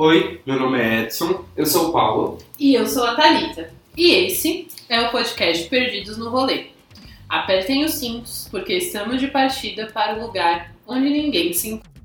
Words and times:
Oi, 0.00 0.40
meu 0.46 0.60
nome 0.60 0.78
é 0.78 1.02
Edson. 1.02 1.44
Eu 1.56 1.66
sou 1.66 1.88
o 1.88 1.92
Paulo. 1.92 2.38
E 2.56 2.72
eu 2.72 2.86
sou 2.86 3.02
a 3.02 3.16
Thalita. 3.16 3.74
E 3.96 4.12
esse 4.12 4.68
é 4.88 5.00
o 5.00 5.10
podcast 5.10 5.68
Perdidos 5.68 6.16
no 6.16 6.30
Rolê. 6.30 6.66
Apertem 7.28 7.84
os 7.84 7.94
cintos, 7.94 8.46
porque 8.48 8.74
estamos 8.74 9.18
de 9.20 9.26
partida 9.26 9.86
para 9.86 10.16
o 10.16 10.24
lugar 10.24 10.72
onde 10.86 11.10
ninguém 11.10 11.52
se 11.52 11.70
encontra. 11.70 11.97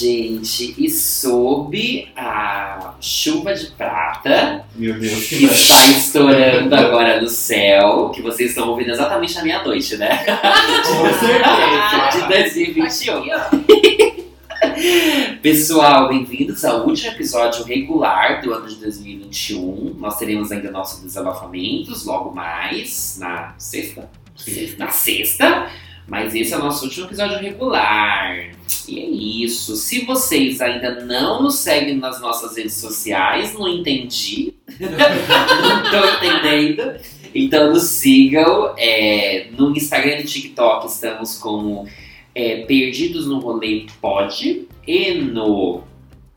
Gente, 0.00 0.74
e 0.78 0.88
sob 0.88 2.08
a 2.16 2.94
chuva 3.00 3.54
de 3.54 3.66
prata 3.72 4.64
Meu 4.74 4.98
Deus, 4.98 5.26
que 5.26 5.44
está 5.44 5.90
estourando 5.90 6.74
agora 6.74 7.20
no 7.20 7.28
céu, 7.28 8.10
que 8.14 8.22
vocês 8.22 8.50
estão 8.50 8.70
ouvindo 8.70 8.90
exatamente 8.90 9.34
na 9.34 9.42
meia-noite, 9.42 9.96
né? 9.96 10.24
Com 10.24 11.26
certeza. 11.26 12.26
De 12.26 12.28
2021. 12.28 13.18
Aqui, 13.18 13.30
ó. 13.34 14.20
Pessoal, 15.42 16.08
bem-vindos 16.08 16.64
ao 16.64 16.86
último 16.86 17.12
episódio 17.12 17.64
regular 17.64 18.40
do 18.40 18.54
ano 18.54 18.66
de 18.66 18.76
2021. 18.76 19.96
Nós 19.98 20.18
teremos 20.18 20.50
ainda 20.50 20.70
nossos 20.70 21.02
desabafamentos 21.02 22.06
logo 22.06 22.34
mais, 22.34 23.18
na 23.18 23.54
sexta. 23.58 24.08
Sim. 24.36 24.74
Na 24.78 24.88
sexta. 24.88 25.70
Mas 26.10 26.34
esse 26.34 26.52
é 26.52 26.56
o 26.56 26.58
nosso 26.60 26.86
último 26.86 27.06
episódio 27.06 27.38
regular. 27.38 28.50
E 28.88 28.98
é 28.98 29.44
isso. 29.44 29.76
Se 29.76 30.04
vocês 30.04 30.60
ainda 30.60 31.04
não 31.04 31.40
nos 31.40 31.60
seguem 31.60 31.98
nas 31.98 32.20
nossas 32.20 32.56
redes 32.56 32.74
sociais, 32.74 33.54
não 33.54 33.68
entendi. 33.68 34.52
não 34.80 35.90
tô 35.90 36.26
entendendo. 36.26 37.00
Então 37.32 37.72
nos 37.72 37.84
sigam. 37.84 38.74
é, 38.76 39.50
no 39.56 39.70
Instagram 39.70 40.18
e 40.18 40.24
TikTok 40.24 40.88
estamos 40.88 41.38
como 41.38 41.86
é, 42.34 42.62
Perdidos 42.62 43.28
no 43.28 43.38
Rolê 43.38 43.86
Pod. 44.00 44.66
E 44.84 45.14
no 45.14 45.84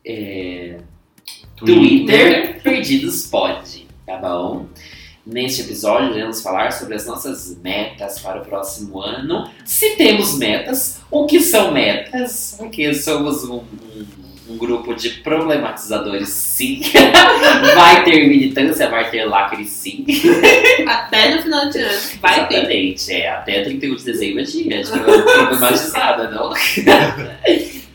é, 0.06 0.78
Twitter, 1.56 2.62
Perdidos 2.62 3.26
Pod. 3.26 3.88
Tá 4.06 4.18
bom? 4.18 4.68
Neste 5.26 5.62
episódio, 5.62 6.12
iremos 6.12 6.42
falar 6.42 6.72
sobre 6.74 6.96
as 6.96 7.06
nossas 7.06 7.58
metas 7.64 8.20
para 8.20 8.42
o 8.42 8.46
próximo 8.46 9.02
ano. 9.02 9.50
Se 9.64 9.92
temos 9.96 10.38
metas, 10.38 11.00
o 11.10 11.26
que 11.26 11.40
são 11.40 11.72
metas? 11.72 12.56
Porque 12.58 12.94
somos 12.94 13.46
um, 13.46 13.56
um- 13.56 14.24
um 14.50 14.58
grupo 14.58 14.94
de 14.94 15.10
problematizadores, 15.22 16.28
sim. 16.28 16.82
vai 17.74 18.04
ter 18.04 18.28
militância, 18.28 18.90
vai 18.90 19.10
ter 19.10 19.24
lacre, 19.24 19.64
sim. 19.64 20.06
Até 20.86 21.34
no 21.36 21.42
final 21.42 21.70
de 21.70 21.80
ano. 21.80 22.00
Vai 22.20 22.48
ter. 22.50 22.56
Exatamente, 22.58 23.12
é. 23.14 23.30
Até 23.30 23.64
31 23.64 23.96
de 23.96 24.04
dezembro 24.04 24.42
é 24.42 24.44
dia 24.44 24.84
de 24.84 24.92
problematizada, 24.92 26.30
não? 26.30 26.52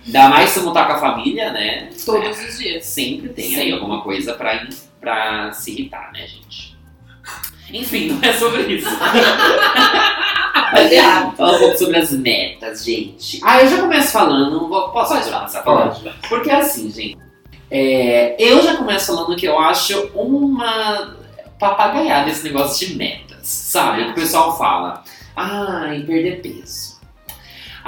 Ainda 0.06 0.28
mais 0.30 0.48
se 0.48 0.60
montar 0.60 0.86
com 0.86 0.92
a 0.94 0.98
família, 0.98 1.52
né? 1.52 1.90
Todos 2.06 2.42
os 2.42 2.58
dias. 2.58 2.86
Sempre 2.86 3.28
tem 3.28 3.54
aí 3.56 3.70
alguma 3.70 4.00
coisa 4.00 4.32
pra, 4.32 4.66
pra 4.98 5.52
se 5.52 5.70
irritar, 5.72 6.10
né, 6.14 6.26
gente? 6.26 6.67
Enfim, 7.72 8.08
não 8.12 8.18
é 8.28 8.32
sobre 8.32 8.62
isso. 8.62 8.88
Errado. 10.90 11.36
Fala 11.36 11.56
um 11.56 11.58
pouco 11.58 11.78
sobre 11.78 11.96
as 11.96 12.10
metas, 12.12 12.84
gente. 12.84 13.40
Ah, 13.42 13.62
eu 13.62 13.68
já 13.68 13.78
começo 13.80 14.12
falando. 14.12 14.68
vou- 14.68 14.88
Posso 14.90 15.14
Pode 15.14 15.30
começar 15.30 15.62
falando? 15.62 15.94
Pode. 16.02 16.14
Porque 16.28 16.50
assim, 16.50 16.90
gente. 16.90 17.16
é, 17.70 18.36
eu 18.38 18.62
já 18.62 18.76
começo 18.76 19.06
falando 19.14 19.36
que 19.36 19.46
eu 19.46 19.58
acho 19.58 20.10
uma 20.14 21.16
papagaiada 21.58 22.30
esse 22.30 22.44
negócio 22.44 22.86
de 22.86 22.94
metas. 22.96 23.38
Sabe? 23.42 24.02
O 24.02 24.04
que 24.06 24.10
o 24.12 24.14
pessoal 24.14 24.56
fala. 24.58 25.02
Ai, 25.34 26.00
perder 26.00 26.40
peso. 26.42 26.87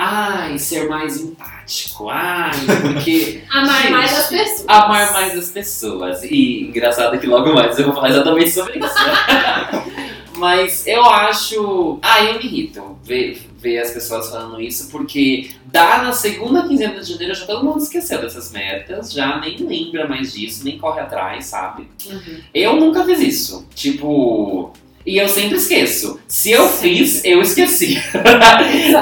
Ai, 0.02 0.58
ser 0.58 0.88
mais 0.88 1.20
empático. 1.20 2.08
Ai, 2.08 2.52
porque. 2.80 3.42
Amar 3.52 3.82
Gente, 3.82 3.90
mais 3.92 4.18
as 4.18 4.28
pessoas. 4.28 4.64
Amar 4.66 5.12
mais 5.12 5.38
as 5.38 5.50
pessoas. 5.50 6.22
E 6.24 6.62
engraçado 6.62 7.18
que 7.18 7.26
logo 7.26 7.52
mais 7.52 7.78
eu 7.78 7.84
vou 7.84 7.94
falar 7.94 8.08
exatamente 8.08 8.50
sobre 8.50 8.78
isso. 8.78 8.94
Mas 10.38 10.86
eu 10.86 11.04
acho. 11.04 11.98
Ah, 12.00 12.24
eu 12.24 12.38
me 12.38 12.46
irrito 12.46 12.98
ver, 13.04 13.42
ver 13.58 13.78
as 13.78 13.90
pessoas 13.90 14.30
falando 14.30 14.58
isso, 14.58 14.88
porque 14.90 15.50
dá 15.66 16.02
na 16.02 16.12
segunda 16.12 16.66
quinzena 16.66 16.98
de 16.98 17.12
janeiro 17.12 17.34
já 17.34 17.44
todo 17.44 17.62
mundo 17.62 17.82
esqueceu 17.82 18.22
dessas 18.22 18.50
metas, 18.50 19.12
já 19.12 19.38
nem 19.38 19.58
lembra 19.58 20.08
mais 20.08 20.32
disso, 20.32 20.64
nem 20.64 20.78
corre 20.78 21.00
atrás, 21.00 21.44
sabe? 21.44 21.86
Uhum. 22.06 22.40
Eu 22.54 22.76
nunca 22.76 23.04
fiz 23.04 23.20
isso. 23.20 23.68
Tipo. 23.74 24.72
E 25.04 25.16
eu 25.16 25.28
sempre 25.28 25.56
esqueço. 25.56 26.20
Se 26.28 26.50
eu 26.50 26.68
Sempre. 26.68 26.98
fiz, 26.98 27.24
eu 27.24 27.40
esqueci. 27.40 27.96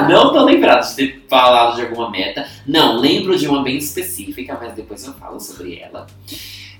Não 0.09 0.31
tô 0.31 0.43
lembrado 0.43 0.87
de 0.87 0.95
ter 0.95 1.25
falado 1.27 1.75
de 1.75 1.81
alguma 1.81 2.09
meta. 2.09 2.47
Não, 2.65 2.97
lembro 2.97 3.37
de 3.37 3.47
uma 3.47 3.61
bem 3.61 3.77
específica, 3.77 4.57
mas 4.59 4.73
depois 4.73 5.05
eu 5.05 5.13
falo 5.13 5.39
sobre 5.39 5.77
ela. 5.77 6.07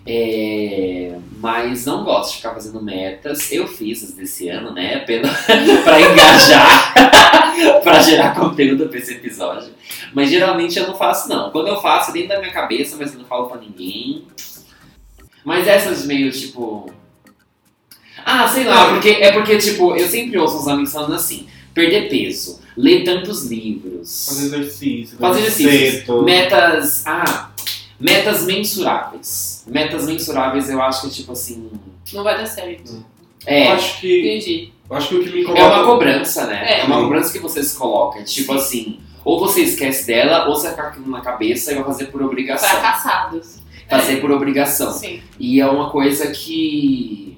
É, 0.07 1.11
mas 1.37 1.85
não 1.85 2.03
gosto 2.03 2.31
de 2.31 2.37
ficar 2.37 2.53
fazendo 2.53 2.81
metas. 2.81 3.51
Eu 3.51 3.67
fiz 3.67 4.03
as 4.03 4.13
desse 4.13 4.47
ano, 4.49 4.73
né? 4.73 4.99
Pela, 4.99 5.27
pra 5.83 6.01
engajar, 6.01 6.93
pra 7.83 7.99
gerar 7.99 8.33
conteúdo 8.35 8.87
pra 8.87 8.97
esse 8.97 9.13
episódio. 9.15 9.71
Mas 10.13 10.29
geralmente 10.29 10.79
eu 10.79 10.87
não 10.87 10.95
faço, 10.95 11.27
não. 11.27 11.51
Quando 11.51 11.67
eu 11.67 11.81
faço, 11.81 12.11
é 12.11 12.13
dentro 12.13 12.29
da 12.29 12.39
minha 12.39 12.53
cabeça, 12.53 12.95
mas 12.97 13.13
eu 13.13 13.19
não 13.19 13.25
falo 13.25 13.47
pra 13.47 13.59
ninguém. 13.59 14.23
Mas 15.43 15.67
essas 15.67 16.05
meio 16.05 16.31
tipo. 16.31 16.89
Ah, 18.25 18.47
sei 18.47 18.63
lá, 18.65 18.89
porque 18.89 19.09
é 19.09 19.31
porque, 19.31 19.57
tipo, 19.57 19.95
eu 19.95 20.07
sempre 20.07 20.37
ouço 20.37 20.57
uns 20.59 20.67
amigos 20.67 20.91
falando 20.91 21.13
assim: 21.15 21.47
perder 21.73 22.09
peso, 22.09 22.59
ler 22.77 23.03
tantos 23.03 23.45
livros. 23.45 24.25
Fazer 24.27 24.45
exercício. 24.47 25.17
Fazer 25.17 25.49
cedo. 25.51 26.23
Metas. 26.23 27.03
Ah, 27.05 27.49
metas 27.99 28.45
mensuráveis. 28.45 29.63
Metas 29.67 30.05
mensuráveis 30.05 30.69
eu 30.69 30.81
acho 30.81 31.01
que 31.01 31.07
é 31.07 31.09
tipo 31.11 31.31
assim. 31.31 31.69
Não 32.13 32.23
vai 32.23 32.37
dar 32.37 32.45
certo. 32.45 32.91
Eu 33.45 33.53
É. 33.53 33.71
acho 33.71 34.01
que. 34.01 34.19
Entendi. 34.19 34.71
Eu 34.89 34.95
acho 34.97 35.09
que 35.09 35.15
o 35.15 35.23
que 35.23 35.29
me 35.29 35.41
incomoda. 35.41 35.61
É 35.61 35.65
uma 35.67 35.85
cobrança, 35.85 36.47
né? 36.47 36.65
É. 36.67 36.79
É, 36.81 36.83
uma 36.85 37.01
cobrança 37.01 37.31
que 37.31 37.39
você 37.39 37.61
se 37.63 37.77
coloca. 37.77 38.23
Tipo 38.23 38.53
assim, 38.53 38.99
ou 39.23 39.39
você 39.39 39.61
esquece 39.61 40.07
dela, 40.07 40.47
ou 40.47 40.55
você 40.55 40.69
fica 40.71 40.81
com 40.81 40.87
aquilo 40.89 41.09
na 41.11 41.21
cabeça 41.21 41.71
e 41.71 41.75
vai 41.75 41.83
fazer 41.83 42.05
por 42.07 42.21
obrigação. 42.23 42.67
Fracassados. 42.69 43.59
Fazer 43.87 44.17
por 44.17 44.31
obrigação. 44.31 44.91
Sim. 44.91 45.21
E 45.39 45.59
é 45.61 45.67
uma 45.67 45.89
coisa 45.91 46.27
que. 46.31 47.28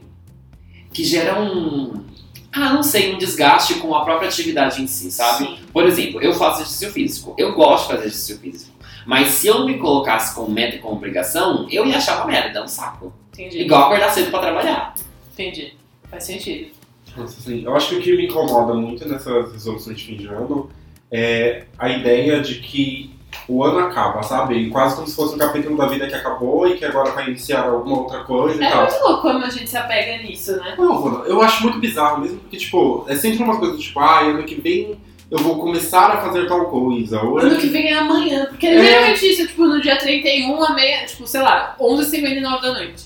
Que 0.93 1.03
gera 1.03 1.39
um. 1.39 2.05
Ah, 2.51 2.73
não 2.73 2.83
sei, 2.83 3.13
um 3.13 3.17
desgaste 3.17 3.75
com 3.75 3.95
a 3.95 4.03
própria 4.03 4.27
atividade 4.27 4.81
em 4.81 4.87
si, 4.87 5.09
sabe? 5.09 5.45
Sim. 5.45 5.59
Por 5.71 5.85
exemplo, 5.85 6.21
eu 6.21 6.33
faço 6.33 6.61
exercício 6.61 6.91
físico. 6.91 7.33
Eu 7.37 7.53
gosto 7.53 7.83
de 7.83 7.93
fazer 7.93 8.07
exercício 8.07 8.37
físico. 8.39 8.71
Mas 9.05 9.29
se 9.29 9.47
eu 9.47 9.65
me 9.65 9.77
colocasse 9.77 10.35
como 10.35 10.51
meta 10.51 10.75
e 10.75 10.79
como 10.79 10.95
obrigação, 10.95 11.67
eu 11.71 11.85
ia 11.85 11.97
achar 11.97 12.17
uma 12.17 12.25
merda, 12.25 12.63
um 12.63 12.67
saco. 12.67 13.13
Entendi. 13.33 13.61
Igual 13.61 13.83
acordar 13.83 14.09
cedo 14.09 14.29
pra 14.29 14.39
trabalhar. 14.39 14.93
Entendi. 15.33 15.73
Faz 16.09 16.25
sentido. 16.25 16.71
Nossa, 17.15 17.39
assim, 17.39 17.63
eu 17.63 17.75
acho 17.75 17.89
que 17.89 17.95
o 17.95 18.01
que 18.01 18.15
me 18.15 18.25
incomoda 18.25 18.73
muito 18.73 19.07
nessas 19.07 19.51
resoluções 19.51 19.97
de 19.97 20.05
fim 20.05 20.17
de 20.17 20.27
ano 20.27 20.69
é 21.11 21.65
a 21.77 21.89
ideia 21.89 22.41
de 22.41 22.55
que 22.55 23.15
o 23.47 23.63
ano 23.63 23.79
acaba, 23.79 24.23
sabe? 24.23 24.69
Quase 24.69 24.95
como 24.95 25.07
se 25.07 25.15
fosse 25.15 25.35
um 25.35 25.37
capítulo 25.37 25.75
da 25.77 25.87
vida 25.87 26.07
que 26.07 26.13
acabou 26.15 26.67
e 26.67 26.77
que 26.77 26.85
agora 26.85 27.11
vai 27.11 27.27
iniciar 27.27 27.63
alguma 27.65 27.99
outra 27.99 28.23
coisa 28.23 28.61
e 28.61 28.65
É 28.65 28.69
tal. 28.69 28.81
muito 28.83 29.03
louco 29.03 29.21
como 29.21 29.45
a 29.45 29.49
gente 29.49 29.69
se 29.69 29.77
apega 29.77 30.23
nisso, 30.23 30.55
né? 30.57 30.75
Não, 30.77 31.01
mano, 31.01 31.23
eu 31.25 31.41
acho 31.41 31.63
muito 31.63 31.79
bizarro 31.79 32.21
mesmo, 32.21 32.39
porque, 32.39 32.57
tipo, 32.57 33.05
é 33.07 33.15
sempre 33.15 33.43
uma 33.43 33.57
coisa 33.59 33.77
tipo, 33.77 33.99
ah, 33.99 34.21
ano 34.21 34.43
que 34.43 34.55
vem 34.55 34.97
eu 35.29 35.37
vou 35.39 35.57
começar 35.59 36.07
a 36.11 36.17
fazer 36.21 36.45
tal 36.45 36.65
coisa. 36.65 37.17
Ano 37.21 37.55
que 37.57 37.67
vem 37.67 37.87
é 37.87 37.93
amanhã. 37.97 38.47
Porque 38.47 38.67
É. 38.67 38.83
geralmente 38.83 39.25
isso, 39.25 39.47
tipo, 39.47 39.65
no 39.65 39.79
dia 39.81 39.95
31, 39.97 40.61
a 40.63 40.73
meia, 40.73 41.05
tipo, 41.05 41.25
sei 41.25 41.41
lá, 41.41 41.73
11h59 41.79 42.61
da 42.61 42.73
noite. 42.73 43.05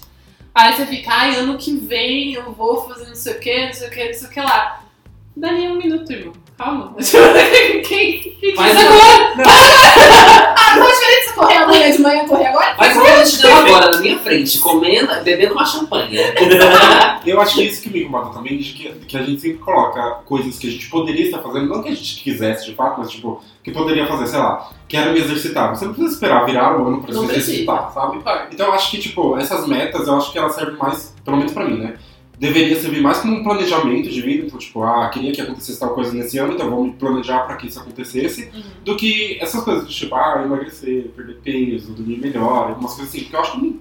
Aí 0.56 0.74
você 0.74 0.86
fica, 0.88 1.12
ai, 1.14 1.36
ano 1.36 1.56
que 1.58 1.76
vem 1.78 2.34
eu 2.34 2.52
vou 2.54 2.88
fazer 2.88 3.08
não 3.08 3.16
sei 3.16 3.34
o 3.34 3.40
que, 3.40 3.66
não 3.68 3.74
sei 3.74 3.88
o 3.88 3.92
que, 3.92 4.06
não 4.06 4.14
sei 4.14 4.28
o 4.28 4.32
que 4.32 4.40
lá. 4.40 4.82
Dali 5.36 5.68
um 5.68 5.76
minuto, 5.78 6.10
irmão. 6.12 6.34
Calma. 6.58 6.96
Quem, 7.86 8.20
quem 8.20 8.56
Mas 8.56 8.78
diz 8.78 8.86
eu- 8.86 8.92
agora? 8.94 9.36
Ah, 10.58 10.78
qual 10.78 10.88
a 10.88 10.92
diferença 10.92 11.28
de 11.28 11.34
correr 11.36 11.56
amanhã 11.58 11.92
de 11.92 12.02
manhã 12.02 12.26
correr 12.28 12.46
agora? 12.48 12.76
Mas 12.78 12.96
eu 12.96 13.24
te 13.26 13.42
deu 13.42 13.56
agora 13.56 13.92
na 13.92 13.98
minha 14.00 14.18
frente, 14.20 14.60
comendo, 14.60 15.14
bebendo 15.24 15.54
uma 15.54 15.66
champanhe. 15.66 16.18
Eu 17.26 17.42
acho 17.42 17.56
que 17.56 17.62
é 17.62 17.66
isso 17.66 17.82
que 17.82 17.90
me 17.90 18.02
incomoda 18.02 18.32
também, 18.34 18.58
de 18.58 18.72
que, 18.74 18.90
que 19.06 19.18
a 19.18 19.24
gente 19.24 19.42
sempre 19.42 19.58
coloca 19.58 20.02
coisas 20.26 20.58
que 20.58 20.68
a 20.68 20.72
gente 20.72 20.88
poderia 20.90 21.26
estar 21.26 21.40
fazendo, 21.40 21.68
não 21.68 21.82
que 21.84 21.90
a 21.90 21.96
gente 21.96 22.22
quisesse 22.24 22.66
de 22.66 22.76
fato, 22.76 23.00
mas 23.00 23.10
tipo, 23.12 23.42
que 23.64 23.72
poderia 23.72 24.06
fazer, 24.08 24.28
sei 24.28 24.40
lá, 24.40 24.70
quero 24.88 25.12
me 25.12 25.20
exercitar. 25.20 25.76
Você 25.76 25.86
não 25.86 25.94
precisa 25.94 26.14
esperar 26.16 26.46
virar 26.46 26.80
o 26.80 26.88
ano 26.88 27.02
pra 27.04 27.14
Não 27.14 27.22
se 27.22 27.28
precisa. 27.28 27.52
exercitar, 27.52 27.92
sabe? 27.94 28.20
Então 28.52 28.68
eu 28.68 28.74
acho 28.74 28.92
que, 28.92 28.98
tipo, 29.00 29.38
essas 29.38 29.68
metas, 29.68 30.08
eu 30.08 30.16
acho 30.16 30.32
que 30.32 30.38
elas 30.38 30.54
servem 30.56 30.78
mais, 30.78 31.14
pelo 31.26 31.38
menos 31.38 31.52
pra 31.52 31.66
mim, 31.66 31.80
né? 31.80 31.96
Deveria 32.40 32.80
servir 32.80 33.02
mais 33.02 33.20
como 33.20 33.36
um 33.38 33.44
planejamento 33.44 34.10
de 34.10 34.22
vida, 34.22 34.46
então, 34.46 34.60
tipo, 34.60 34.84
ah, 34.84 35.10
queria 35.10 35.32
que 35.32 35.40
acontecesse 35.42 35.80
tal 35.80 35.94
coisa 35.94 36.14
nesse 36.14 36.38
ano, 36.38 36.54
então 36.54 36.84
me 36.84 36.92
planejar 36.94 37.40
pra 37.48 37.56
que 37.56 37.68
isso 37.68 37.80
acontecesse, 37.80 38.50
Uhum. 38.54 38.62
do 38.84 38.96
que 38.96 39.38
essas 39.42 39.64
coisas, 39.64 39.88
tipo, 39.94 40.14
ah, 40.16 40.42
emagrecer, 40.46 41.10
perder 41.16 41.36
peso, 41.44 41.94
dormir 41.94 42.18
melhor, 42.18 42.70
algumas 42.70 42.94
coisas 42.94 43.10
assim, 43.14 43.24
porque 43.24 43.36
eu 43.36 43.40
acho 43.40 43.52
que 43.60 43.80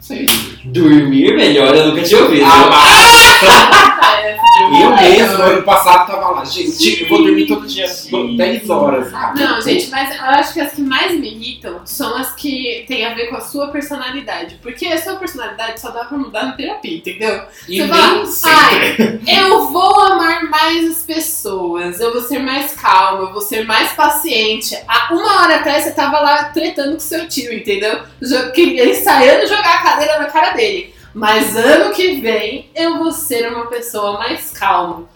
Sei. 0.00 0.26
Dormir 0.64 1.36
melhor, 1.36 1.74
eu 1.74 1.88
nunca 1.88 2.02
tinha 2.02 2.22
ouvido. 2.22 2.44
Ah, 2.46 4.20
é, 4.22 4.38
Eu 4.58 4.90
mesmo, 4.96 5.42
ano 5.42 5.62
passado, 5.62 6.10
tava 6.10 6.30
lá. 6.30 6.44
Gente, 6.44 7.02
eu 7.02 7.08
vou 7.08 7.22
dormir 7.22 7.46
todo 7.46 7.66
dia 7.66 7.86
Gente. 7.86 8.36
10 8.36 8.68
horas. 8.68 9.12
Não, 9.34 9.60
gente, 9.60 9.88
mas 9.88 10.14
eu 10.14 10.24
acho 10.24 10.52
que 10.52 10.60
as 10.60 10.72
que 10.72 10.82
mais 10.82 11.12
me 11.12 11.32
irritam 11.32 11.80
são 11.84 12.16
as 12.16 12.34
que 12.34 12.84
têm 12.88 13.06
a 13.06 13.14
ver 13.14 13.28
com 13.28 13.36
a 13.36 13.40
sua 13.40 13.68
personalidade. 13.68 14.58
Porque 14.60 14.86
a 14.86 15.00
sua 15.00 15.16
personalidade 15.16 15.80
só 15.80 15.90
dá 15.90 16.04
pra 16.04 16.18
mudar 16.18 16.44
na 16.44 16.52
terapia, 16.52 16.96
entendeu? 16.96 17.42
E 17.68 17.80
Você 17.80 17.88
fala, 17.88 18.24
ai, 18.44 19.20
eu 19.46 19.68
vou 19.68 20.00
amar 20.00 20.50
mais 20.50 20.90
as 20.90 21.04
pessoas, 21.04 22.00
eu 22.00 22.12
vou 22.12 22.22
ser 22.22 22.40
mais 22.40 22.74
calma, 22.74 23.22
eu 23.22 23.32
vou 23.32 23.40
ser 23.40 23.64
mais 23.64 23.92
paciente. 23.92 24.76
Há 24.88 25.12
uma 25.12 25.42
hora 25.42 25.56
atrás 25.56 25.84
você 25.84 25.92
tava 25.92 26.18
lá 26.18 26.44
tretando 26.44 26.94
com 26.94 27.00
seu 27.00 27.28
tio, 27.28 27.52
entendeu? 27.52 28.00
Ele 28.78 28.90
ensaiando 28.90 29.46
jogar 29.46 29.76
a 29.76 29.82
cadeira 29.90 30.18
na 30.18 30.26
cara 30.26 30.52
dele. 30.52 30.94
Mas 31.14 31.56
ano 31.56 31.92
que 31.94 32.20
vem 32.20 32.70
eu 32.74 32.98
vou 32.98 33.10
ser 33.10 33.50
uma 33.52 33.66
pessoa 33.66 34.18
mais 34.18 34.50
calma. 34.50 35.08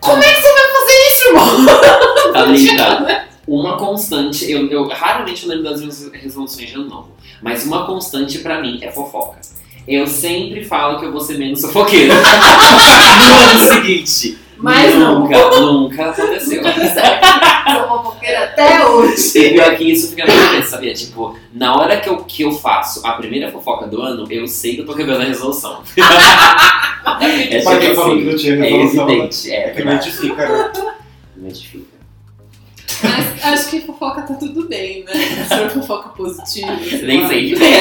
Como 0.00 0.22
é 0.22 0.32
que 0.32 0.40
você 0.40 0.52
vai 0.52 0.72
fazer 0.72 1.08
isso, 1.08 1.28
irmão? 1.28 2.32
Tá 2.32 2.44
ligado? 2.46 3.32
Uma 3.46 3.76
constante, 3.76 4.50
eu, 4.50 4.68
eu 4.68 4.88
raramente 4.88 5.46
lembro 5.46 5.64
das 5.64 5.80
minhas 5.80 6.10
resoluções 6.12 6.68
de 6.68 6.74
ano 6.74 6.88
novo, 6.88 7.16
mas 7.42 7.64
uma 7.64 7.86
constante 7.86 8.38
pra 8.38 8.60
mim 8.60 8.78
é 8.82 8.90
fofoca. 8.90 9.40
Eu 9.86 10.06
sempre 10.06 10.64
falo 10.64 10.98
que 11.00 11.06
eu 11.06 11.12
vou 11.12 11.20
ser 11.20 11.38
menos 11.38 11.60
fofoqueira. 11.60 12.14
no 12.14 13.50
ano 13.50 13.74
seguinte. 13.74 14.38
Mas 14.62 14.94
não. 14.94 15.20
nunca, 15.20 15.60
nunca 15.60 16.10
aconteceu. 16.10 16.62
Nunca 16.62 16.72
deu 16.72 16.88
certo. 16.88 17.26
Sou 17.72 17.88
fofoqueira 17.88 18.44
até 18.44 18.86
hoje. 18.86 19.38
E 19.38 19.50
pior 19.50 19.76
que 19.76 19.92
isso 19.92 20.10
fica 20.10 20.24
na 20.24 20.32
minha 20.32 20.46
cabeça, 20.46 20.70
sabia? 20.70 20.94
Tipo, 20.94 21.36
na 21.52 21.76
hora 21.76 22.00
que 22.00 22.08
eu, 22.08 22.16
que 22.18 22.42
eu 22.42 22.52
faço 22.52 23.04
a 23.06 23.12
primeira 23.12 23.50
fofoca 23.50 23.86
do 23.86 24.00
ano, 24.00 24.26
eu 24.30 24.46
sei 24.46 24.76
que 24.76 24.82
eu 24.82 24.86
tô 24.86 24.94
quebrando 24.94 25.22
a 25.22 25.24
resolução. 25.24 25.82
é 27.20 27.58
tipo 27.58 27.68
assim, 27.68 28.62
é 28.62 28.82
evidente, 28.82 29.50
é 29.50 29.68
É 29.68 29.70
que 29.70 29.84
né? 29.84 29.92
Identifica. 31.36 31.91
Mas 33.02 33.44
acho 33.44 33.70
que 33.70 33.80
fofoca 33.80 34.22
tá 34.22 34.34
tudo 34.34 34.68
bem, 34.68 35.04
né? 35.04 35.12
Se 35.14 35.56
for 35.56 35.70
fofoca 35.70 36.08
positiva. 36.10 36.72
Nem 37.02 37.26
sei. 37.28 37.54
Nem 37.54 37.56
sei. 37.56 37.74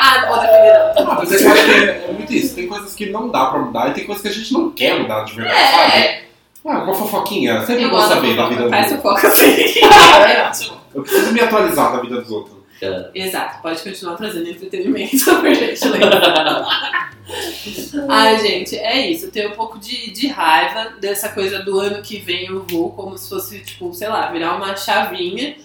Ah, 0.00 0.20
não 0.22 0.28
vou 0.28 0.40
defender 0.40 0.72
não. 0.72 1.12
Ah, 1.12 1.14
mas 1.18 1.32
é 1.32 2.08
é 2.08 2.12
muito 2.12 2.32
isso. 2.32 2.54
Tem 2.54 2.66
coisas 2.66 2.94
que 2.94 3.06
não 3.10 3.28
dá 3.28 3.46
pra 3.46 3.58
mudar 3.60 3.90
e 3.90 3.94
tem 3.94 4.04
coisas 4.04 4.22
que 4.22 4.28
a 4.28 4.32
gente 4.32 4.52
não 4.52 4.70
quer 4.70 4.98
mudar 5.00 5.24
de 5.24 5.34
verdade, 5.34 5.70
sabe? 5.70 5.92
É, 6.02 6.22
Ah, 6.66 6.78
uma 6.82 6.94
fofoquinha. 6.94 7.64
Sempre 7.66 7.84
bom 7.84 7.90
gosto 7.90 8.08
da 8.08 8.14
saber 8.16 8.36
da 8.36 8.48
vida. 8.48 8.68
Faz 8.68 8.92
dos 8.92 9.04
outros. 9.04 9.20
fofoca 9.22 9.28
assim. 9.28 9.80
É 10.32 10.46
ótimo. 10.48 10.76
Eu 10.94 11.02
preciso 11.02 11.32
me 11.32 11.40
atualizar 11.40 11.92
da 11.92 12.00
vida 12.00 12.20
dos 12.20 12.30
outros. 12.30 12.56
Exato, 13.14 13.62
pode 13.62 13.80
continuar 13.80 14.16
trazendo 14.16 14.48
entretenimento 14.48 15.24
pra 15.40 15.54
gente 15.54 15.88
lembrar. 15.88 17.01
Ai, 18.08 18.38
gente, 18.40 18.76
é 18.76 19.10
isso. 19.10 19.26
Eu 19.26 19.30
tenho 19.30 19.50
um 19.50 19.54
pouco 19.54 19.78
de, 19.78 20.10
de 20.10 20.26
raiva 20.28 20.96
dessa 21.00 21.28
coisa 21.28 21.60
do 21.60 21.78
ano 21.78 22.02
que 22.02 22.18
vem 22.18 22.46
eu 22.46 22.64
vou, 22.64 22.90
como 22.90 23.16
se 23.16 23.28
fosse, 23.28 23.60
tipo, 23.60 23.92
sei 23.94 24.08
lá, 24.08 24.30
virar 24.30 24.56
uma 24.56 24.76
chavinha 24.76 25.56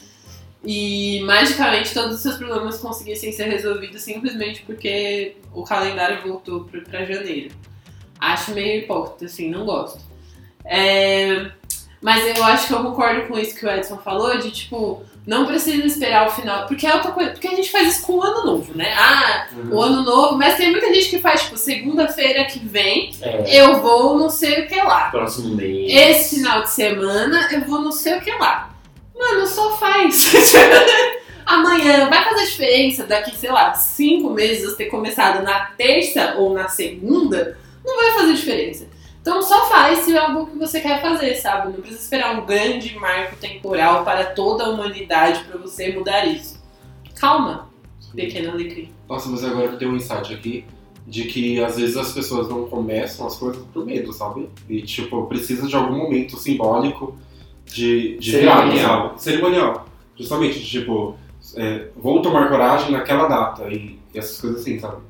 e 0.64 1.22
magicamente 1.22 1.94
todos 1.94 2.16
os 2.16 2.22
seus 2.22 2.36
problemas 2.36 2.78
conseguissem 2.80 3.32
ser 3.32 3.46
resolvidos 3.46 4.02
simplesmente 4.02 4.64
porque 4.64 5.38
o 5.54 5.64
calendário 5.64 6.22
voltou 6.22 6.66
pra 6.66 7.06
janeiro. 7.06 7.56
Acho 8.20 8.52
meio 8.52 8.82
hipócrita, 8.82 9.26
assim, 9.26 9.50
não 9.50 9.66
gosto. 9.66 10.02
É, 10.66 11.52
Mas 12.02 12.38
eu 12.38 12.44
acho 12.44 12.68
que 12.68 12.74
eu 12.74 12.84
concordo 12.84 13.28
com 13.28 13.38
isso 13.40 13.56
que 13.56 13.66
o 13.66 13.70
Edson 13.72 13.98
falou, 13.98 14.38
de 14.38 14.52
tipo, 14.52 15.04
não 15.26 15.46
precisa 15.48 15.84
esperar 15.86 16.28
o 16.28 16.32
final. 16.32 16.68
Porque 16.68 16.86
é 16.86 16.94
outra 16.94 17.12
coisa. 17.12 17.32
Porque 17.32 17.48
a 17.48 17.56
gente 17.56 17.72
faz 17.72 17.88
isso 17.96 18.06
com 18.06 18.14
o 18.14 18.22
ano 18.24 18.46
novo, 18.46 18.72
né? 18.78 18.94
Ah, 18.98 19.48
o 19.72 19.82
ano 19.82 20.04
novo. 20.04 20.38
Mas 20.38 20.56
tem 20.58 20.70
muita 20.72 20.94
gente 20.94 21.10
que 21.10 21.20
faz, 21.20 21.44
tipo, 21.44 21.58
segunda-feira 21.58 22.46
que 22.46 22.60
vem, 22.60 23.12
É, 23.22 23.62
eu 23.62 23.82
vou 23.82 24.18
não 24.18 24.30
sei 24.30 24.62
o 24.64 24.68
que 24.68 24.76
lá. 24.76 25.10
próximo 25.10 25.56
mês. 25.56 25.92
Esse 25.92 26.36
final 26.36 26.62
de 26.62 26.70
semana 26.70 27.50
eu 27.52 27.62
vou 27.62 27.82
não 27.82 27.92
sei 27.92 28.18
o 28.18 28.22
que 28.22 28.32
lá. 28.32 28.70
Mano, 29.18 29.48
só 29.48 29.76
faz. 29.78 30.32
Amanhã 31.46 32.10
vai 32.10 32.24
fazer 32.26 32.46
diferença 32.46 33.06
daqui, 33.06 33.36
sei 33.36 33.50
lá, 33.50 33.74
cinco 33.74 34.32
meses 34.32 34.70
você 34.70 34.76
ter 34.76 34.86
começado 34.88 35.42
na 35.44 35.68
terça 35.78 36.36
ou 36.38 36.54
na 36.54 36.68
segunda, 36.68 37.58
não 37.86 37.96
vai 37.96 38.12
fazer 38.12 38.34
diferença. 38.34 38.86
Então 39.28 39.42
só 39.42 39.66
faz 39.66 40.00
se 40.00 40.16
é 40.16 40.20
algo 40.20 40.48
que 40.48 40.58
você 40.58 40.80
quer 40.80 41.02
fazer, 41.02 41.36
sabe? 41.36 41.74
Não 41.74 41.82
precisa 41.82 42.02
esperar 42.02 42.42
um 42.42 42.46
grande 42.46 42.98
marco 42.98 43.36
temporal 43.36 44.06
para 44.06 44.28
toda 44.28 44.64
a 44.64 44.70
humanidade 44.70 45.44
para 45.44 45.58
você 45.58 45.92
mudar 45.92 46.26
isso. 46.26 46.64
Calma, 47.14 47.68
pequena 48.16 48.54
alegria. 48.54 48.88
Nossa, 49.10 49.28
mas 49.28 49.44
agora 49.44 49.66
eu 49.66 49.78
tenho 49.78 49.92
um 49.92 49.98
insight 49.98 50.34
aqui 50.34 50.64
de 51.06 51.26
que 51.26 51.62
às 51.62 51.76
vezes 51.76 51.98
as 51.98 52.14
pessoas 52.14 52.48
não 52.48 52.70
começam 52.70 53.28
as 53.28 53.36
coisas 53.36 53.62
por 53.74 53.86
medo, 53.86 54.14
sabe? 54.14 54.48
E 54.70 54.82
tipo, 54.82 55.26
precisa 55.26 55.68
de 55.68 55.76
algum 55.76 55.98
momento 55.98 56.38
simbólico 56.38 57.18
de, 57.66 58.18
de 58.20 58.32
Cerimonial. 58.32 59.10
sabe? 59.10 59.24
Cerimonial. 59.24 59.86
Justamente, 60.16 60.60
de, 60.60 60.66
tipo, 60.66 61.18
é, 61.58 61.90
vou 61.98 62.22
tomar 62.22 62.48
coragem 62.48 62.92
naquela 62.92 63.28
data 63.28 63.68
e, 63.68 64.00
e 64.14 64.18
essas 64.18 64.40
coisas 64.40 64.62
assim, 64.62 64.80
sabe? 64.80 65.02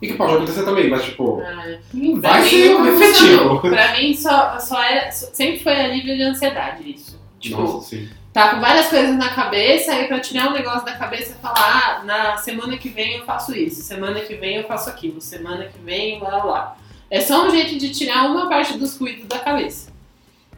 E 0.00 0.06
que 0.06 0.14
pode 0.14 0.34
acontecer 0.34 0.62
também, 0.64 0.88
mas 0.88 1.04
tipo, 1.04 1.42
Ah, 1.44 1.76
vai 2.20 2.42
ser 2.44 2.68
nunca 2.78 2.90
efetivo. 2.90 3.60
Pra 3.60 3.96
mim 3.98 4.14
só, 4.14 4.58
só 4.60 4.80
era. 4.82 5.10
Sempre 5.10 5.58
foi 5.58 5.74
alívio 5.74 6.16
de 6.16 6.22
ansiedade 6.22 6.88
isso. 6.94 7.20
Tipo, 7.40 7.62
Nossa, 7.62 7.88
sim. 7.88 8.08
tá 8.32 8.50
com 8.54 8.60
várias 8.60 8.86
coisas 8.88 9.16
na 9.16 9.30
cabeça, 9.30 9.92
aí 9.92 10.06
pra 10.06 10.20
tirar 10.20 10.48
um 10.48 10.52
negócio 10.52 10.84
da 10.84 10.92
cabeça 10.96 11.32
e 11.36 11.42
falar, 11.42 12.00
ah, 12.00 12.04
na 12.04 12.36
semana 12.36 12.76
que 12.76 12.88
vem 12.88 13.16
eu 13.16 13.24
faço 13.24 13.52
isso, 13.56 13.82
semana 13.82 14.20
que 14.20 14.34
vem 14.36 14.56
eu 14.56 14.64
faço 14.64 14.88
aquilo, 14.88 15.20
semana 15.20 15.64
que 15.64 15.78
vem, 15.80 16.20
lá 16.20 16.44
lá. 16.44 16.76
É 17.10 17.20
só 17.20 17.46
um 17.46 17.50
jeito 17.50 17.76
de 17.78 17.90
tirar 17.90 18.26
uma 18.30 18.48
parte 18.48 18.76
dos 18.78 18.96
ruídos 18.98 19.26
da 19.26 19.38
cabeça. 19.38 19.90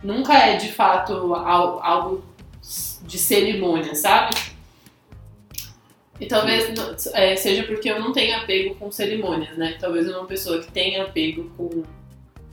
Nunca 0.02 0.34
é 0.34 0.56
de 0.56 0.72
fato 0.72 1.34
al- 1.34 1.80
algo 1.82 2.24
de 3.02 3.18
cerimônia, 3.18 3.94
sabe? 3.94 4.34
E 6.20 6.26
talvez 6.26 6.70
é, 7.14 7.34
seja 7.34 7.64
porque 7.64 7.90
eu 7.90 7.98
não 7.98 8.12
tenho 8.12 8.36
apego 8.36 8.74
com 8.74 8.90
cerimônias, 8.90 9.56
né? 9.56 9.78
Talvez 9.80 10.06
uma 10.06 10.26
pessoa 10.26 10.60
que 10.60 10.70
tenha 10.70 11.04
apego 11.04 11.50
com, 11.56 11.82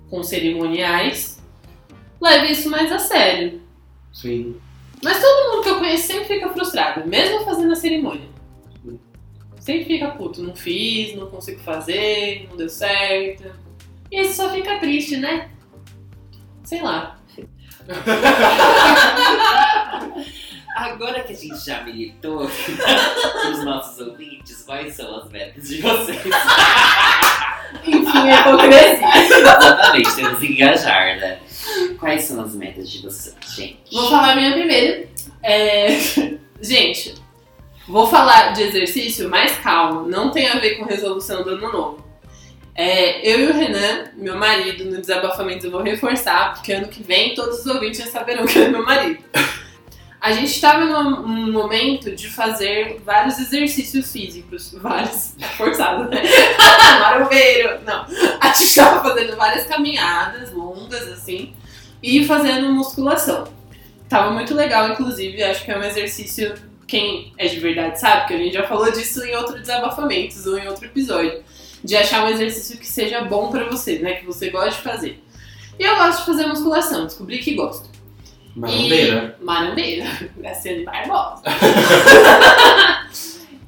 com 0.10 0.24
cerimoniais 0.24 1.44
leve 2.20 2.52
isso 2.52 2.70
mais 2.70 2.92
a 2.92 3.00
sério. 3.00 3.62
Sim. 4.14 4.56
Mas 5.04 5.20
todo 5.20 5.52
mundo 5.52 5.64
que 5.64 5.70
eu 5.70 5.80
conheço 5.80 6.08
sempre 6.08 6.26
fica 6.26 6.50
frustrado, 6.50 7.08
mesmo 7.08 7.44
fazendo 7.44 7.74
a 7.74 7.76
cerimônia. 7.76 8.28
Sempre 9.60 9.86
fica 9.86 10.12
puto, 10.12 10.42
não 10.42 10.56
fiz, 10.56 11.14
não 11.14 11.28
consigo 11.28 11.60
fazer, 11.60 12.48
não 12.50 12.56
deu 12.56 12.70
certo. 12.70 13.54
E 14.10 14.18
aí 14.18 14.32
só 14.32 14.50
fica 14.50 14.80
triste, 14.80 15.18
né? 15.18 15.50
Sei 16.64 16.82
lá. 16.82 17.20
Agora 20.78 21.24
que 21.24 21.34
a 21.34 21.36
gente 21.36 21.66
já 21.66 21.82
militou 21.84 22.44
os 23.52 23.64
nossos 23.64 24.00
ouvintes, 24.06 24.64
quais 24.64 24.94
são 24.96 25.18
as 25.18 25.30
metas 25.30 25.68
de 25.68 25.82
vocês? 25.82 26.22
Enfim, 27.86 28.30
é 28.30 28.40
hipocrisia. 28.40 29.38
Exatamente, 29.38 30.16
temos 30.16 30.40
que 30.40 30.54
engajar, 30.54 31.18
né? 31.20 31.40
Quais 32.00 32.24
são 32.24 32.42
as 32.42 32.56
metas 32.56 32.90
de 32.90 33.02
vocês, 33.02 33.36
gente? 33.56 33.80
Vou 33.92 34.10
falar 34.10 34.32
a 34.32 34.36
minha 34.36 34.54
primeira. 34.54 35.08
É, 35.44 35.88
Gente, 36.62 37.14
vou 37.88 38.08
falar 38.08 38.54
de 38.54 38.64
exercício 38.64 39.30
mais 39.30 39.58
calmo, 39.58 40.08
não 40.08 40.32
tem 40.32 40.48
a 40.48 40.60
ver 40.60 40.76
com 40.76 40.86
resolução 40.86 41.44
do 41.44 41.52
ano 41.52 41.72
novo. 41.72 42.08
É, 42.74 43.28
eu 43.28 43.40
e 43.40 43.48
o 43.48 43.54
Renan, 43.54 44.12
meu 44.16 44.38
marido, 44.38 44.86
no 44.86 45.00
desabafamento 45.00 45.66
eu 45.66 45.72
vou 45.72 45.82
reforçar, 45.82 46.54
porque 46.54 46.74
ano 46.74 46.88
que 46.88 47.02
vem 47.02 47.34
todos 47.34 47.60
os 47.60 47.66
ouvintes 47.66 48.00
já 48.00 48.08
saberão 48.08 48.46
que 48.46 48.60
é 48.60 48.68
meu 48.70 48.86
marido. 48.86 49.24
A 50.28 50.34
gente 50.34 50.52
estava 50.52 50.84
num, 50.84 51.54
momento 51.54 52.14
de 52.14 52.30
fazer 52.30 53.02
vários 53.06 53.40
exercícios 53.40 54.12
físicos, 54.12 54.74
vários, 54.74 55.34
forçado, 55.56 56.10
né? 56.10 56.22
Marombeiro, 57.00 57.80
não. 57.86 58.06
A 58.42 58.48
gente 58.48 58.66
estava 58.66 59.02
fazendo 59.02 59.38
várias 59.38 59.66
caminhadas 59.68 60.52
longas, 60.52 61.08
assim, 61.08 61.54
e 62.04 62.26
fazendo 62.26 62.74
musculação. 62.74 63.48
Tava 64.10 64.32
muito 64.32 64.54
legal, 64.54 64.90
inclusive, 64.90 65.42
acho 65.42 65.64
que 65.64 65.72
é 65.72 65.78
um 65.78 65.84
exercício, 65.84 66.56
quem 66.86 67.32
é 67.38 67.48
de 67.48 67.62
verdade 67.62 67.98
sabe, 67.98 68.28
que 68.28 68.34
a 68.34 68.38
gente 68.38 68.54
já 68.54 68.68
falou 68.68 68.92
disso 68.92 69.24
em 69.24 69.34
outro 69.34 69.58
desabafamentos 69.58 70.46
ou 70.46 70.58
em 70.60 70.68
outro 70.68 70.88
episódio, 70.88 71.42
de 71.82 71.96
achar 71.96 72.26
um 72.26 72.28
exercício 72.28 72.78
que 72.78 72.86
seja 72.86 73.22
bom 73.22 73.50
pra 73.50 73.64
você, 73.70 74.00
né, 74.00 74.16
que 74.16 74.26
você 74.26 74.50
gosta 74.50 74.72
de 74.72 74.82
fazer. 74.82 75.24
E 75.80 75.84
eu 75.86 75.96
gosto 75.96 76.20
de 76.20 76.26
fazer 76.26 76.48
musculação, 76.48 77.06
descobri 77.06 77.38
que 77.38 77.54
gosto. 77.54 77.97
Marombeira. 78.58 79.38
E... 79.40 79.44
Marombeira, 79.44 80.06
Graciane 80.36 80.84
Barbosa. 80.84 81.44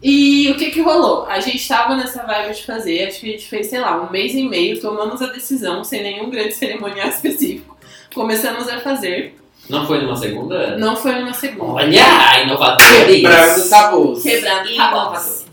e 0.01 0.49
o 0.49 0.57
que 0.57 0.71
que 0.71 0.81
rolou? 0.81 1.27
A 1.27 1.39
gente 1.39 1.65
tava 1.67 1.95
nessa 1.95 2.23
vibe 2.23 2.55
de 2.55 2.65
fazer, 2.65 3.07
acho 3.07 3.19
que 3.19 3.29
a 3.29 3.31
gente 3.31 3.47
fez, 3.47 3.67
sei 3.67 3.79
lá, 3.79 4.01
um 4.01 4.09
mês 4.09 4.33
e 4.33 4.49
meio, 4.49 4.81
tomamos 4.81 5.21
a 5.21 5.27
decisão, 5.27 5.83
sem 5.83 6.01
nenhum 6.01 6.31
grande 6.31 6.53
cerimonial 6.55 7.07
específico. 7.07 7.77
Começamos 8.13 8.67
a 8.67 8.79
fazer. 8.79 9.35
Não 9.69 9.85
foi 9.85 10.01
numa 10.01 10.15
segunda? 10.15 10.77
Não 10.77 10.95
foi 10.95 11.13
numa 11.13 11.33
segunda. 11.33 11.73
Olha, 11.73 12.43
inovadores! 12.43 13.05
Quebrando 13.05 13.69
tabus. 13.69 14.23
Quebrando 14.23 14.75
tabus. 14.75 15.45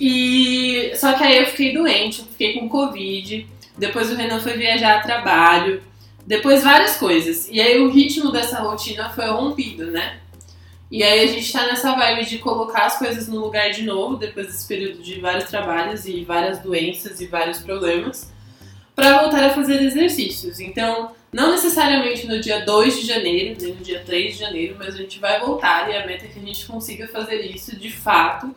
E 0.00 0.92
só 0.94 1.12
que 1.12 1.22
aí 1.22 1.40
eu 1.40 1.46
fiquei 1.46 1.74
doente, 1.74 2.20
eu 2.20 2.24
fiquei 2.24 2.54
com 2.54 2.66
Covid. 2.66 3.46
Depois 3.76 4.10
o 4.10 4.14
Renan 4.14 4.40
foi 4.40 4.54
viajar 4.54 4.96
a 4.96 5.02
trabalho. 5.02 5.82
Depois 6.30 6.62
várias 6.62 6.96
coisas. 6.96 7.48
E 7.50 7.60
aí 7.60 7.80
o 7.80 7.90
ritmo 7.90 8.30
dessa 8.30 8.60
rotina 8.60 9.10
foi 9.10 9.26
rompido, 9.26 9.86
né? 9.86 10.20
E 10.88 11.02
aí 11.02 11.24
a 11.24 11.26
gente 11.26 11.52
tá 11.52 11.66
nessa 11.66 11.92
vibe 11.96 12.24
de 12.24 12.38
colocar 12.38 12.84
as 12.84 13.00
coisas 13.00 13.26
no 13.26 13.40
lugar 13.40 13.72
de 13.72 13.82
novo, 13.82 14.16
depois 14.16 14.46
desse 14.46 14.64
período 14.68 15.02
de 15.02 15.18
vários 15.18 15.50
trabalhos 15.50 16.06
e 16.06 16.22
várias 16.22 16.60
doenças 16.60 17.20
e 17.20 17.26
vários 17.26 17.58
problemas, 17.58 18.32
para 18.94 19.22
voltar 19.22 19.42
a 19.42 19.50
fazer 19.50 19.82
exercícios. 19.82 20.60
Então, 20.60 21.10
não 21.32 21.50
necessariamente 21.50 22.28
no 22.28 22.40
dia 22.40 22.64
2 22.64 23.00
de 23.00 23.06
janeiro, 23.08 23.56
nem 23.60 23.74
no 23.74 23.82
dia 23.82 23.98
3 24.06 24.34
de 24.34 24.38
janeiro, 24.38 24.76
mas 24.78 24.94
a 24.94 24.98
gente 24.98 25.18
vai 25.18 25.40
voltar 25.40 25.90
e 25.90 25.96
a 25.96 26.06
meta 26.06 26.26
é 26.26 26.28
que 26.28 26.38
a 26.38 26.42
gente 26.42 26.64
consiga 26.64 27.08
fazer 27.08 27.40
isso 27.40 27.74
de 27.74 27.90
fato, 27.90 28.54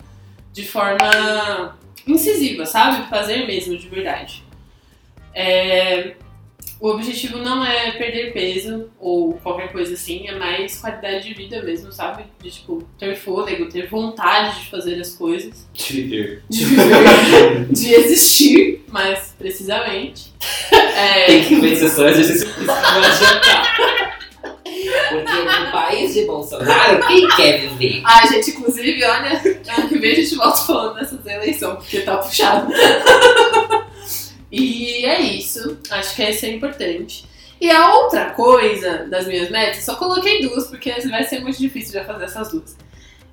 de 0.51 0.63
forma 0.63 1.75
incisiva, 2.06 2.68
sabe? 2.68 3.10
Fazer 3.10 3.48
mesmo, 3.48 3.75
de 3.75 3.89
verdade. 3.89 4.44
É, 5.34 6.18
o 6.84 6.90
objetivo 6.90 7.38
não 7.38 7.66
é 7.66 7.92
perder 7.92 8.34
peso 8.34 8.90
ou 9.00 9.36
qualquer 9.36 9.72
coisa 9.72 9.94
assim, 9.94 10.28
é 10.28 10.38
mais 10.38 10.78
qualidade 10.78 11.30
de 11.30 11.34
vida 11.34 11.63
mesmo, 11.63 11.94
sabe? 11.94 12.25
De 12.42 12.52
tipo, 12.52 12.84
ter 13.00 13.16
fôlego, 13.16 13.70
ter 13.70 13.88
vontade 13.88 14.60
de 14.60 14.70
fazer 14.70 15.00
as 15.00 15.16
coisas. 15.16 15.66
De 15.72 15.94
viver. 15.94 16.44
De 16.50 16.66
viver, 16.66 17.68
de 17.72 17.94
existir, 17.94 18.84
mais 18.90 19.34
precisamente. 19.40 20.34
É, 20.96 21.25
Tem 21.25 21.44
que 21.44 21.56
ver 21.56 21.75
se 21.75 21.90
só 21.90 22.08
exercício 22.08 22.48
físico. 22.48 22.74
Porque 25.10 25.42
no 25.42 25.72
país 25.72 26.13
de 26.13 26.25
Bolsonaro, 26.25 27.08
quem 27.08 27.28
quer 27.30 27.62
viver? 27.62 28.04
Ah, 28.06 28.28
gente, 28.28 28.52
inclusive, 28.52 29.04
olha, 29.04 29.42
ano 29.78 29.90
que 29.90 29.98
vem 29.98 30.12
a 30.12 30.16
gente 30.16 30.36
volta 30.36 30.58
falando 30.62 30.96
dessas 30.96 31.25
eleições, 31.25 31.78
porque 31.78 32.02
tá 32.02 32.18
puxado. 32.18 32.72
e 34.54 35.06
é 35.06 35.20
isso. 35.22 35.80
Acho 35.90 36.16
que 36.16 36.22
essa 36.22 36.46
é 36.46 36.52
importante. 36.52 37.26
E 37.60 37.72
a 37.72 37.96
outra 37.96 38.32
coisa 38.32 39.08
das 39.10 39.26
minhas 39.26 39.50
metas, 39.50 39.84
só 39.84 39.96
coloquei 39.96 40.42
duas, 40.42 40.68
porque 40.68 40.92
vai 41.10 41.24
ser 41.24 41.40
muito 41.40 41.58
difícil 41.58 41.94
já 41.94 42.04
fazer 42.04 42.26
essas 42.26 42.52
duas. 42.52 42.78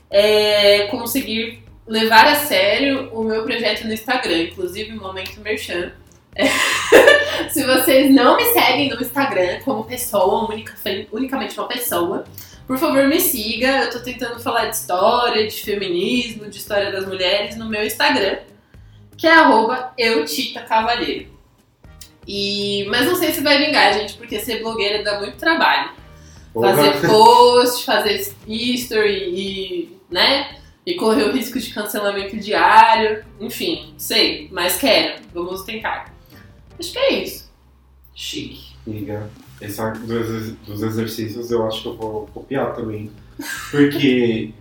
É 0.08 0.86
conseguir 0.86 1.62
levar 1.86 2.26
a 2.26 2.36
sério 2.36 3.10
o 3.12 3.24
meu 3.24 3.42
projeto 3.42 3.84
no 3.84 3.92
Instagram, 3.92 4.44
inclusive 4.44 4.96
o 4.96 5.00
Momento 5.00 5.40
Merchan. 5.40 5.92
É. 6.34 6.46
Se 7.50 7.64
vocês 7.66 8.10
não 8.14 8.36
me 8.36 8.44
seguem 8.52 8.88
no 8.88 9.00
Instagram 9.00 9.60
como 9.64 9.84
pessoa, 9.84 10.48
única, 10.48 10.74
unicamente 11.12 11.58
uma 11.58 11.68
pessoa, 11.68 12.24
por 12.66 12.78
favor 12.78 13.08
me 13.08 13.20
siga. 13.20 13.82
Eu 13.82 13.90
tô 13.90 13.98
tentando 14.00 14.38
falar 14.38 14.66
de 14.66 14.76
história, 14.76 15.46
de 15.46 15.56
feminismo, 15.56 16.48
de 16.48 16.56
história 16.56 16.92
das 16.92 17.04
mulheres 17.04 17.56
no 17.56 17.68
meu 17.68 17.84
Instagram, 17.84 18.38
que 19.20 19.26
é 19.26 19.34
arroba 19.34 19.92
eutitacavalheiro. 19.98 21.28
E, 22.26 22.86
mas 22.88 23.06
não 23.06 23.14
sei 23.14 23.34
se 23.34 23.42
vai 23.42 23.58
vingar, 23.58 23.92
gente, 23.92 24.14
porque 24.14 24.40
ser 24.40 24.62
blogueira 24.62 25.04
dá 25.04 25.18
muito 25.18 25.36
trabalho. 25.36 25.90
Fazer 26.54 27.06
post, 27.06 27.84
fazer 27.84 28.34
history 28.48 29.28
e, 29.28 29.98
né? 30.10 30.56
E 30.86 30.94
correr 30.94 31.24
o 31.24 31.32
risco 31.32 31.60
de 31.60 31.72
cancelamento 31.72 32.34
diário. 32.38 33.22
Enfim, 33.38 33.92
sei, 33.98 34.48
mas 34.50 34.78
quero. 34.78 35.20
Vamos 35.34 35.64
tentar. 35.64 36.14
Acho 36.78 36.90
que 36.90 36.98
é 36.98 37.22
isso. 37.22 37.52
Chique. 38.14 38.70
Amiga, 38.86 39.30
esse 39.60 39.78
arco 39.82 39.98
dos 39.98 40.82
exercícios 40.82 41.50
eu 41.50 41.66
acho 41.66 41.82
que 41.82 41.88
eu 41.88 41.96
vou 41.96 42.26
copiar 42.32 42.74
também. 42.74 43.10
Porque 43.70 44.54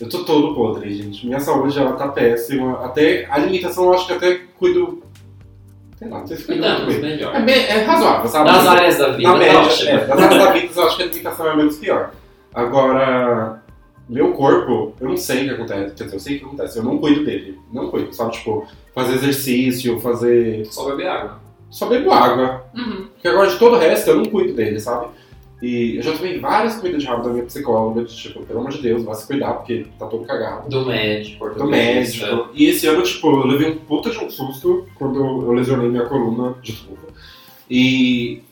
eu 0.00 0.08
tô 0.08 0.24
todo 0.24 0.54
podre, 0.54 0.92
gente. 0.94 1.26
Minha 1.26 1.40
saúde 1.40 1.78
ela 1.78 1.92
tá 1.92 2.08
péssima. 2.08 2.84
Até 2.84 3.26
a 3.26 3.34
alimentação 3.34 3.84
eu 3.84 3.94
acho 3.94 4.06
que 4.06 4.12
até 4.12 4.40
cuido. 4.58 5.02
Sei 5.98 6.08
lá, 6.08 6.18
não 6.20 6.26
sei 6.26 6.36
se 6.36 6.44
cuido 6.44 6.62
muito 6.68 6.86
bem. 6.86 7.00
melhor. 7.00 7.34
É, 7.34 7.40
bem- 7.40 7.64
é 7.64 7.82
razoável, 7.84 8.28
sabe? 8.28 8.50
Nas 8.50 8.66
áreas 8.66 8.98
da 8.98 9.08
vida, 9.12 9.30
Na 9.30 9.36
média, 9.38 9.58
ótimo. 9.60 9.88
é, 9.90 10.06
nas 10.06 10.18
áreas 10.22 10.44
da 10.44 10.52
vida 10.52 10.68
eu 10.76 10.86
acho 10.86 10.96
que 10.96 11.02
a 11.02 11.06
alimentação 11.06 11.46
é 11.50 11.56
menos 11.56 11.76
pior. 11.76 12.10
Agora, 12.54 13.62
meu 14.08 14.32
corpo, 14.32 14.94
eu 15.00 15.08
não 15.08 15.16
sei 15.16 15.42
o 15.42 15.44
que 15.48 15.54
acontece. 15.54 15.94
Quer 15.94 16.04
dizer, 16.04 16.16
eu 16.16 16.20
sei 16.20 16.36
o 16.36 16.38
que 16.40 16.44
acontece. 16.46 16.78
Eu 16.78 16.84
não 16.84 16.98
cuido 16.98 17.24
dele. 17.24 17.58
Não 17.72 17.88
cuido, 17.90 18.12
sabe? 18.12 18.32
Tipo, 18.32 18.66
fazer 18.94 19.14
exercício, 19.14 19.98
fazer. 20.00 20.66
Só 20.66 20.86
beber 20.90 21.06
água. 21.08 21.38
Só 21.70 21.86
bebo 21.86 22.10
água. 22.12 22.64
Uhum. 22.74 23.06
Porque 23.14 23.28
agora 23.28 23.50
de 23.50 23.58
todo 23.58 23.74
o 23.74 23.78
resto 23.78 24.08
eu 24.10 24.16
não 24.16 24.24
cuido 24.26 24.54
dele, 24.54 24.78
sabe? 24.78 25.08
E 25.60 25.96
eu 25.96 26.02
já 26.02 26.12
tomei 26.12 26.38
várias 26.38 26.76
comidas 26.76 27.02
de 27.02 27.08
rabo 27.08 27.22
da 27.24 27.30
minha 27.30 27.44
psicóloga, 27.44 28.04
tipo, 28.04 28.44
pelo 28.44 28.60
amor 28.60 28.72
de 28.72 28.82
Deus, 28.82 29.04
vai 29.04 29.14
se 29.14 29.26
cuidar, 29.26 29.54
porque 29.54 29.86
tá 29.98 30.06
todo 30.06 30.26
cagado. 30.26 30.68
Do 30.68 30.84
médico, 30.84 31.48
Do 31.50 31.66
médico. 31.66 32.50
E 32.52 32.66
esse 32.66 32.86
ano, 32.86 33.02
tipo, 33.02 33.28
eu 33.28 33.46
levei 33.46 33.70
um 33.70 33.76
puta 33.76 34.10
de 34.10 34.18
um 34.18 34.28
susto 34.28 34.86
quando 34.96 35.18
eu 35.18 35.52
lesionei 35.52 35.88
minha 35.88 36.04
coluna 36.04 36.54
de 36.62 36.72
novo. 36.86 37.06
E, 37.70 38.42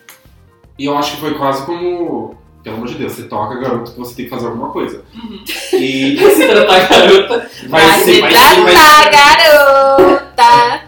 e 0.78 0.86
eu 0.86 0.96
acho 0.96 1.12
que 1.14 1.20
foi 1.20 1.34
quase 1.34 1.64
como. 1.66 2.42
Pelo 2.62 2.76
amor 2.76 2.88
de 2.88 2.94
Deus, 2.94 3.12
você 3.12 3.24
toca, 3.24 3.60
garoto, 3.60 3.92
que 3.92 3.98
você 3.98 4.14
tem 4.14 4.24
que 4.24 4.30
fazer 4.30 4.46
alguma 4.46 4.70
coisa. 4.70 5.04
Uhum. 5.14 5.44
E 5.74 6.16
Se 6.34 6.46
tratar 6.46 6.88
garota, 6.88 7.50
vai 7.68 7.82
ser, 7.98 8.20
vai 8.22 8.32
ser, 8.32 8.62
vai 8.62 8.74
ser. 8.74 9.10
garota! 9.10 10.84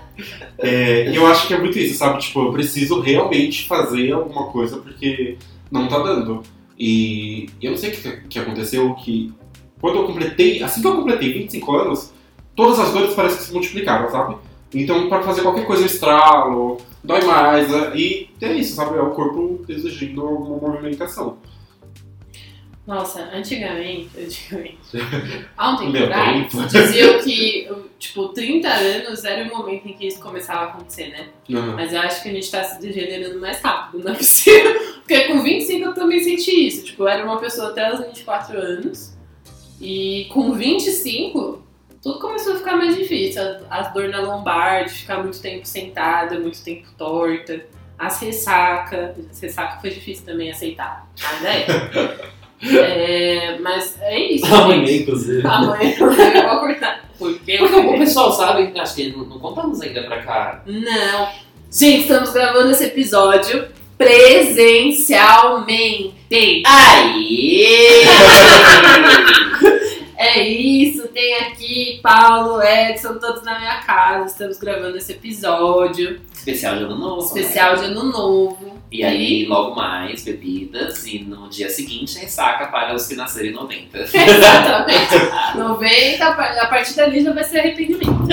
É, 0.58 1.10
e 1.10 1.16
eu 1.16 1.26
acho 1.26 1.46
que 1.46 1.52
é 1.52 1.58
muito 1.58 1.78
isso, 1.78 1.98
sabe? 1.98 2.18
Tipo, 2.20 2.46
eu 2.46 2.52
preciso 2.52 3.00
realmente 3.00 3.68
fazer 3.68 4.12
alguma 4.12 4.46
coisa 4.46 4.78
porque 4.78 5.36
não 5.70 5.88
tá 5.88 5.98
dando. 5.98 6.42
E 6.78 7.48
eu 7.62 7.70
não 7.70 7.78
sei 7.78 7.90
o 7.90 7.92
que, 7.92 8.20
que 8.28 8.38
aconteceu, 8.38 8.94
que 8.94 9.32
quando 9.80 9.96
eu 9.96 10.06
completei, 10.06 10.62
assim 10.62 10.80
que 10.80 10.86
eu 10.86 10.96
completei 10.96 11.32
25 11.32 11.76
anos, 11.76 12.12
todas 12.54 12.78
as 12.78 12.92
dores 12.92 13.14
parecem 13.14 13.38
que 13.38 13.44
se 13.44 13.52
multiplicaram, 13.52 14.10
sabe? 14.10 14.36
Então, 14.74 15.08
pra 15.08 15.22
fazer 15.22 15.42
qualquer 15.42 15.66
coisa 15.66 15.82
eu 15.82 15.86
estralo, 15.86 16.78
dói 17.02 17.22
mais, 17.24 17.70
né? 17.70 17.92
e 17.94 18.28
é 18.40 18.52
isso, 18.52 18.74
sabe? 18.74 18.98
É 18.98 19.00
o 19.00 19.10
corpo 19.10 19.64
exigindo 19.68 20.20
alguma 20.22 20.72
movimentação. 20.72 21.38
Nossa, 22.86 23.20
antigamente, 23.34 24.10
antigamente, 24.16 24.78
há 25.56 25.70
um 25.70 25.76
tempo 25.76 26.04
atrás, 26.04 26.72
diziam 26.72 27.18
que, 27.20 27.68
tipo, 27.98 28.28
30 28.28 28.68
anos 28.68 29.24
era 29.24 29.44
o 29.44 29.56
momento 29.56 29.88
em 29.88 29.92
que 29.94 30.06
isso 30.06 30.20
começava 30.20 30.60
a 30.60 30.64
acontecer, 30.66 31.08
né? 31.08 31.28
Uhum. 31.48 31.74
Mas 31.74 31.92
eu 31.92 32.00
acho 32.00 32.22
que 32.22 32.28
a 32.28 32.32
gente 32.32 32.50
tá 32.50 32.62
se 32.62 32.80
degenerando 32.80 33.40
mais 33.40 33.60
rápido, 33.60 34.04
não 34.04 34.12
é 34.12 34.14
possível. 34.14 34.76
Porque 35.06 35.20
com 35.24 35.42
25 35.42 35.84
eu 35.84 35.94
também 35.94 36.22
senti 36.22 36.66
isso. 36.66 36.84
Tipo, 36.84 37.04
eu 37.04 37.08
era 37.08 37.24
uma 37.24 37.38
pessoa 37.38 37.70
até 37.70 37.92
os 37.92 38.00
24 38.00 38.58
anos. 38.58 39.16
E 39.80 40.26
com 40.32 40.52
25, 40.52 41.64
tudo 42.02 42.18
começou 42.18 42.54
a 42.54 42.56
ficar 42.56 42.76
mais 42.76 42.96
difícil. 42.96 43.40
As, 43.70 43.92
dor 43.92 44.08
na 44.08 44.20
lombar, 44.20 44.84
de 44.84 44.94
ficar 44.94 45.22
muito 45.22 45.40
tempo 45.40 45.64
sentada, 45.64 46.40
muito 46.40 46.62
tempo 46.62 46.88
torta. 46.98 47.64
As 47.96 48.20
ressaca. 48.20 49.14
Ressaca 49.40 49.80
foi 49.80 49.90
difícil 49.90 50.24
também 50.24 50.50
aceitar. 50.50 51.08
Mas 51.20 51.44
é. 51.44 51.66
É, 52.62 53.58
mas 53.60 53.96
é 54.00 54.18
isso. 54.18 54.46
amanhã, 54.46 54.86
gente. 54.86 55.02
inclusive. 55.02 55.46
Amanhã 55.46 55.94
eu 55.98 56.48
vou 56.48 56.60
cortar. 56.60 57.04
Porque 57.18 57.58
Porque 57.58 57.76
o 57.76 57.98
pessoal 57.98 58.32
sabe, 58.32 58.72
acho 58.78 58.94
que 58.94 59.10
não, 59.10 59.24
não 59.24 59.38
contamos 59.38 59.80
ainda 59.80 60.02
pra 60.02 60.22
cá. 60.22 60.62
Não. 60.66 61.28
Gente, 61.70 62.02
estamos 62.02 62.32
gravando 62.32 62.70
esse 62.70 62.84
episódio 62.84 63.66
presencialmente. 63.98 66.14
Aê! 66.64 68.04
É 70.16 70.42
isso, 70.48 71.08
tem 71.08 71.34
aqui 71.40 72.00
Paulo, 72.02 72.62
Edson, 72.62 73.18
todos 73.18 73.42
na 73.42 73.58
minha 73.58 73.80
casa. 73.82 74.26
Estamos 74.32 74.56
gravando 74.56 74.96
esse 74.96 75.12
episódio 75.12 76.20
Especial 76.32 76.76
de 76.78 76.84
ano 76.84 76.96
novo. 76.96 77.26
especial 77.26 77.76
né? 77.76 77.82
de 77.82 77.84
ano 77.90 78.04
novo. 78.04 78.76
E 78.90 79.04
aí, 79.04 79.44
logo 79.44 79.74
mais, 79.74 80.24
bebidas. 80.24 81.06
E 81.06 81.18
no 81.18 81.50
dia 81.50 81.68
seguinte, 81.68 82.18
ressaca 82.18 82.68
para 82.68 82.94
os 82.94 83.06
que 83.06 83.14
nasceram 83.14 83.48
em 83.48 83.52
90. 83.52 83.98
Exatamente. 84.08 85.58
90, 85.58 86.24
a 86.26 86.66
partir 86.66 86.94
dali 86.94 87.22
já 87.22 87.32
vai 87.32 87.44
ser 87.44 87.58
arrependimento. 87.58 88.26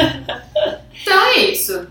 Então 1.01 1.25
é 1.25 1.37
isso. 1.39 1.87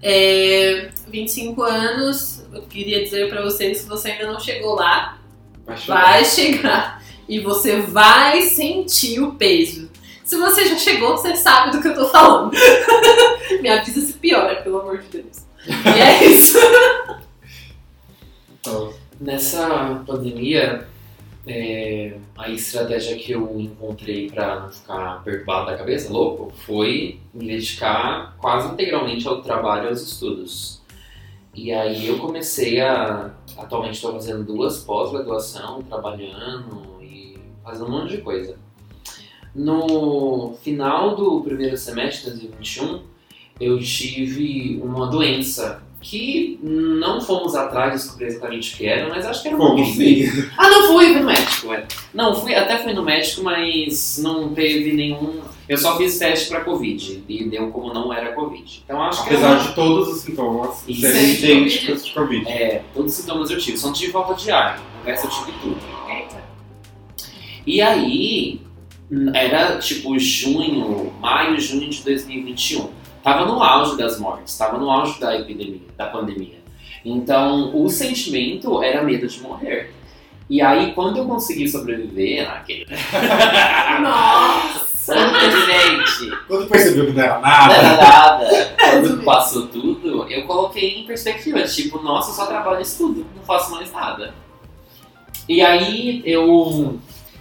É, 0.00 0.90
25 1.08 1.62
anos, 1.62 2.44
eu 2.52 2.62
queria 2.62 3.02
dizer 3.02 3.28
pra 3.28 3.42
vocês, 3.42 3.78
se 3.78 3.88
você 3.88 4.12
ainda 4.12 4.30
não 4.30 4.38
chegou 4.38 4.76
lá, 4.76 5.18
Vai 5.66 5.76
vai 5.76 6.24
chegar 6.24 6.99
e 7.30 7.40
você 7.40 7.80
vai 7.80 8.42
sentir 8.42 9.20
o 9.20 9.32
peso. 9.32 9.88
Se 10.22 10.36
você 10.36 10.66
já 10.66 10.76
chegou, 10.76 11.16
você 11.16 11.34
sabe 11.34 11.72
do 11.72 11.80
que 11.80 11.88
eu 11.88 11.94
tô 11.94 12.08
falando. 12.08 12.52
Me 13.62 13.68
avisa 13.68 14.02
se 14.02 14.12
piora, 14.12 14.56
pelo 14.56 14.80
amor 14.80 14.98
de 14.98 15.08
Deus. 15.08 15.46
E 15.66 16.00
é 16.00 16.24
isso. 16.28 16.58
Então, 18.60 18.92
Nessa 19.20 20.02
pandemia, 20.06 20.88
é, 21.46 22.16
a 22.38 22.48
estratégia 22.48 23.18
que 23.18 23.32
eu 23.32 23.60
encontrei 23.60 24.30
para 24.30 24.60
não 24.60 24.70
ficar 24.70 25.22
perturbado 25.22 25.66
da 25.66 25.76
cabeça, 25.76 26.10
louco, 26.10 26.50
foi 26.64 27.20
me 27.34 27.46
dedicar 27.46 28.34
quase 28.38 28.72
integralmente 28.72 29.28
ao 29.28 29.42
trabalho 29.42 29.84
e 29.84 29.88
aos 29.88 30.00
estudos. 30.00 30.80
E 31.54 31.70
aí 31.70 32.08
eu 32.08 32.18
comecei 32.18 32.80
a. 32.80 33.30
Atualmente 33.58 33.96
estou 33.96 34.12
fazendo 34.12 34.42
duas 34.42 34.78
pós-graduação, 34.78 35.82
trabalhando 35.82 36.89
fazendo 37.64 37.86
um 37.86 37.90
monte 37.90 38.16
de 38.16 38.22
coisa. 38.22 38.56
No 39.54 40.54
final 40.62 41.16
do 41.16 41.40
primeiro 41.42 41.76
semestre 41.76 42.30
de 42.32 42.48
2021, 42.48 43.02
eu 43.60 43.78
tive 43.80 44.80
uma 44.82 45.06
doença 45.08 45.82
que 46.00 46.58
não 46.62 47.20
fomos 47.20 47.54
atrás 47.54 47.92
de 47.92 47.98
descobrir 47.98 48.26
exatamente 48.26 48.72
o 48.74 48.76
que 48.78 48.86
era, 48.86 49.08
mas 49.08 49.26
acho 49.26 49.42
que 49.42 49.48
era 49.48 49.56
uma 49.56 49.70
Como 49.70 49.84
gripe. 49.84 50.30
sim? 50.30 50.48
Ah, 50.56 50.70
não 50.70 50.86
fui, 50.88 51.06
fui 51.12 51.20
no 51.20 51.26
médico. 51.26 51.68
Não, 52.14 52.34
fui, 52.34 52.54
até 52.54 52.78
fui 52.78 52.94
no 52.94 53.02
médico, 53.02 53.42
mas 53.42 54.18
não 54.22 54.54
teve 54.54 54.92
nenhum. 54.94 55.40
Eu 55.68 55.76
só 55.76 55.96
fiz 55.98 56.18
teste 56.18 56.48
pra 56.48 56.62
Covid 56.64 57.22
e 57.28 57.44
deu 57.44 57.70
como 57.70 57.92
não 57.92 58.12
era 58.12 58.32
Covid. 58.32 58.82
Então 58.84 59.02
acho 59.02 59.22
que 59.24 59.34
Apesar 59.34 59.58
de 59.58 59.74
todos 59.74 60.08
os 60.08 60.20
sintomas 60.22 60.76
serem 60.78 61.32
idênticos 61.34 62.06
de 62.06 62.14
Covid. 62.14 62.48
É, 62.48 62.82
todos 62.94 63.12
os 63.12 63.18
sintomas 63.18 63.50
eu 63.50 63.58
tive, 63.58 63.76
só 63.76 63.88
não 63.88 63.94
tive 63.94 64.10
falta 64.12 64.34
de 64.34 64.50
ar. 64.50 64.80
O 65.02 65.06
resto 65.06 65.26
eu 65.26 65.30
tive 65.30 65.52
tudo. 65.60 65.99
E 67.70 67.80
aí, 67.80 68.60
era 69.32 69.78
tipo 69.78 70.18
junho, 70.18 71.12
maio, 71.20 71.60
junho 71.60 71.88
de 71.88 72.02
2021. 72.02 72.90
Tava 73.22 73.46
no 73.46 73.62
auge 73.62 73.96
das 73.96 74.18
mortes, 74.18 74.58
tava 74.58 74.76
no 74.76 74.90
auge 74.90 75.20
da 75.20 75.38
epidemia, 75.38 75.86
da 75.96 76.06
pandemia. 76.06 76.58
Então, 77.04 77.80
o 77.80 77.88
sentimento 77.88 78.82
era 78.82 79.04
medo 79.04 79.28
de 79.28 79.40
morrer. 79.40 79.94
E 80.48 80.60
aí, 80.60 80.92
quando 80.94 81.18
eu 81.18 81.26
consegui 81.26 81.68
sobreviver 81.68 82.44
naquele. 82.44 82.86
Nossa! 84.02 84.90
Simplesmente, 85.00 86.44
Quando 86.48 86.68
percebeu 86.68 87.06
que 87.06 87.12
não 87.12 87.22
era 87.22 87.34
não 87.34 87.40
nada, 87.40 87.74
era 87.74 87.96
nada. 87.96 88.74
Quando 88.78 89.24
passou 89.24 89.68
tudo, 89.68 90.28
eu 90.28 90.44
coloquei 90.44 91.00
em 91.00 91.06
perspectiva, 91.06 91.62
tipo, 91.62 92.02
nossa, 92.02 92.30
eu 92.30 92.34
só 92.34 92.46
trabalho 92.46 92.80
isso 92.80 92.98
tudo, 92.98 93.26
não 93.34 93.42
faço 93.44 93.70
mais 93.70 93.92
nada. 93.92 94.34
E 95.48 95.62
aí 95.62 96.22
eu. 96.24 97.00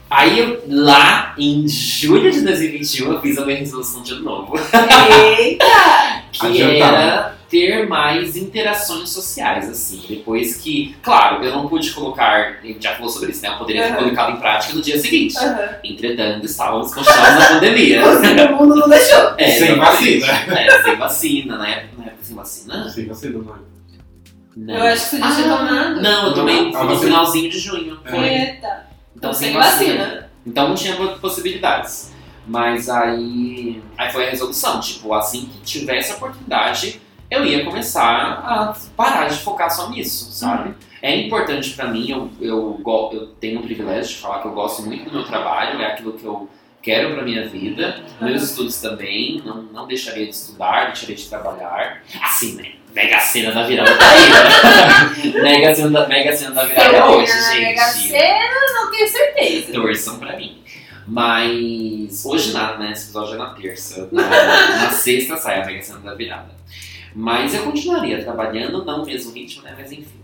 Aí 0.10 0.40
eu, 0.40 0.64
lá 0.68 1.36
em 1.38 1.68
julho 1.68 2.32
de 2.32 2.42
2021 2.42 3.14
eu 3.14 3.22
fiz 3.22 3.38
a 3.38 3.46
minha 3.46 3.58
resolução 3.60 4.02
de 4.02 4.16
novo. 4.16 4.56
Eita! 4.58 5.66
Que 6.32 6.46
Adiantado. 6.46 6.96
era 6.96 7.36
ter 7.50 7.88
mais 7.90 8.38
interações 8.38 9.10
sociais, 9.10 9.68
assim. 9.68 10.00
Depois 10.08 10.58
que. 10.58 10.96
Claro, 11.02 11.44
eu 11.44 11.52
não 11.52 11.68
pude 11.68 11.90
colocar. 11.92 12.60
A 12.64 12.66
gente 12.66 12.84
já 12.84 12.94
falou 12.94 13.10
sobre 13.10 13.32
isso, 13.32 13.42
né? 13.42 13.50
Eu 13.50 13.58
poderia 13.58 13.88
ter 13.88 13.96
colocado 13.98 14.34
em 14.34 14.40
prática 14.40 14.74
no 14.76 14.82
dia 14.82 15.00
seguinte. 15.00 15.36
Aham. 15.40 15.70
Entretanto, 15.84 16.46
estávamos 16.46 16.94
continuados 16.94 17.40
na 17.40 17.48
pandemia. 17.48 18.02
O 18.54 18.56
mundo 18.58 18.76
não 18.76 18.88
deixou. 18.88 19.34
É, 19.40 19.50
Sem 19.52 19.76
vacina. 19.76 20.28
É, 20.28 20.84
sem 20.84 20.96
vacina, 20.98 21.58
na 21.58 21.68
época, 21.68 21.94
na 21.98 22.06
época 22.06 22.24
sem 22.24 22.36
vacina? 22.36 22.90
Sim, 22.90 23.08
você 23.08 23.30
não 23.30 23.42
é. 23.42 23.58
Não. 24.56 24.76
Eu 24.76 24.84
acho 24.84 25.04
que 25.04 25.10
você 25.10 25.18
já 25.18 25.36
tinha 25.36 25.58
tomado. 25.58 26.02
Não, 26.02 26.28
eu 26.28 26.34
tomei 26.36 26.56
Não, 26.72 26.80
a 26.80 26.84
no 26.84 26.90
vacina- 26.90 27.00
finalzinho 27.00 27.50
de 27.50 27.60
junho. 27.60 28.00
É. 28.06 28.52
Eita. 28.52 28.89
Então 29.20 29.34
sem 29.34 29.50
sem 29.52 29.58
vacina. 29.58 30.06
vacina. 30.06 30.30
Então 30.48 30.70
não 30.70 30.76
tinha 30.76 30.96
possibilidades. 31.18 32.12
Mas 32.48 32.90
aí, 32.90 33.80
aí 33.96 34.12
foi 34.12 34.26
a 34.26 34.30
resolução, 34.32 34.80
tipo, 34.80 35.14
assim 35.14 35.46
que 35.46 35.60
tivesse 35.60 36.12
a 36.12 36.16
oportunidade, 36.16 37.00
eu 37.30 37.46
ia 37.46 37.64
começar 37.64 38.42
a 38.44 38.76
parar 38.98 39.28
de 39.28 39.38
focar 39.38 39.70
só 39.70 39.90
nisso, 39.90 40.32
sabe? 40.32 40.74
É 41.00 41.16
importante 41.16 41.72
pra 41.72 41.88
mim, 41.88 42.10
eu, 42.10 42.30
eu, 42.42 42.82
eu 43.14 43.28
tenho 43.40 43.60
o 43.60 43.64
privilégio 43.64 44.16
de 44.16 44.22
falar 44.22 44.42
que 44.42 44.48
eu 44.48 44.52
gosto 44.52 44.82
muito 44.82 45.06
do 45.06 45.12
meu 45.12 45.24
trabalho, 45.26 45.80
é 45.80 45.86
aquilo 45.86 46.14
que 46.14 46.26
eu 46.26 46.50
quero 46.82 47.14
pra 47.14 47.24
minha 47.24 47.48
vida, 47.48 48.04
meus 48.20 48.42
estudos 48.42 48.82
também, 48.82 49.44
não, 49.46 49.62
não 49.62 49.88
deixaria 49.88 50.26
de 50.26 50.34
estudar, 50.34 50.88
deixaria 50.88 51.16
de 51.16 51.30
trabalhar. 51.30 52.02
Assim, 52.20 52.56
né? 52.56 52.72
Mega 52.94 53.20
cena 53.20 53.52
da 53.52 53.64
virada 53.64 53.96
tá 53.96 54.10
aí, 54.10 54.30
né? 54.30 55.42
Mega 55.44 55.76
cena 55.76 55.90
da, 55.92 56.08
mega 56.08 56.36
cena 56.36 56.56
da 56.56 56.64
virada 56.64 56.98
é 56.98 57.06
hoje, 57.06 57.32
gente. 57.32 57.60
Mega 57.62 57.94
tenho 57.94 58.49
certeza. 59.40 59.74
Torçam 59.74 60.20
pra 60.20 60.38
mim. 60.38 60.58
Mas 61.08 62.26
hoje 62.26 62.54
nada, 62.54 62.78
né? 62.78 62.92
Esse 62.92 63.06
episódio 63.06 63.36
é 63.36 63.38
na 63.38 63.54
terça. 63.54 64.08
Na, 64.14 64.84
na 64.84 64.90
sexta 64.92 65.38
sai 65.38 65.62
a 65.62 65.66
Mega 65.66 65.82
Sena 65.82 66.00
da 66.00 66.14
virada. 66.14 66.60
Mas 67.16 67.54
eu 67.56 67.64
continuaria 67.64 68.24
trabalhando, 68.24 68.86
não 68.86 69.00
no 69.00 69.06
mesmo 69.06 69.32
ritmo, 69.32 69.64
né? 69.64 69.76
Mas 69.78 69.92
enfim. 69.92 70.20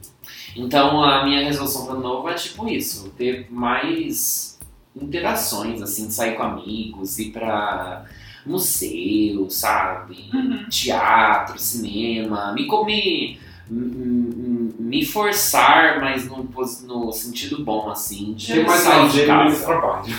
Então 0.56 1.04
a 1.04 1.26
minha 1.26 1.44
resolução 1.44 1.86
para 1.86 1.96
novo 1.96 2.30
é 2.30 2.36
tipo 2.36 2.68
isso: 2.68 3.10
ter 3.18 3.48
mais 3.50 4.60
interações, 4.96 5.82
assim, 5.82 6.10
sair 6.10 6.36
com 6.36 6.44
amigos, 6.44 7.20
ir 7.20 7.32
pra 7.32 8.06
museu, 8.46 9.50
sabe? 9.50 10.30
Uhum. 10.34 10.70
Teatro, 10.70 11.60
cinema, 11.60 12.54
me 12.54 12.68
comer. 12.68 13.40
Me, 13.68 15.06
forçar, 15.06 16.00
mas 16.00 16.26
no, 16.28 16.48
no 16.84 17.12
sentido 17.12 17.64
bom, 17.64 17.90
assim, 17.90 18.34
de 18.34 18.54
Ter 18.54 18.66
mais 18.66 18.82
sair 18.82 19.10
de 19.10 19.22
e 19.22 19.26
casa. 19.26 19.66
trabalho. 19.66 20.16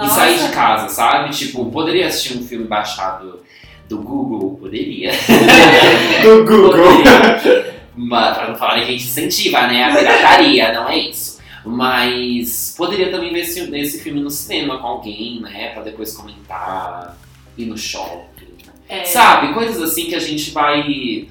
E 0.00 0.08
sair 0.08 0.38
de 0.38 0.48
casa, 0.52 0.88
sabe? 0.88 1.30
Tipo, 1.30 1.66
poderia 1.70 2.06
assistir 2.06 2.38
um 2.38 2.42
filme 2.46 2.66
baixado 2.66 3.40
do 3.88 3.98
Google? 3.98 4.56
Poderia. 4.60 5.10
Do 6.22 6.44
Google. 6.44 6.70
Poderia. 6.72 7.78
Mas, 7.96 8.36
pra 8.36 8.48
não 8.48 8.54
falar 8.54 8.74
que 8.74 8.80
a 8.82 8.84
gente 8.84 9.04
incentiva, 9.04 9.66
né? 9.66 9.84
A 9.84 9.96
pirataria, 9.96 10.72
não 10.72 10.88
é 10.88 10.98
isso. 10.98 11.38
Mas 11.64 12.74
poderia 12.76 13.10
também 13.10 13.32
ver 13.32 13.40
esse, 13.40 13.60
esse 13.76 14.00
filme 14.00 14.20
no 14.20 14.30
cinema 14.30 14.78
com 14.78 14.86
alguém, 14.86 15.40
né? 15.40 15.70
Pra 15.70 15.82
depois 15.82 16.16
comentar, 16.16 17.18
ir 17.56 17.66
no 17.66 17.76
shopping. 17.76 18.46
É, 18.88 19.04
Sabe? 19.04 19.52
Coisas 19.52 19.82
assim 19.82 20.06
que 20.06 20.14
a 20.14 20.20
gente 20.20 20.50
vai. 20.52 21.28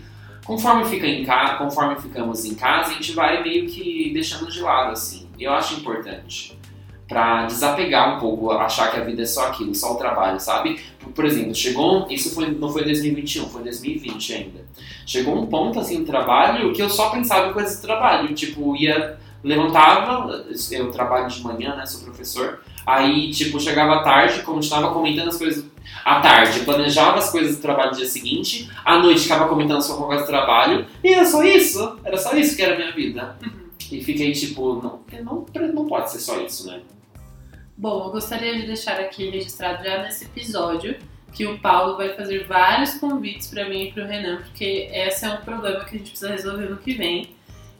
Conforme, 0.47 0.85
fica 0.85 1.05
em 1.05 1.25
ca... 1.25 1.55
Conforme 1.57 1.99
ficamos 1.99 2.45
em 2.45 2.55
casa, 2.55 2.91
a 2.91 2.93
gente 2.93 3.11
vai 3.11 3.43
meio 3.43 3.67
que 3.67 4.11
deixando 4.13 4.49
de 4.49 4.61
lado, 4.61 4.93
assim. 4.93 5.27
Eu 5.37 5.51
acho 5.51 5.75
importante. 5.75 6.57
Pra 7.05 7.45
desapegar 7.45 8.15
um 8.15 8.19
pouco, 8.19 8.51
achar 8.51 8.89
que 8.89 8.97
a 8.97 9.03
vida 9.03 9.23
é 9.23 9.25
só 9.25 9.49
aquilo, 9.49 9.75
só 9.75 9.93
o 9.93 9.97
trabalho, 9.97 10.39
sabe? 10.39 10.79
Por, 11.13 11.25
exemplo, 11.25 11.53
chegou. 11.53 12.07
Isso 12.09 12.33
foi, 12.33 12.49
não 12.49 12.69
foi 12.69 12.85
2021, 12.85 13.49
foi 13.49 13.61
2020 13.63 14.33
ainda. 14.33 14.65
Chegou 15.05 15.37
um 15.37 15.47
ponto 15.47 15.81
assim 15.81 15.99
no 15.99 16.05
trabalho 16.05 16.71
que 16.71 16.81
eu 16.81 16.89
só 16.89 17.09
pensava 17.09 17.49
em 17.49 17.53
coisas 17.53 17.79
do 17.79 17.81
trabalho. 17.81 18.33
Tipo, 18.33 18.75
ia. 18.77 19.17
Levantava, 19.47 20.45
eu 20.71 20.91
trabalho 20.91 21.27
de 21.29 21.41
manhã, 21.41 21.75
né? 21.75 21.85
Sou 21.85 22.01
professor. 22.01 22.59
Aí, 22.85 23.31
tipo, 23.31 23.59
chegava 23.59 23.95
à 23.95 24.03
tarde, 24.03 24.41
continuava 24.41 24.93
comentando 24.93 25.29
as 25.29 25.37
coisas 25.37 25.65
à 26.03 26.19
tarde, 26.19 26.61
planejava 26.61 27.17
as 27.17 27.31
coisas 27.31 27.55
do 27.55 27.61
trabalho 27.61 27.91
no 27.91 27.97
dia 27.97 28.05
seguinte, 28.05 28.69
à 28.83 28.97
noite 28.97 29.21
ficava 29.21 29.47
comentando 29.47 29.81
sobre 29.81 29.99
qualquer 29.99 30.17
coisa 30.17 30.31
do 30.31 30.35
trabalho, 30.35 30.85
e 31.03 31.13
era 31.13 31.25
só 31.25 31.43
isso, 31.43 31.99
era 32.03 32.17
só 32.17 32.35
isso 32.35 32.55
que 32.55 32.61
era 32.61 32.75
a 32.75 32.77
minha 32.77 32.91
vida. 32.91 33.37
E 33.89 34.03
fiquei 34.03 34.33
tipo, 34.33 34.81
não, 34.81 35.01
não, 35.23 35.45
não 35.73 35.85
pode 35.87 36.11
ser 36.11 36.19
só 36.19 36.39
isso, 36.41 36.67
né? 36.67 36.81
Bom, 37.77 38.05
eu 38.05 38.11
gostaria 38.11 38.59
de 38.59 38.65
deixar 38.65 38.99
aqui 38.99 39.29
registrado 39.29 39.83
já 39.83 40.03
nesse 40.03 40.25
episódio 40.25 40.97
que 41.31 41.45
o 41.45 41.59
Paulo 41.59 41.95
vai 41.95 42.13
fazer 42.15 42.47
vários 42.47 42.95
convites 42.95 43.47
pra 43.47 43.69
mim 43.69 43.83
e 43.83 43.91
pro 43.91 44.05
Renan, 44.05 44.37
porque 44.37 44.89
esse 44.91 45.25
é 45.25 45.29
um 45.29 45.37
problema 45.37 45.85
que 45.85 45.95
a 45.95 45.97
gente 45.99 46.09
precisa 46.09 46.31
resolver 46.31 46.69
no 46.69 46.77
que 46.77 46.93
vem, 46.93 47.36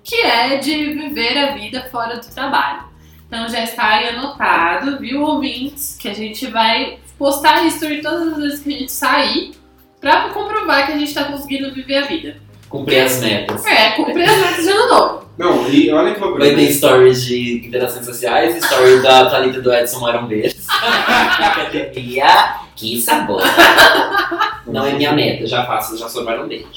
que 0.08 0.16
é 0.22 0.56
de 0.56 0.94
viver 0.94 1.38
a 1.38 1.52
vida 1.52 1.86
fora 1.92 2.16
do 2.16 2.26
trabalho. 2.34 2.84
Então 3.28 3.50
já 3.50 3.62
está 3.62 3.96
aí 3.96 4.08
anotado, 4.08 4.98
viu, 5.00 5.22
ouvintes, 5.22 5.98
que 6.00 6.08
a 6.08 6.14
gente 6.14 6.48
vai 6.48 6.98
postar 7.18 7.66
history 7.66 8.02
todas 8.02 8.30
as 8.30 8.38
vezes 8.38 8.60
que 8.62 8.74
a 8.74 8.78
gente 8.80 8.92
sair 8.92 9.52
pra 10.00 10.30
comprovar 10.30 10.86
que 10.86 10.94
a 10.94 10.98
gente 10.98 11.14
tá 11.14 11.26
conseguindo 11.26 11.74
viver 11.74 11.98
a 11.98 12.06
vida. 12.06 12.38
Cumprir 12.70 13.02
as 13.02 13.20
metas. 13.20 13.66
É, 13.66 13.92
cumprir 13.92 14.30
as 14.30 14.38
metas 14.38 14.64
de 14.64 14.70
ano 14.70 14.90
novo. 14.90 15.28
Não, 15.38 15.70
e 15.70 15.92
olha 15.92 16.14
que 16.16 16.22
loucura. 16.22 16.46
Vai 16.46 16.56
ter 16.56 16.72
stories 16.72 17.26
de 17.26 17.68
interações 17.68 18.06
sociais, 18.06 18.56
story 18.64 19.02
da 19.02 19.30
Thalita 19.30 19.58
e 19.58 19.62
do 19.62 19.74
Edson 19.74 20.00
Marombeiros. 20.00 20.66
Academia, 20.72 22.56
que 22.78 23.02
sabor. 23.02 23.44
Não 24.68 24.86
é 24.86 24.94
minha 24.94 25.14
meta, 25.14 25.46
já 25.46 25.66
faço, 25.66 25.98
já 25.98 26.10
sou 26.10 26.24
marombeiro. 26.24 26.68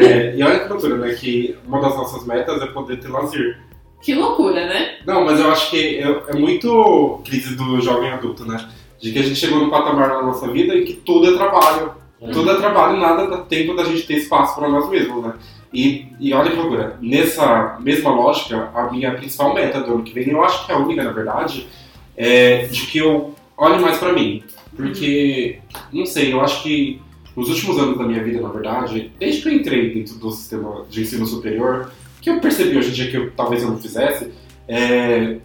É, 0.00 0.34
e 0.34 0.42
olha 0.42 0.60
que 0.60 0.68
loucura, 0.68 0.96
né? 0.96 1.14
Que 1.14 1.56
uma 1.66 1.80
das 1.80 1.96
nossas 1.96 2.26
metas 2.26 2.60
é 2.62 2.66
poder 2.66 2.98
ter 2.98 3.08
lazer. 3.08 3.58
Que 4.00 4.14
loucura, 4.14 4.66
né? 4.66 4.96
Não, 5.06 5.24
mas 5.24 5.40
eu 5.40 5.50
acho 5.50 5.70
que 5.70 5.98
é, 5.98 6.22
é 6.28 6.32
muito 6.34 7.20
crise 7.24 7.56
do 7.56 7.80
jovem 7.80 8.10
adulto, 8.10 8.44
né? 8.44 8.68
De 9.00 9.12
que 9.12 9.18
a 9.18 9.22
gente 9.22 9.36
chegou 9.36 9.58
num 9.58 9.70
patamar 9.70 10.08
na 10.08 10.22
nossa 10.22 10.48
vida 10.48 10.74
em 10.74 10.84
que 10.84 10.94
tudo 10.94 11.34
é 11.34 11.36
trabalho. 11.36 11.92
Tudo 12.32 12.50
é 12.50 12.56
trabalho, 12.56 12.98
nada 12.98 13.28
dá 13.28 13.38
tempo 13.38 13.74
da 13.76 13.84
gente 13.84 14.06
ter 14.06 14.14
espaço 14.14 14.56
para 14.56 14.68
nós 14.68 14.88
mesmos, 14.88 15.22
né? 15.22 15.34
E, 15.72 16.08
e 16.18 16.32
olha 16.32 16.50
que 16.50 16.56
loucura, 16.56 16.96
nessa 17.00 17.76
mesma 17.80 18.10
lógica, 18.10 18.70
a 18.74 18.90
minha 18.90 19.14
principal 19.14 19.54
meta 19.54 19.80
do 19.80 19.94
ano 19.94 20.02
que 20.02 20.14
vem, 20.14 20.28
eu 20.28 20.42
acho 20.42 20.64
que 20.64 20.72
é 20.72 20.74
a 20.74 20.78
única, 20.78 21.04
na 21.04 21.12
verdade, 21.12 21.68
é 22.16 22.66
de 22.66 22.86
que 22.86 22.98
eu 22.98 23.34
olhe 23.56 23.78
mais 23.78 23.98
para 23.98 24.12
mim. 24.12 24.42
Porque, 24.74 25.58
não 25.92 26.06
sei, 26.06 26.32
eu 26.32 26.40
acho 26.40 26.62
que 26.62 27.00
nos 27.36 27.48
últimos 27.48 27.78
anos 27.78 27.96
da 27.96 28.04
minha 28.04 28.22
vida, 28.22 28.40
na 28.40 28.48
verdade, 28.48 29.12
desde 29.18 29.42
que 29.42 29.48
eu 29.48 29.52
entrei 29.52 29.94
dentro 29.94 30.16
do 30.16 30.30
sistema 30.30 30.84
de 30.88 31.02
ensino 31.02 31.26
superior, 31.26 31.92
que 32.20 32.30
eu 32.30 32.40
percebi 32.40 32.76
hoje 32.76 32.90
em 32.90 32.92
dia 32.92 33.10
que 33.10 33.16
eu, 33.16 33.30
talvez 33.30 33.62
eu 33.62 33.70
não 33.70 33.78
fizesse, 33.78 34.32
é, 34.66 35.36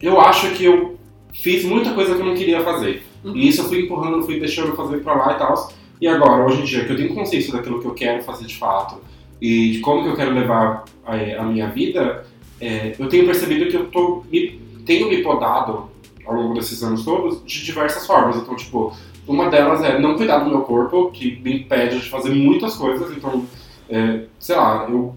eu 0.00 0.20
acho 0.20 0.50
que 0.52 0.64
eu 0.64 0.96
fiz 1.32 1.64
muita 1.64 1.92
coisa 1.92 2.14
que 2.14 2.20
eu 2.20 2.26
não 2.26 2.34
queria 2.34 2.62
fazer. 2.62 3.02
E 3.24 3.48
isso 3.48 3.62
eu 3.62 3.64
fui 3.64 3.80
empurrando, 3.82 4.22
fui 4.22 4.38
deixando 4.38 4.76
fazer 4.76 4.98
pra 4.98 5.14
lá 5.14 5.34
e 5.34 5.38
tal. 5.38 5.72
E 6.00 6.06
agora, 6.06 6.44
hoje 6.44 6.60
em 6.60 6.64
dia, 6.64 6.84
que 6.84 6.92
eu 6.92 6.96
tenho 6.96 7.14
consciência 7.14 7.52
daquilo 7.52 7.80
que 7.80 7.86
eu 7.86 7.94
quero 7.94 8.22
fazer 8.22 8.46
de 8.46 8.56
fato 8.56 9.00
e 9.40 9.72
de 9.72 9.78
como 9.80 10.02
que 10.02 10.08
eu 10.08 10.16
quero 10.16 10.34
levar 10.34 10.84
a, 11.04 11.14
a 11.14 11.44
minha 11.44 11.68
vida, 11.68 12.26
é, 12.60 12.94
eu 12.98 13.08
tenho 13.08 13.26
percebido 13.26 13.68
que 13.70 13.76
eu 13.76 13.86
tô 13.86 14.22
me, 14.30 14.60
tenho 14.84 15.08
me 15.08 15.22
podado 15.22 15.88
ao 16.26 16.34
longo 16.34 16.54
desses 16.54 16.82
anos 16.82 17.04
todos 17.04 17.44
de 17.44 17.64
diversas 17.64 18.06
formas. 18.06 18.36
Então, 18.36 18.54
tipo, 18.54 18.94
uma 19.26 19.48
delas 19.50 19.82
é 19.82 19.98
não 19.98 20.16
cuidar 20.16 20.38
do 20.38 20.50
meu 20.50 20.60
corpo, 20.62 21.10
que 21.10 21.40
me 21.42 21.60
impede 21.60 22.00
de 22.00 22.08
fazer 22.10 22.30
muitas 22.30 22.74
coisas. 22.74 23.10
Então, 23.16 23.44
é, 23.88 24.20
sei 24.38 24.56
lá, 24.56 24.86
eu, 24.88 25.14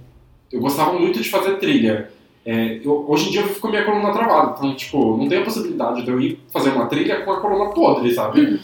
eu 0.52 0.60
gostava 0.60 0.98
muito 0.98 1.22
de 1.22 1.30
fazer 1.30 1.58
trilha. 1.58 2.10
É, 2.46 2.80
eu- 2.84 3.06
hoje 3.08 3.28
em 3.28 3.32
dia 3.32 3.42
eu 3.42 3.48
fico 3.48 3.62
com 3.62 3.68
a 3.68 3.72
minha 3.72 3.84
coluna 3.84 4.12
travada, 4.14 4.56
então, 4.58 4.74
tipo, 4.76 5.18
não 5.18 5.28
tem 5.28 5.40
a 5.40 5.44
possibilidade 5.44 6.04
de 6.04 6.10
eu 6.10 6.20
ir 6.22 6.40
fazer 6.52 6.70
uma 6.70 6.86
trilha 6.86 7.22
com 7.22 7.32
a 7.32 7.42
coluna 7.42 7.72
podre, 7.72 8.14
sabe? 8.14 8.60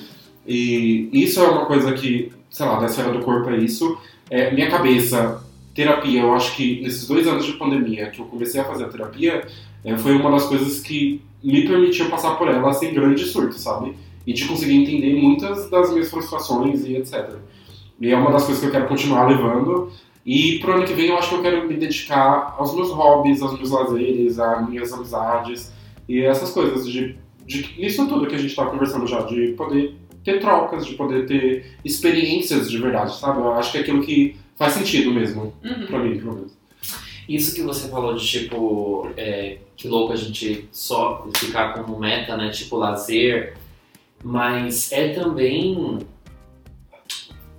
E 0.47 1.09
isso 1.11 1.39
é 1.41 1.47
uma 1.47 1.65
coisa 1.65 1.91
que, 1.93 2.31
sei 2.49 2.65
lá, 2.65 2.79
da 2.79 2.85
esfera 2.85 3.11
do 3.11 3.19
corpo 3.19 3.49
é 3.49 3.57
isso. 3.57 3.97
É, 4.29 4.51
minha 4.51 4.69
cabeça, 4.69 5.43
terapia, 5.75 6.21
eu 6.21 6.33
acho 6.33 6.55
que 6.55 6.81
nesses 6.81 7.07
dois 7.07 7.27
anos 7.27 7.45
de 7.45 7.53
pandemia 7.53 8.09
que 8.09 8.19
eu 8.19 8.25
comecei 8.25 8.59
a 8.61 8.63
fazer 8.63 8.85
a 8.85 8.87
terapia, 8.89 9.45
é, 9.83 9.97
foi 9.97 10.13
uma 10.15 10.31
das 10.31 10.45
coisas 10.45 10.79
que 10.79 11.21
me 11.43 11.67
permitiu 11.67 12.09
passar 12.09 12.35
por 12.37 12.47
ela 12.47 12.71
sem 12.73 12.93
grande 12.93 13.25
surto, 13.25 13.57
sabe? 13.59 13.93
E 14.25 14.33
de 14.33 14.45
conseguir 14.45 14.75
entender 14.75 15.13
muitas 15.15 15.69
das 15.69 15.91
minhas 15.91 16.09
frustrações 16.09 16.85
e 16.85 16.95
etc. 16.95 17.35
E 17.99 18.09
é 18.09 18.17
uma 18.17 18.31
das 18.31 18.43
coisas 18.45 18.61
que 18.61 18.67
eu 18.67 18.71
quero 18.71 18.87
continuar 18.87 19.27
levando. 19.27 19.91
E 20.25 20.59
pro 20.59 20.73
ano 20.73 20.85
que 20.85 20.93
vem 20.93 21.07
eu 21.07 21.17
acho 21.17 21.29
que 21.29 21.35
eu 21.35 21.41
quero 21.41 21.67
me 21.67 21.75
dedicar 21.75 22.55
aos 22.57 22.73
meus 22.73 22.89
hobbies, 22.91 23.41
aos 23.41 23.57
meus 23.57 23.69
lazeres, 23.71 24.39
às 24.39 24.67
minhas 24.67 24.93
amizades 24.93 25.73
e 26.07 26.21
essas 26.21 26.51
coisas. 26.51 26.87
De, 26.87 27.17
de, 27.45 27.75
isso 27.77 28.07
tudo 28.07 28.27
que 28.27 28.35
a 28.35 28.37
gente 28.37 28.55
tá 28.55 28.65
conversando 28.65 29.05
já, 29.05 29.21
de 29.23 29.47
poder 29.57 29.95
ter 30.23 30.39
trocas, 30.39 30.85
de 30.85 30.93
poder 30.95 31.25
ter 31.25 31.75
experiências 31.83 32.71
de 32.71 32.77
verdade, 32.77 33.17
sabe? 33.19 33.39
Eu 33.39 33.51
acho 33.53 33.71
que 33.73 33.77
é 33.79 33.81
aquilo 33.81 34.01
que 34.01 34.37
faz 34.55 34.73
sentido 34.73 35.11
mesmo, 35.11 35.53
Uhum. 35.63 35.85
pra 35.87 35.99
mim, 35.99 36.17
pelo 36.17 36.33
menos. 36.35 36.57
Isso 37.27 37.53
que 37.55 37.61
você 37.61 37.89
falou 37.89 38.13
de 38.15 38.25
tipo, 38.25 39.09
é, 39.17 39.57
que 39.75 39.87
louco 39.87 40.13
a 40.13 40.15
gente 40.15 40.67
só 40.71 41.27
ficar 41.35 41.73
como 41.73 41.99
meta, 41.99 42.35
né? 42.37 42.49
Tipo, 42.49 42.77
lazer. 42.77 43.55
Mas 44.23 44.91
é 44.91 45.09
também 45.09 45.99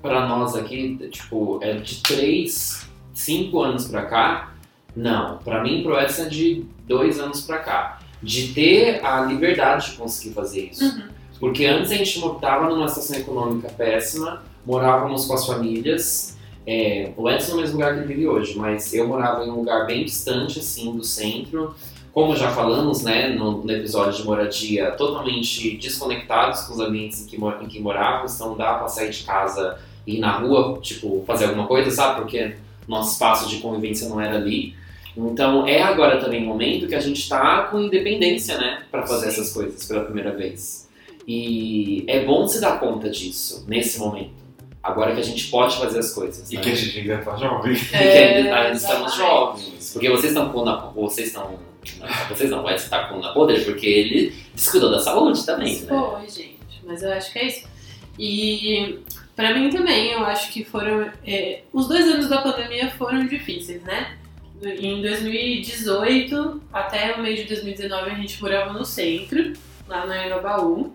pra 0.00 0.27
nós 0.27 0.55
aqui, 0.55 0.96
tipo, 1.11 1.59
é 1.62 1.74
de 1.74 2.03
3, 2.03 2.88
5 3.12 3.61
anos 3.61 3.87
pra 3.87 4.07
cá. 4.07 4.55
Não, 4.96 5.38
pra 5.38 5.62
mim 5.62 5.83
pro 5.83 5.98
Edson 6.00 6.22
é 6.22 6.29
de 6.29 6.64
2 6.87 7.20
anos 7.20 7.42
pra 7.42 7.59
cá. 7.59 8.00
De 8.22 8.55
ter 8.55 9.05
a 9.05 9.20
liberdade 9.22 9.90
de 9.90 9.96
conseguir 9.96 10.35
fazer 10.35 10.70
isso. 10.70 10.85
Uhum. 10.85 11.09
Porque 11.38 11.66
antes 11.66 11.90
a 11.90 11.96
gente 11.96 12.18
estava 12.18 12.70
numa 12.70 12.88
situação 12.88 13.16
econômica 13.16 13.68
péssima, 13.68 14.42
morávamos 14.64 15.27
com 15.27 15.35
as 15.35 15.46
famílias. 15.46 16.37
É, 16.66 17.12
o 17.16 17.29
Edson 17.29 17.53
é 17.53 17.55
o 17.55 17.59
mesmo 17.59 17.74
lugar 17.74 17.94
que 17.94 18.00
ele 18.00 18.14
vive 18.14 18.27
hoje, 18.27 18.57
mas 18.57 18.94
eu 18.94 19.07
morava 19.07 19.44
em 19.44 19.50
um 19.50 19.57
lugar 19.57 19.87
bem 19.87 20.05
distante, 20.05 20.61
assim, 20.61 20.96
do 20.96 21.05
centro. 21.05 21.74
Como 22.14 22.37
já 22.37 22.48
falamos, 22.53 23.03
né, 23.03 23.31
no, 23.31 23.64
no 23.64 23.72
episódio 23.72 24.12
de 24.12 24.22
moradia, 24.24 24.92
totalmente 24.92 25.77
desconectados 25.79 26.62
com 26.62 26.74
os 26.74 26.81
ambientes 26.81 27.22
em 27.24 27.27
que, 27.27 27.37
mor- 27.37 27.59
em 27.61 27.66
que 27.66 27.81
morávamos, 27.81 28.35
então 28.37 28.57
dá 28.57 28.74
pra 28.74 28.87
sair 28.87 29.11
de 29.11 29.24
casa 29.24 29.79
e 30.07 30.16
ir 30.16 30.20
na 30.20 30.31
rua, 30.38 30.79
tipo, 30.81 31.24
fazer 31.27 31.46
alguma 31.46 31.66
coisa, 31.66 31.90
sabe? 31.90 32.20
Porque 32.20 32.55
nosso 32.87 33.14
espaço 33.14 33.48
de 33.48 33.57
convivência 33.57 34.09
não 34.09 34.20
era 34.20 34.37
ali. 34.37 34.74
Então 35.16 35.66
é 35.66 35.83
agora 35.83 36.20
também 36.20 36.44
o 36.44 36.46
momento 36.46 36.87
que 36.87 36.94
a 36.94 37.00
gente 37.00 37.29
tá 37.29 37.62
com 37.64 37.81
independência, 37.81 38.59
né, 38.59 38.83
pra 38.92 39.05
fazer 39.05 39.31
Sim. 39.33 39.40
essas 39.40 39.53
coisas 39.53 39.85
pela 39.85 40.05
primeira 40.05 40.33
vez. 40.33 40.88
E 41.27 42.05
é 42.07 42.24
bom 42.24 42.46
se 42.46 42.61
dar 42.61 42.79
conta 42.79 43.11
disso, 43.11 43.64
nesse 43.66 43.98
momento. 43.98 44.44
Agora 44.83 45.14
que 45.14 45.20
a 45.20 45.24
gente 45.24 45.48
pode 45.48 45.77
fazer 45.79 45.98
as 45.98 46.12
coisas. 46.12 46.53
E 46.53 46.57
né? 46.57 46.61
que 46.62 46.70
a 46.70 46.74
gente 46.74 47.00
ainda 47.00 47.18
tá 47.18 47.37
jovem. 47.37 47.74
É, 47.92 48.37
ainda, 48.37 48.55
ainda 48.55 48.77
estamos 48.77 49.14
exatamente. 49.14 49.16
jovens. 49.16 49.90
Porque 49.94 50.11
vocês 50.11 50.33
estão 50.37 50.92
vocês 50.94 51.29
estão. 51.29 51.73
Vocês 52.28 52.50
não, 52.50 52.68
Edson 52.68 52.88
tá 52.88 53.04
com 53.08 53.18
na 53.18 53.32
podre 53.32 53.60
porque 53.64 53.86
ele 53.86 54.34
descuidou 54.54 54.90
da 54.90 55.00
saúde 55.00 55.44
também, 55.44 55.80
né? 55.80 55.88
Foi, 55.88 56.28
gente. 56.28 56.54
Mas 56.84 57.02
eu 57.02 57.12
acho 57.12 57.32
que 57.32 57.38
é 57.38 57.46
isso. 57.46 57.66
E 58.18 58.98
pra 59.34 59.54
mim 59.54 59.70
também, 59.70 60.12
eu 60.12 60.24
acho 60.24 60.52
que 60.52 60.64
foram. 60.64 61.10
é, 61.26 61.62
os 61.72 61.88
dois 61.88 62.06
anos 62.06 62.28
da 62.28 62.42
pandemia 62.42 62.90
foram 62.92 63.26
difíceis, 63.26 63.82
né? 63.82 64.16
Em 64.62 65.02
2018 65.02 66.62
até 66.72 67.14
o 67.14 67.20
mês 67.20 67.40
de 67.40 67.44
2019 67.44 68.10
a 68.10 68.14
gente 68.14 68.40
morava 68.40 68.72
no 68.72 68.84
centro, 68.84 69.52
lá 69.86 70.06
na 70.06 70.26
Engabaú. 70.26 70.92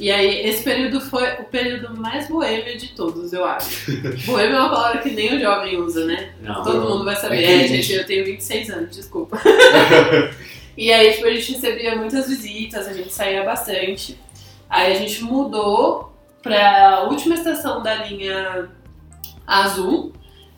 E 0.00 0.10
aí, 0.10 0.48
esse 0.48 0.64
período 0.64 0.98
foi 0.98 1.30
o 1.34 1.44
período 1.44 1.94
mais 1.94 2.26
boêmio 2.26 2.78
de 2.78 2.88
todos, 2.88 3.34
eu 3.34 3.44
acho. 3.44 3.92
boêmio 4.24 4.56
é 4.56 4.58
uma 4.58 4.70
palavra 4.70 5.02
que 5.02 5.10
nem 5.10 5.36
o 5.36 5.38
jovem 5.38 5.76
usa, 5.76 6.06
né? 6.06 6.32
Não. 6.40 6.64
Todo 6.64 6.88
mundo 6.88 7.04
vai 7.04 7.14
saber. 7.16 7.44
É 7.44 7.64
É, 7.64 7.68
gente, 7.68 7.92
eu 7.92 8.06
tenho 8.06 8.24
26 8.24 8.70
anos, 8.70 8.96
desculpa. 8.96 9.38
e 10.74 10.90
aí, 10.90 11.12
tipo, 11.12 11.26
a 11.26 11.34
gente 11.34 11.52
recebia 11.52 11.96
muitas 11.96 12.30
visitas, 12.30 12.88
a 12.88 12.94
gente 12.94 13.12
saía 13.12 13.44
bastante. 13.44 14.18
Aí 14.70 14.90
a 14.90 14.94
gente 14.94 15.22
mudou 15.22 16.10
pra 16.42 17.06
última 17.10 17.34
estação 17.34 17.82
da 17.82 17.96
linha 17.96 18.70
azul 19.46 20.14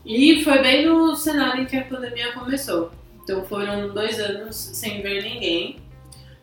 e 0.07 0.45
foi 0.45 0.63
bem 0.63 0.87
no 0.87 1.17
cenário 1.17 1.63
em 1.63 1.67
que 1.67 1.77
a 1.77 1.85
pandemia 1.85 2.31
começou. 2.33 2.93
Então 3.25 3.45
foram 3.45 3.93
dois 3.93 4.21
anos 4.21 4.55
sem 4.55 5.03
ver 5.03 5.25
ninguém, 5.25 5.79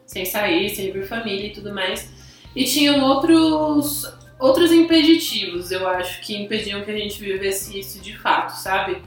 sem 0.06 0.26
sair, 0.26 0.70
sem 0.70 0.92
ver 0.92 1.08
família 1.08 1.48
e 1.48 1.54
tudo 1.54 1.74
mais. 1.74 2.19
E 2.56 2.66
tinham 2.66 3.02
outros, 3.04 4.06
outros 4.40 4.72
impeditivos, 4.72 5.72
eu 5.72 5.88
acho, 5.88 6.22
que 6.22 6.36
impediam 6.36 6.84
que 6.84 6.92
a 6.92 6.98
gente 6.98 7.20
vivesse 7.20 7.80
isso 7.80 8.00
de 8.00 8.18
fato, 8.18 8.52
sabe? 8.52 9.02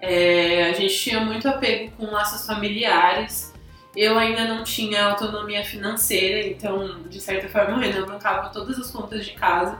É, 0.00 0.70
a 0.70 0.72
gente 0.72 0.94
tinha 0.96 1.20
muito 1.20 1.48
apego 1.48 1.92
com 1.96 2.06
laços 2.06 2.46
familiares. 2.46 3.52
Eu 3.94 4.18
ainda 4.18 4.44
não 4.44 4.62
tinha 4.62 5.06
autonomia 5.06 5.64
financeira, 5.64 6.46
então, 6.46 7.02
de 7.08 7.20
certa 7.20 7.48
forma, 7.48 7.78
eu 7.78 7.90
ainda 7.90 8.04
bancava 8.04 8.50
todas 8.50 8.78
as 8.78 8.90
contas 8.90 9.24
de 9.24 9.32
casa. 9.32 9.78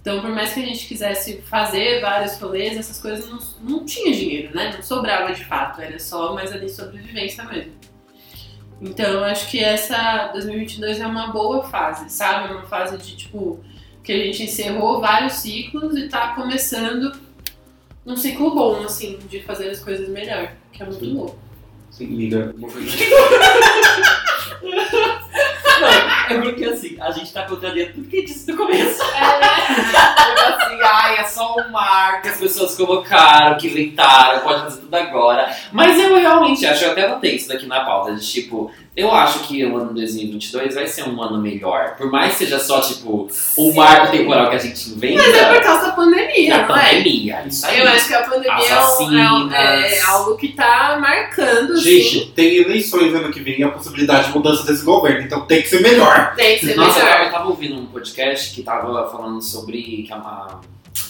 Então, 0.00 0.20
por 0.20 0.30
mais 0.30 0.52
que 0.52 0.60
a 0.60 0.66
gente 0.66 0.84
quisesse 0.88 1.42
fazer 1.42 2.00
vários 2.00 2.36
rolês, 2.40 2.76
essas 2.76 3.00
coisas 3.00 3.28
não, 3.30 3.38
não 3.60 3.86
tinha 3.86 4.12
dinheiro, 4.12 4.52
né? 4.52 4.72
Não 4.74 4.82
sobrava 4.82 5.32
de 5.32 5.44
fato, 5.44 5.80
era 5.80 5.96
só 6.00 6.34
mais 6.34 6.52
ali 6.52 6.68
sobrevivência 6.68 7.44
mesmo. 7.44 7.72
Então, 8.82 9.06
eu 9.06 9.24
acho 9.24 9.48
que 9.48 9.62
essa 9.62 10.28
2022 10.32 11.00
é 11.00 11.06
uma 11.06 11.28
boa 11.28 11.62
fase, 11.62 12.10
sabe? 12.10 12.52
Uma 12.52 12.62
fase 12.64 12.98
de, 12.98 13.16
tipo, 13.16 13.60
que 14.02 14.12
a 14.12 14.16
gente 14.18 14.42
encerrou 14.42 15.00
vários 15.00 15.34
ciclos 15.34 15.96
e 15.96 16.08
tá 16.08 16.34
começando 16.34 17.12
um 18.04 18.16
ciclo 18.16 18.52
bom, 18.52 18.82
assim, 18.82 19.18
de 19.28 19.40
fazer 19.42 19.70
as 19.70 19.78
coisas 19.78 20.08
melhor, 20.08 20.52
que 20.72 20.82
é 20.82 20.86
muito 20.86 21.04
Sim. 21.04 21.14
louco. 21.14 21.38
Sim, 21.92 22.06
linda. 22.06 22.52
Uma 22.58 22.68
coisa- 22.68 22.90
É 26.32 26.40
porque 26.40 26.64
assim, 26.64 26.96
a 27.00 27.10
gente 27.10 27.32
tá 27.32 27.42
contrariando 27.44 27.92
tudo 27.94 28.08
que 28.08 28.22
disse 28.24 28.50
no 28.50 28.56
começo. 28.56 29.02
É, 29.02 29.62
Tipo 30.32 30.40
assim, 30.40 30.80
ai, 30.82 31.18
é 31.18 31.24
só 31.24 31.56
um 31.56 31.70
mar 31.70 32.22
que 32.22 32.28
as 32.28 32.38
pessoas 32.38 32.74
colocaram, 32.74 33.56
que 33.56 33.68
inventaram, 33.68 34.40
pode 34.40 34.62
fazer 34.62 34.80
tudo 34.80 34.94
agora. 34.94 35.54
Mas 35.70 35.98
eu 35.98 36.16
realmente 36.16 36.66
acho, 36.66 36.84
eu 36.84 36.92
até 36.92 37.08
botei 37.08 37.36
isso 37.36 37.48
daqui 37.48 37.66
na 37.66 37.84
pauta, 37.84 38.14
de 38.14 38.26
tipo, 38.26 38.70
eu 38.94 39.10
acho 39.10 39.40
que 39.40 39.64
o 39.64 39.76
ano 39.78 39.94
2022 39.94 40.74
vai 40.74 40.86
ser 40.86 41.04
um 41.08 41.22
ano 41.22 41.40
melhor. 41.40 41.96
Por 41.96 42.10
mais 42.10 42.32
que 42.32 42.38
seja 42.40 42.58
só, 42.58 42.80
tipo, 42.80 43.28
um 43.56 43.72
marco 43.74 44.10
temporal 44.12 44.50
que 44.50 44.56
a 44.56 44.58
gente 44.58 44.90
inventa. 44.90 45.22
Mas 45.22 45.34
é 45.34 45.54
por 45.54 45.62
causa 45.62 45.86
da 45.86 45.92
pandemia, 45.92 46.58
da 46.58 46.66
não 46.68 46.76
é? 46.76 46.88
pandemia, 46.90 47.44
isso 47.46 47.64
aí. 47.66 47.78
Eu 47.80 47.88
acho 47.88 48.06
que 48.08 48.14
a 48.14 48.22
pandemia 48.22 48.52
é, 48.52 48.52
um- 48.52 48.66
é, 48.66 48.74
é 48.74 48.76
Assassinas. 49.86 50.08
algo 50.08 50.36
que 50.36 50.48
tá 50.48 50.98
marcando, 51.00 51.72
assim. 51.72 51.82
Gente, 51.82 52.26
tem 52.32 52.56
eleições 52.56 53.14
ano 53.14 53.30
que 53.32 53.40
vem 53.40 53.60
e 53.60 53.64
a 53.64 53.70
possibilidade 53.70 54.26
de 54.28 54.34
mudança 54.34 54.64
desse 54.64 54.84
governo, 54.84 55.22
então 55.22 55.46
tem 55.46 55.62
que 55.62 55.68
ser 55.68 55.80
melhor. 55.80 56.34
Tem 56.36 56.58
que 56.58 56.66
ser 56.66 56.74
Nossa, 56.76 56.98
melhor. 56.98 57.12
tava- 57.12 57.24
eu 57.24 57.30
tava 57.32 57.48
ouvindo 57.48 57.76
um 57.80 57.86
podcast 57.86 58.54
que 58.54 58.62
tava 58.62 59.10
falando 59.10 59.40
sobre. 59.40 60.02
que 60.06 60.12
a, 60.12 60.16
a, 60.16 60.60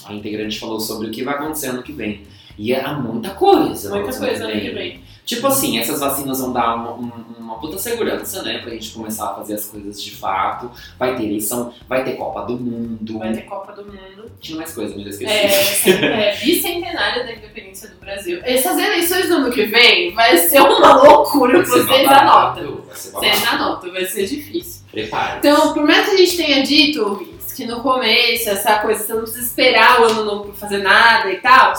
a 0.05 0.13
integrante 0.13 0.57
falou 0.59 0.79
sobre 0.79 1.07
o 1.07 1.11
que 1.11 1.21
vai 1.23 1.33
acontecer 1.33 1.67
ano 1.67 1.83
que 1.83 1.91
vem. 1.91 2.21
E 2.57 2.73
era 2.73 2.93
muita 2.93 3.31
coisa. 3.31 3.89
Muita 3.89 4.17
coisa 4.17 4.45
ano 4.45 4.59
que 4.61 4.69
vem. 4.69 5.03
Tipo 5.25 5.47
assim, 5.47 5.79
essas 5.79 6.01
vacinas 6.01 6.39
vão 6.41 6.51
dar 6.51 6.75
uma, 6.75 6.91
um- 6.95 7.23
uma 7.39 7.57
puta 7.59 7.77
segurança, 7.77 8.41
né? 8.43 8.57
Pra 8.59 8.71
gente 8.71 8.91
começar 8.91 9.27
a 9.31 9.35
fazer 9.35 9.53
as 9.55 9.65
coisas 9.65 10.01
de 10.01 10.11
fato. 10.11 10.69
Vai 10.99 11.15
ter 11.15 11.23
eleição, 11.23 11.73
vai 11.87 12.03
ter 12.03 12.13
Copa 12.13 12.41
do 12.41 12.57
Mundo. 12.57 13.19
Vai 13.19 13.31
ter 13.31 13.43
Copa 13.43 13.71
do 13.71 13.85
Mundo. 13.85 14.29
Tinha 14.41 14.57
mais 14.57 14.73
coisa, 14.73 14.93
me 14.95 15.07
esqueci. 15.07 15.31
É, 15.31 16.31
é 16.35 16.37
bicentenário 16.43 17.25
da 17.25 17.31
independência 17.33 17.89
do 17.89 17.95
Brasil. 17.97 18.41
Essas 18.43 18.77
eleições 18.77 19.27
do 19.29 19.35
ano 19.35 19.51
que 19.51 19.65
vem 19.65 20.13
vai 20.13 20.37
ser 20.37 20.59
uma 20.59 20.93
loucura, 21.01 21.63
vocês 21.65 21.87
anotam. 22.07 22.81
Vocês 22.93 23.47
anotam, 23.47 23.91
vai 23.91 24.05
ser 24.05 24.25
difícil. 24.25 24.83
Prepara. 24.91 25.37
Então, 25.39 25.73
por 25.73 25.83
mais 25.87 26.05
que 26.05 26.11
a 26.15 26.17
gente 26.17 26.35
tenha 26.37 26.63
dito, 26.63 27.27
que 27.55 27.65
no 27.65 27.79
começo, 27.81 28.49
essa 28.49 28.79
coisa, 28.79 29.03
você 29.03 29.13
não 29.13 29.21
precisa 29.21 29.45
esperar 29.45 30.01
o 30.01 30.05
ano 30.05 30.25
novo 30.25 30.43
pra 30.45 30.53
fazer 30.55 30.79
nada 30.79 31.31
e 31.31 31.37
tal, 31.37 31.73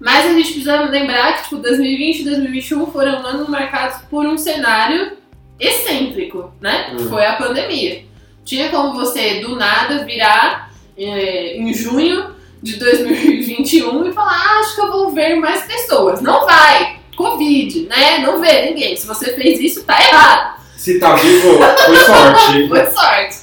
mas 0.00 0.26
a 0.26 0.32
gente 0.32 0.52
precisa 0.52 0.82
lembrar 0.82 1.36
que, 1.36 1.44
tipo, 1.44 1.56
2020 1.56 2.20
e 2.20 2.24
2021 2.24 2.86
foram 2.86 3.26
anos 3.26 3.48
marcados 3.48 3.98
por 4.08 4.26
um 4.26 4.38
cenário 4.38 5.16
excêntrico, 5.58 6.52
né? 6.60 6.92
Hum. 6.92 7.08
foi 7.08 7.26
a 7.26 7.34
pandemia. 7.34 8.04
Tinha 8.44 8.70
como 8.70 8.94
você, 8.94 9.40
do 9.40 9.56
nada, 9.56 10.04
virar 10.04 10.72
é, 10.96 11.56
em 11.56 11.72
junho 11.74 12.30
de 12.62 12.76
2021 12.76 14.08
e 14.08 14.12
falar, 14.12 14.32
ah, 14.32 14.60
acho 14.60 14.74
que 14.74 14.80
eu 14.80 14.90
vou 14.90 15.10
ver 15.10 15.36
mais 15.36 15.62
pessoas. 15.64 16.20
Não 16.20 16.46
vai! 16.46 16.98
Covid, 17.16 17.88
né? 17.88 18.18
Não 18.20 18.40
vê 18.40 18.66
ninguém. 18.66 18.96
Se 18.96 19.06
você 19.06 19.34
fez 19.34 19.58
isso, 19.60 19.84
tá 19.84 20.00
errado. 20.00 20.58
Se 20.76 21.00
tá 21.00 21.16
vivo, 21.16 21.58
foi 21.58 21.96
sorte. 21.96 22.68
Foi 22.68 22.86
sorte. 22.86 23.36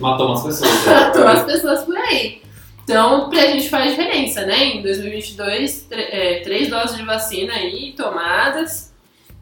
Matou 0.00 0.26
umas 0.26 0.42
pessoas. 0.42 0.84
né? 0.84 1.00
Matou 1.00 1.28
as 1.28 1.44
pessoas 1.44 1.84
por 1.84 1.96
aí. 1.96 2.41
Então, 2.84 3.30
pra 3.30 3.46
gente 3.46 3.68
faz 3.68 3.90
diferença, 3.90 4.44
né? 4.44 4.64
Em 4.64 4.82
2022, 4.82 5.82
tr- 5.88 5.94
é, 5.98 6.40
três 6.40 6.68
doses 6.68 6.96
de 6.96 7.04
vacina 7.04 7.52
aí 7.54 7.92
tomadas. 7.96 8.92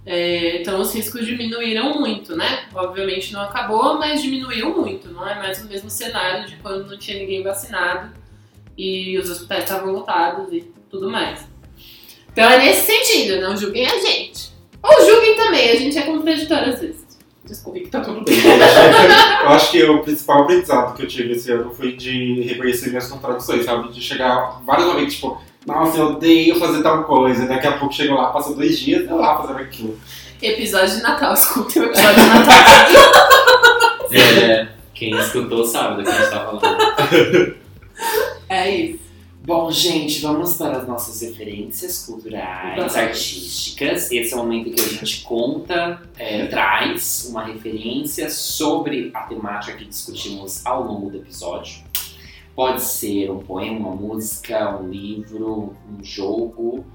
É, 0.05 0.61
então, 0.61 0.81
os 0.81 0.95
riscos 0.95 1.27
diminuíram 1.27 1.95
muito, 1.99 2.37
né? 2.37 2.65
Obviamente 2.75 3.33
não 3.33 3.43
acabou, 3.43 3.99
mas 3.99 4.23
diminuiu 4.23 4.75
muito. 4.77 5.09
Não 5.13 5.27
é 5.27 5.35
mais 5.37 5.63
o 5.63 5.67
mesmo 5.69 5.89
cenário 5.91 6.47
de 6.49 6.57
quando 6.57 6.89
não 6.91 6.99
tinha 6.99 7.19
ninguém 7.19 7.43
vacinado 7.43 8.13
e 8.77 9.19
os 9.19 9.29
hospitais 9.31 9.65
estavam 9.65 9.93
lotados 9.93 10.53
e 10.53 10.61
tudo 10.91 11.11
mais. 11.11 11.47
Então, 12.33 12.49
é 12.51 12.59
nesse 12.59 12.87
sentido, 12.87 13.41
não 13.41 13.57
julguem 13.57 13.87
a 13.87 13.99
gente. 13.99 14.51
Ou 14.83 15.05
julguem 15.05 15.37
também, 15.37 15.71
a 15.71 15.77
gente 15.77 15.99
é 15.99 16.03
contraditório 16.03 16.73
às 16.73 16.81
vezes. 16.81 17.00
Desculpe 17.51 17.81
que 17.81 17.91
tá 17.91 18.01
tudo 18.01 18.25
bem. 18.25 18.39
Eu 19.43 19.49
acho 19.49 19.73
que 19.73 19.83
o 19.83 20.05
principal 20.05 20.43
aprendizado 20.43 20.95
que 20.95 21.03
eu 21.03 21.09
tive 21.09 21.33
esse 21.33 21.51
ano 21.51 21.75
foi 21.75 21.97
de 21.97 22.43
reconhecer 22.43 22.91
minhas 22.91 23.09
contradições, 23.09 23.65
sabe? 23.65 23.93
De 23.93 24.01
chegar 24.01 24.63
vários 24.65 24.87
momentos, 24.87 25.15
tipo, 25.15 25.37
nossa, 25.67 25.99
eu 25.99 26.07
odeio 26.11 26.57
fazer 26.61 26.81
tal 26.81 27.03
coisa. 27.03 27.49
Daqui 27.49 27.67
a 27.67 27.73
pouco 27.73 27.93
chego 27.93 28.15
lá, 28.15 28.29
passa 28.31 28.55
dois 28.55 28.79
dias, 28.79 29.05
eu 29.05 29.17
lá 29.17 29.37
fazendo 29.37 29.59
aquilo. 29.59 29.99
Episódio 30.41 30.97
de 30.97 31.03
Natal, 31.03 31.35
escutem 31.35 31.83
o 31.83 31.87
episódio 31.87 32.23
de 32.23 32.29
Natal. 32.29 32.55
É, 34.13 34.69
quem 34.95 35.17
escutou 35.19 35.65
sabe 35.65 35.97
do 35.97 36.03
que 36.05 36.09
a 36.09 36.21
gente 36.21 36.31
tá 36.31 36.45
falando. 36.45 37.57
É 38.49 38.71
isso. 38.71 39.10
Bom, 39.51 39.69
gente, 39.69 40.21
vamos 40.21 40.57
para 40.57 40.79
as 40.79 40.87
nossas 40.87 41.23
referências 41.23 42.07
culturais, 42.07 42.77
Vamos. 42.77 42.95
artísticas. 42.95 44.09
Esse 44.09 44.33
é 44.33 44.37
o 44.37 44.39
momento 44.45 44.71
que 44.71 44.81
a 44.81 44.85
gente 44.85 45.23
conta, 45.23 46.01
é, 46.17 46.47
traz 46.47 47.27
uma 47.29 47.45
referência 47.45 48.31
sobre 48.31 49.11
a 49.13 49.23
temática 49.23 49.77
que 49.77 49.87
discutimos 49.87 50.65
ao 50.65 50.85
longo 50.85 51.11
do 51.11 51.17
episódio. 51.17 51.83
Pode 52.55 52.81
ser 52.81 53.29
um 53.33 53.41
poema, 53.41 53.89
uma 53.89 53.97
música, 53.97 54.79
um 54.81 54.89
livro, 54.89 55.75
um 55.91 56.01
jogo. 56.01 56.87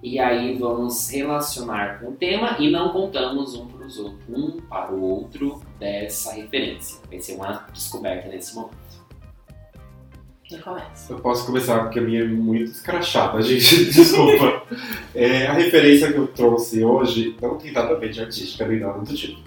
E 0.00 0.20
aí 0.20 0.56
vamos 0.56 1.10
relacionar 1.10 1.98
com 1.98 2.10
o 2.10 2.12
tema 2.12 2.58
e 2.60 2.70
não 2.70 2.90
contamos 2.90 3.56
um 3.56 3.66
para 3.66 3.86
os 3.86 3.98
outros, 3.98 4.28
um 4.28 4.60
para 4.60 4.94
o 4.94 5.02
outro 5.02 5.60
dessa 5.80 6.32
referência. 6.32 7.00
Vai 7.10 7.18
ser 7.18 7.34
uma 7.34 7.66
descoberta 7.72 8.28
nesse 8.28 8.54
momento. 8.54 8.83
Começa? 10.62 11.12
Eu 11.12 11.18
posso 11.20 11.46
começar 11.46 11.80
porque 11.80 11.98
a 11.98 12.02
minha 12.02 12.20
é 12.20 12.26
muito 12.28 12.70
escrachada, 12.70 13.40
gente. 13.42 13.86
Desculpa. 13.86 14.62
É, 15.14 15.46
a 15.46 15.54
referência 15.54 16.12
que 16.12 16.18
eu 16.18 16.26
trouxe 16.26 16.84
hoje 16.84 17.34
não 17.40 17.56
tem 17.56 17.72
nada 17.72 17.94
a 17.94 17.98
ver 17.98 18.10
de 18.10 18.20
artística 18.20 18.66
nem 18.66 18.80
nada 18.80 18.98
do 18.98 19.14
tipo. 19.14 19.40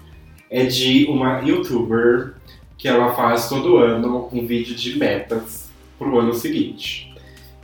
É 0.50 0.64
de 0.64 1.06
uma 1.06 1.40
youtuber 1.40 2.34
que 2.76 2.88
ela 2.88 3.14
faz 3.14 3.48
todo 3.48 3.76
ano 3.76 4.28
um 4.32 4.46
vídeo 4.46 4.74
de 4.74 4.98
metas 4.98 5.68
pro 5.98 6.18
ano 6.18 6.34
seguinte. 6.34 7.14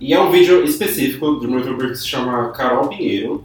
E 0.01 0.13
é 0.13 0.21
um 0.21 0.31
vídeo 0.31 0.63
específico 0.65 1.41
de 1.41 1.47
uma 1.47 1.59
youtuber 1.59 1.91
que 1.91 1.97
se 1.97 2.07
chama 2.09 2.51
Carol 2.51 2.89
Pinheiro. 2.89 3.45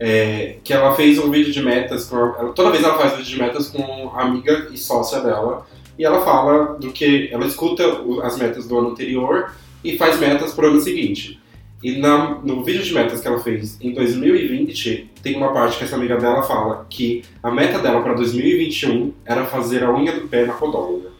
é, 0.00 0.56
que 0.64 0.72
ela 0.72 0.94
fez 0.96 1.18
um 1.18 1.30
vídeo 1.30 1.52
de 1.52 1.62
metas 1.62 2.06
com 2.06 2.52
toda 2.54 2.70
vez 2.72 2.82
ela 2.82 2.98
faz 2.98 3.12
vídeo 3.16 3.34
de 3.34 3.38
metas 3.40 3.68
com 3.68 4.10
a 4.14 4.22
amiga 4.22 4.68
e 4.72 4.76
sócia 4.76 5.20
dela 5.20 5.64
e 6.02 6.04
ela 6.04 6.20
fala 6.24 6.76
do 6.80 6.90
que 6.90 7.28
ela 7.30 7.46
escuta 7.46 7.86
o- 8.02 8.20
as 8.22 8.36
metas 8.36 8.66
do 8.66 8.76
ano 8.76 8.88
anterior 8.90 9.52
e 9.84 9.96
faz 9.96 10.18
metas 10.18 10.52
pro 10.52 10.66
ano 10.66 10.80
seguinte. 10.80 11.38
E 11.80 11.96
na- 11.98 12.40
no 12.42 12.64
vídeo 12.64 12.82
de 12.82 12.92
metas 12.92 13.20
que 13.20 13.28
ela 13.28 13.38
fez 13.38 13.78
em 13.80 13.92
2020, 13.92 15.08
tem 15.22 15.36
uma 15.36 15.52
parte 15.52 15.78
que 15.78 15.84
essa 15.84 15.94
amiga 15.94 16.16
dela 16.16 16.42
fala 16.42 16.84
que 16.90 17.22
a 17.40 17.52
meta 17.52 17.78
dela 17.78 18.00
para 18.02 18.14
2021 18.14 19.12
era 19.24 19.44
fazer 19.44 19.84
a 19.84 19.94
unha 19.94 20.12
do 20.12 20.26
pé 20.26 20.44
na 20.44 20.54
podóloga. 20.54 21.10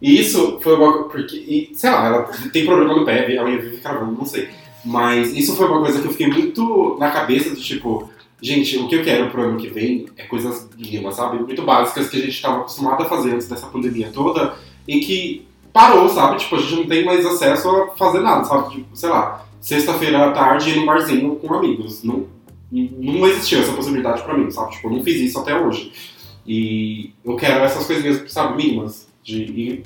E 0.00 0.18
isso 0.18 0.58
foi 0.62 0.74
uma 0.74 1.04
porque 1.04 1.36
e, 1.36 1.70
sei 1.74 1.90
lá, 1.90 2.06
ela 2.06 2.22
tem 2.50 2.64
problema 2.64 2.96
no 2.96 3.04
pé, 3.04 3.36
a 3.36 3.44
unha 3.44 3.58
vive 3.58 3.76
cravando, 3.76 4.12
não 4.12 4.24
sei. 4.24 4.48
Mas 4.84 5.36
isso 5.36 5.54
foi 5.54 5.66
uma 5.66 5.80
coisa 5.82 6.00
que 6.00 6.06
eu 6.06 6.12
fiquei 6.12 6.28
muito 6.28 6.96
na 6.98 7.10
cabeça 7.10 7.50
do 7.50 7.56
tipo, 7.60 8.08
gente, 8.40 8.78
o 8.78 8.88
que 8.88 8.96
eu 8.96 9.04
quero 9.04 9.30
pro 9.30 9.42
ano 9.42 9.58
que 9.58 9.68
vem 9.68 10.06
é 10.16 10.24
coisas 10.24 10.68
mínimas, 10.76 11.16
sabe? 11.16 11.38
Muito 11.38 11.62
básicas 11.62 12.08
que 12.08 12.16
a 12.16 12.20
gente 12.20 12.30
estava 12.30 12.60
acostumado 12.60 13.02
a 13.02 13.08
fazer 13.08 13.34
antes 13.34 13.48
dessa 13.48 13.66
pandemia 13.66 14.10
toda 14.12 14.54
e 14.86 15.00
que 15.00 15.46
parou, 15.72 16.08
sabe? 16.08 16.38
Tipo, 16.38 16.56
a 16.56 16.60
gente 16.60 16.74
não 16.76 16.86
tem 16.86 17.04
mais 17.04 17.24
acesso 17.26 17.68
a 17.68 17.90
fazer 17.96 18.20
nada, 18.20 18.44
sabe? 18.44 18.76
Tipo, 18.76 18.96
sei 18.96 19.08
lá, 19.08 19.46
sexta-feira 19.60 20.26
à 20.26 20.32
tarde 20.32 20.70
ir 20.70 20.76
num 20.76 20.86
barzinho 20.86 21.36
com 21.36 21.52
amigos. 21.54 22.02
Não, 22.02 22.26
não 22.70 23.26
existiu 23.26 23.60
essa 23.60 23.72
possibilidade 23.72 24.22
pra 24.22 24.36
mim, 24.36 24.50
sabe? 24.50 24.72
Tipo, 24.72 24.88
eu 24.88 24.92
não 24.92 25.02
fiz 25.02 25.20
isso 25.20 25.38
até 25.38 25.58
hoje. 25.58 25.92
E 26.46 27.12
eu 27.24 27.36
quero 27.36 27.62
essas 27.64 27.86
coisinhas, 27.86 28.30
sabe, 28.30 28.56
mínimas. 28.56 29.08
De 29.22 29.42
ir 29.42 29.82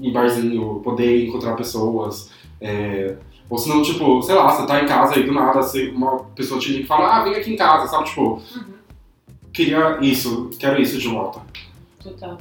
em 0.00 0.12
barzinho, 0.12 0.80
poder 0.82 1.26
encontrar 1.26 1.54
pessoas. 1.54 2.30
é, 2.60 3.16
Ou 3.50 3.58
se 3.58 3.68
não, 3.68 3.82
tipo, 3.82 4.22
sei 4.22 4.36
lá, 4.36 4.48
você 4.48 4.64
tá 4.64 4.80
em 4.80 4.86
casa 4.86 5.18
e 5.18 5.24
do 5.24 5.32
nada 5.32 5.60
você, 5.60 5.88
uma 5.88 6.20
pessoa 6.36 6.60
te 6.60 6.70
liga 6.70 6.84
e 6.84 6.86
fala, 6.86 7.16
ah, 7.16 7.24
vem 7.24 7.34
aqui 7.34 7.52
em 7.52 7.56
casa, 7.56 7.88
sabe? 7.88 8.04
Tipo, 8.04 8.40
queria 9.52 9.98
isso, 10.00 10.50
quero 10.56 10.80
isso 10.80 10.98
de 10.98 11.08
volta. 11.08 11.40
Total. 12.00 12.38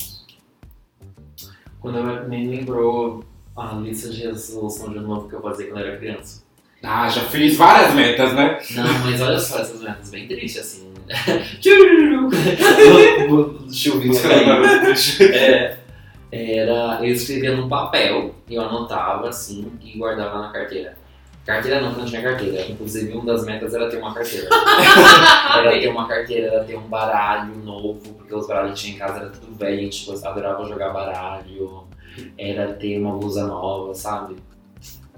Quando 1.81 1.97
eu 1.97 2.29
me 2.29 2.47
lembrou 2.47 3.23
a 3.57 3.73
lista 3.73 4.09
de 4.09 4.21
resolução 4.21 4.93
de 4.93 4.99
novo 4.99 5.27
que 5.27 5.33
eu 5.33 5.41
fazia 5.41 5.65
quando 5.67 5.79
eu 5.79 5.87
era 5.87 5.97
criança. 5.97 6.43
Ah, 6.83 7.09
já 7.09 7.23
fiz 7.23 7.57
várias 7.57 7.93
metas, 7.95 8.31
né? 8.33 8.59
Não, 8.71 8.99
mas 8.99 9.19
olha 9.19 9.39
só 9.39 9.57
essas 9.59 9.81
metas 9.81 10.11
bem 10.11 10.27
tristes, 10.27 10.61
assim. 10.61 10.93
Chuvinho. 11.59 12.29
É, 16.31 16.59
era, 16.59 16.99
eu 17.01 17.11
escrevia 17.11 17.57
num 17.57 17.67
papel, 17.67 18.35
eu 18.47 18.61
anotava 18.61 19.29
assim 19.29 19.71
e 19.81 19.97
guardava 19.97 20.39
na 20.39 20.51
carteira. 20.51 20.98
Carteira 21.49 21.81
não, 21.81 21.87
porque 21.87 22.01
não 22.01 22.07
tinha 22.07 22.21
carteira. 22.21 22.71
Inclusive, 22.71 23.11
uma 23.11 23.25
das 23.25 23.43
metas 23.43 23.73
era 23.73 23.89
ter 23.89 23.97
uma 23.97 24.13
carteira. 24.13 24.47
era 25.57 25.79
ter 25.79 25.87
uma 25.87 26.07
carteira, 26.07 26.45
era 26.45 26.63
ter 26.63 26.77
um 26.77 26.87
baralho 26.87 27.55
novo, 27.55 28.13
porque 28.13 28.35
os 28.35 28.45
baralhos 28.45 28.79
que 28.79 28.85
tinha 28.85 28.95
em 28.95 28.99
casa 28.99 29.21
era 29.21 29.29
tudo 29.31 29.55
velho, 29.55 29.79
a 29.79 29.81
gente 29.81 30.11
adorava 30.27 30.63
jogar 30.65 30.93
baralho. 30.93 31.87
Era 32.37 32.73
ter 32.73 32.99
uma 32.99 33.17
blusa 33.17 33.47
nova, 33.47 33.95
sabe? 33.95 34.35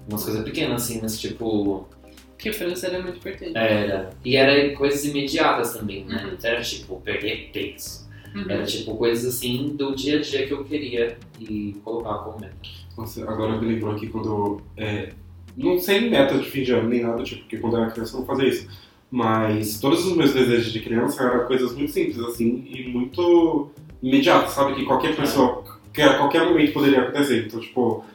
Umas 0.07 0.23
coisas 0.23 0.41
pequenas 0.45 0.83
assim, 0.83 1.01
mas 1.01 1.19
tipo. 1.19 1.89
Que 2.37 2.49
você 2.49 2.85
era 2.85 3.01
muito 3.01 3.17
importante. 3.17 3.51
Era. 3.53 4.11
E 4.23 4.37
era 4.37 4.73
coisas 4.77 5.03
imediatas 5.03 5.73
também, 5.73 6.05
né? 6.05 6.15
Uhum. 6.23 6.37
Não 6.41 6.49
era 6.49 6.61
tipo, 6.61 7.01
perder 7.01 7.49
peso. 7.51 8.09
Uhum. 8.33 8.49
Era 8.49 8.63
tipo 8.63 8.95
coisas 8.95 9.35
assim 9.35 9.75
do 9.75 9.93
dia 9.93 10.19
a 10.19 10.21
dia 10.21 10.47
que 10.47 10.53
eu 10.53 10.63
queria 10.63 11.17
e 11.37 11.75
colocar 11.83 12.19
como 12.19 12.39
meta. 12.39 12.55
Nossa, 12.97 13.21
agora 13.29 13.59
me 13.59 13.67
lembrou 13.67 13.93
aqui 13.93 14.07
quando. 14.07 14.61
é, 14.77 15.09
não 15.57 15.79
sei 15.79 16.09
meta 16.09 16.37
de 16.37 16.49
fim 16.49 16.63
de 16.63 16.71
ano 16.71 16.89
nem 16.89 17.01
nada 17.01 17.23
tipo, 17.23 17.41
porque 17.41 17.57
quando 17.57 17.77
eu 17.77 17.83
era 17.83 17.91
criança 17.91 18.15
eu 18.15 18.19
não 18.21 18.27
fazia 18.27 18.47
isso. 18.47 18.67
Mas 19.09 19.79
todos 19.79 20.05
os 20.05 20.15
meus 20.15 20.33
desejos 20.33 20.71
de 20.71 20.79
criança 20.79 21.23
eram 21.23 21.45
coisas 21.45 21.73
muito 21.75 21.91
simples, 21.91 22.17
assim, 22.19 22.65
e 22.65 22.87
muito 22.87 23.69
imediatas, 24.01 24.53
sabe? 24.53 24.73
Que 24.75 24.85
qualquer 24.85 25.15
pessoa, 25.15 25.63
que 25.93 26.01
a 26.01 26.17
qualquer 26.17 26.45
momento 26.45 26.71
poderia 26.71 27.01
acontecer. 27.01 27.45
Então, 27.45 27.59
tipo, 27.59 28.05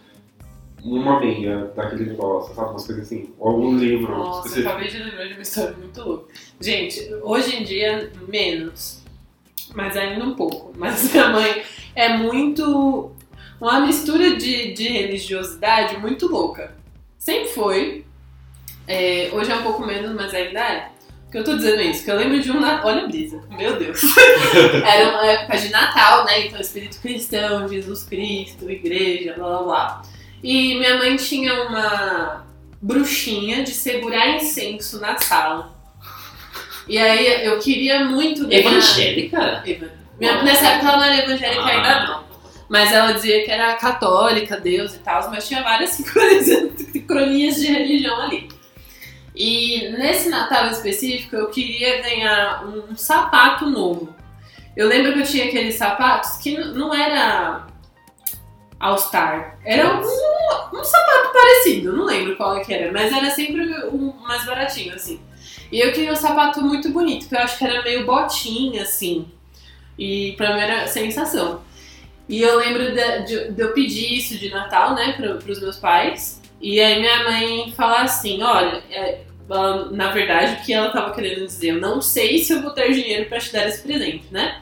uma 0.83 1.21
meia 1.21 1.71
daquele 1.77 2.07
negócio, 2.07 2.55
sabe? 2.55 2.71
Umas 2.71 2.87
coisas 2.87 3.05
assim. 3.05 3.31
Ou 3.39 3.61
um 3.61 3.79
livro 3.79 4.11
Nossa, 4.13 4.39
eu 4.39 4.45
específico. 4.47 4.69
acabei 4.69 4.89
de 4.89 4.99
lembrar 4.99 5.25
de 5.27 5.33
uma 5.35 5.43
história 5.43 5.77
muito 5.77 6.03
louca. 6.03 6.35
Gente, 6.61 7.15
hoje 7.23 7.57
em 7.57 7.65
dia, 7.65 8.13
menos. 8.29 9.03
Mas 9.75 9.97
ainda 9.97 10.25
um 10.25 10.35
pouco. 10.35 10.73
Mas 10.79 11.13
minha 11.13 11.29
mãe 11.29 11.63
é 11.95 12.17
muito. 12.17 13.11
Uma 13.61 13.81
mistura 13.81 14.37
de, 14.37 14.75
de 14.75 14.89
religiosidade 14.89 15.99
muito 15.99 16.27
louca. 16.27 16.76
Sempre 17.27 17.49
foi. 17.49 18.05
É, 18.87 19.31
hoje 19.33 19.51
é 19.51 19.57
um 19.57 19.63
pouco 19.65 19.85
menos, 19.85 20.15
mas 20.15 20.33
ainda 20.33 20.61
é. 20.61 20.89
Por 21.25 21.33
que 21.33 21.39
eu 21.39 21.45
tô 21.45 21.57
dizendo 21.57 21.83
isso? 21.83 22.05
Que 22.05 22.11
eu 22.13 22.17
lembro 22.17 22.41
de 22.41 22.53
um 22.53 22.61
Natal. 22.61 22.87
Olha 22.87 23.03
a 23.03 23.07
brisa, 23.09 23.43
meu 23.51 23.77
Deus. 23.77 24.01
Era 24.87 25.09
uma 25.11 25.27
época 25.27 25.59
de 25.59 25.69
Natal, 25.71 26.25
né? 26.25 26.47
Então, 26.47 26.61
espírito 26.61 27.01
cristão, 27.01 27.67
Jesus 27.69 28.05
Cristo, 28.05 28.71
igreja, 28.71 29.35
blá 29.37 29.49
blá 29.49 29.63
blá. 29.65 30.03
E 30.41 30.77
minha 30.77 30.99
mãe 30.99 31.17
tinha 31.17 31.65
uma 31.65 32.47
bruxinha 32.81 33.65
de 33.65 33.73
segurar 33.73 34.37
incenso 34.37 35.01
na 35.01 35.19
sala. 35.19 35.75
E 36.87 36.97
aí 36.97 37.45
eu 37.45 37.59
queria 37.59 38.05
muito 38.05 38.47
ganhar. 38.47 38.61
Evangélica? 38.71 39.65
Eva- 39.67 39.91
Minha, 40.21 40.43
nessa 40.45 40.65
época 40.69 40.89
ela 40.93 40.97
não 40.99 41.05
era 41.05 41.25
evangélica 41.25 41.65
ainda 41.67 42.05
não. 42.07 42.26
Mas 42.69 42.93
ela 42.93 43.13
dizia 43.13 43.45
que 43.45 43.51
era 43.51 43.75
católica, 43.75 44.59
Deus 44.59 44.95
e 44.95 44.99
tal, 44.99 45.31
mas 45.31 45.47
tinha 45.47 45.63
várias 45.63 45.91
sincronias, 46.93 47.57
de 47.57 47.67
religião 47.67 48.21
ali. 48.23 48.49
E 49.35 49.89
nesse 49.91 50.29
Natal 50.29 50.67
específico 50.71 51.37
eu 51.37 51.49
queria 51.49 52.03
ganhar 52.03 52.65
um 52.67 52.97
sapato 52.97 53.67
novo. 53.69 54.15
Eu 54.77 54.89
lembro 54.89 55.13
que 55.13 55.21
eu 55.21 55.27
tinha 55.27 55.45
aqueles 55.47 55.77
sapatos 55.77 56.39
que 56.39 56.59
não 56.59 56.93
era 56.93 57.67
All 58.79 58.99
Star, 58.99 59.59
era 59.65 59.97
um, 59.97 60.01
um 60.01 60.85
sapato 60.85 61.33
parecido, 61.33 61.97
não 61.97 62.05
lembro 62.05 62.37
qual 62.37 62.57
é 62.57 62.65
que 62.65 62.75
era, 62.75 62.93
mas 62.93 63.13
era 63.13 63.31
sempre 63.31 63.73
o 63.89 64.15
mais 64.23 64.45
baratinho 64.45 64.95
assim. 64.95 65.21
E 65.71 65.81
eu 65.81 65.93
queria 65.93 66.13
um 66.13 66.17
sapato 66.17 66.63
muito 66.63 66.91
bonito, 66.91 67.29
que 67.29 67.35
eu 67.35 67.41
acho 67.41 67.59
que 67.59 67.65
era 67.65 67.83
meio 67.83 68.07
botinha 68.07 68.83
assim. 68.83 69.27
E 69.99 70.35
pra 70.37 70.55
mim 70.55 70.61
era 70.61 70.87
sensação. 70.87 71.63
E 72.29 72.43
eu 72.43 72.59
lembro 72.59 72.93
de, 72.93 73.23
de- 73.25 73.53
de 73.53 73.63
eu 73.63 73.73
pedir 73.73 74.17
isso 74.19 74.37
de 74.39 74.49
Natal, 74.51 74.95
né, 74.95 75.13
pro, 75.13 75.37
pros 75.39 75.61
meus 75.61 75.77
pais. 75.77 76.41
E 76.61 76.81
aí 76.81 76.99
minha 77.01 77.23
mãe 77.25 77.73
falar 77.77 78.03
assim, 78.03 78.43
olha, 78.43 78.83
é, 78.91 79.21
ela- 79.49 79.91
na 79.93 80.11
verdade 80.11 80.55
o 80.61 80.65
que 80.65 80.73
ela 80.73 80.91
tava 80.91 81.15
querendo 81.15 81.47
dizer, 81.47 81.69
eu 81.71 81.81
não 81.81 82.03
sei 82.03 82.39
se 82.39 82.53
eu 82.53 82.63
vou 82.63 82.71
ter 82.73 82.93
dinheiro 82.93 83.27
pra 83.29 83.39
te 83.39 83.53
dar 83.53 83.69
esse 83.69 83.83
presente, 83.83 84.25
né? 84.31 84.61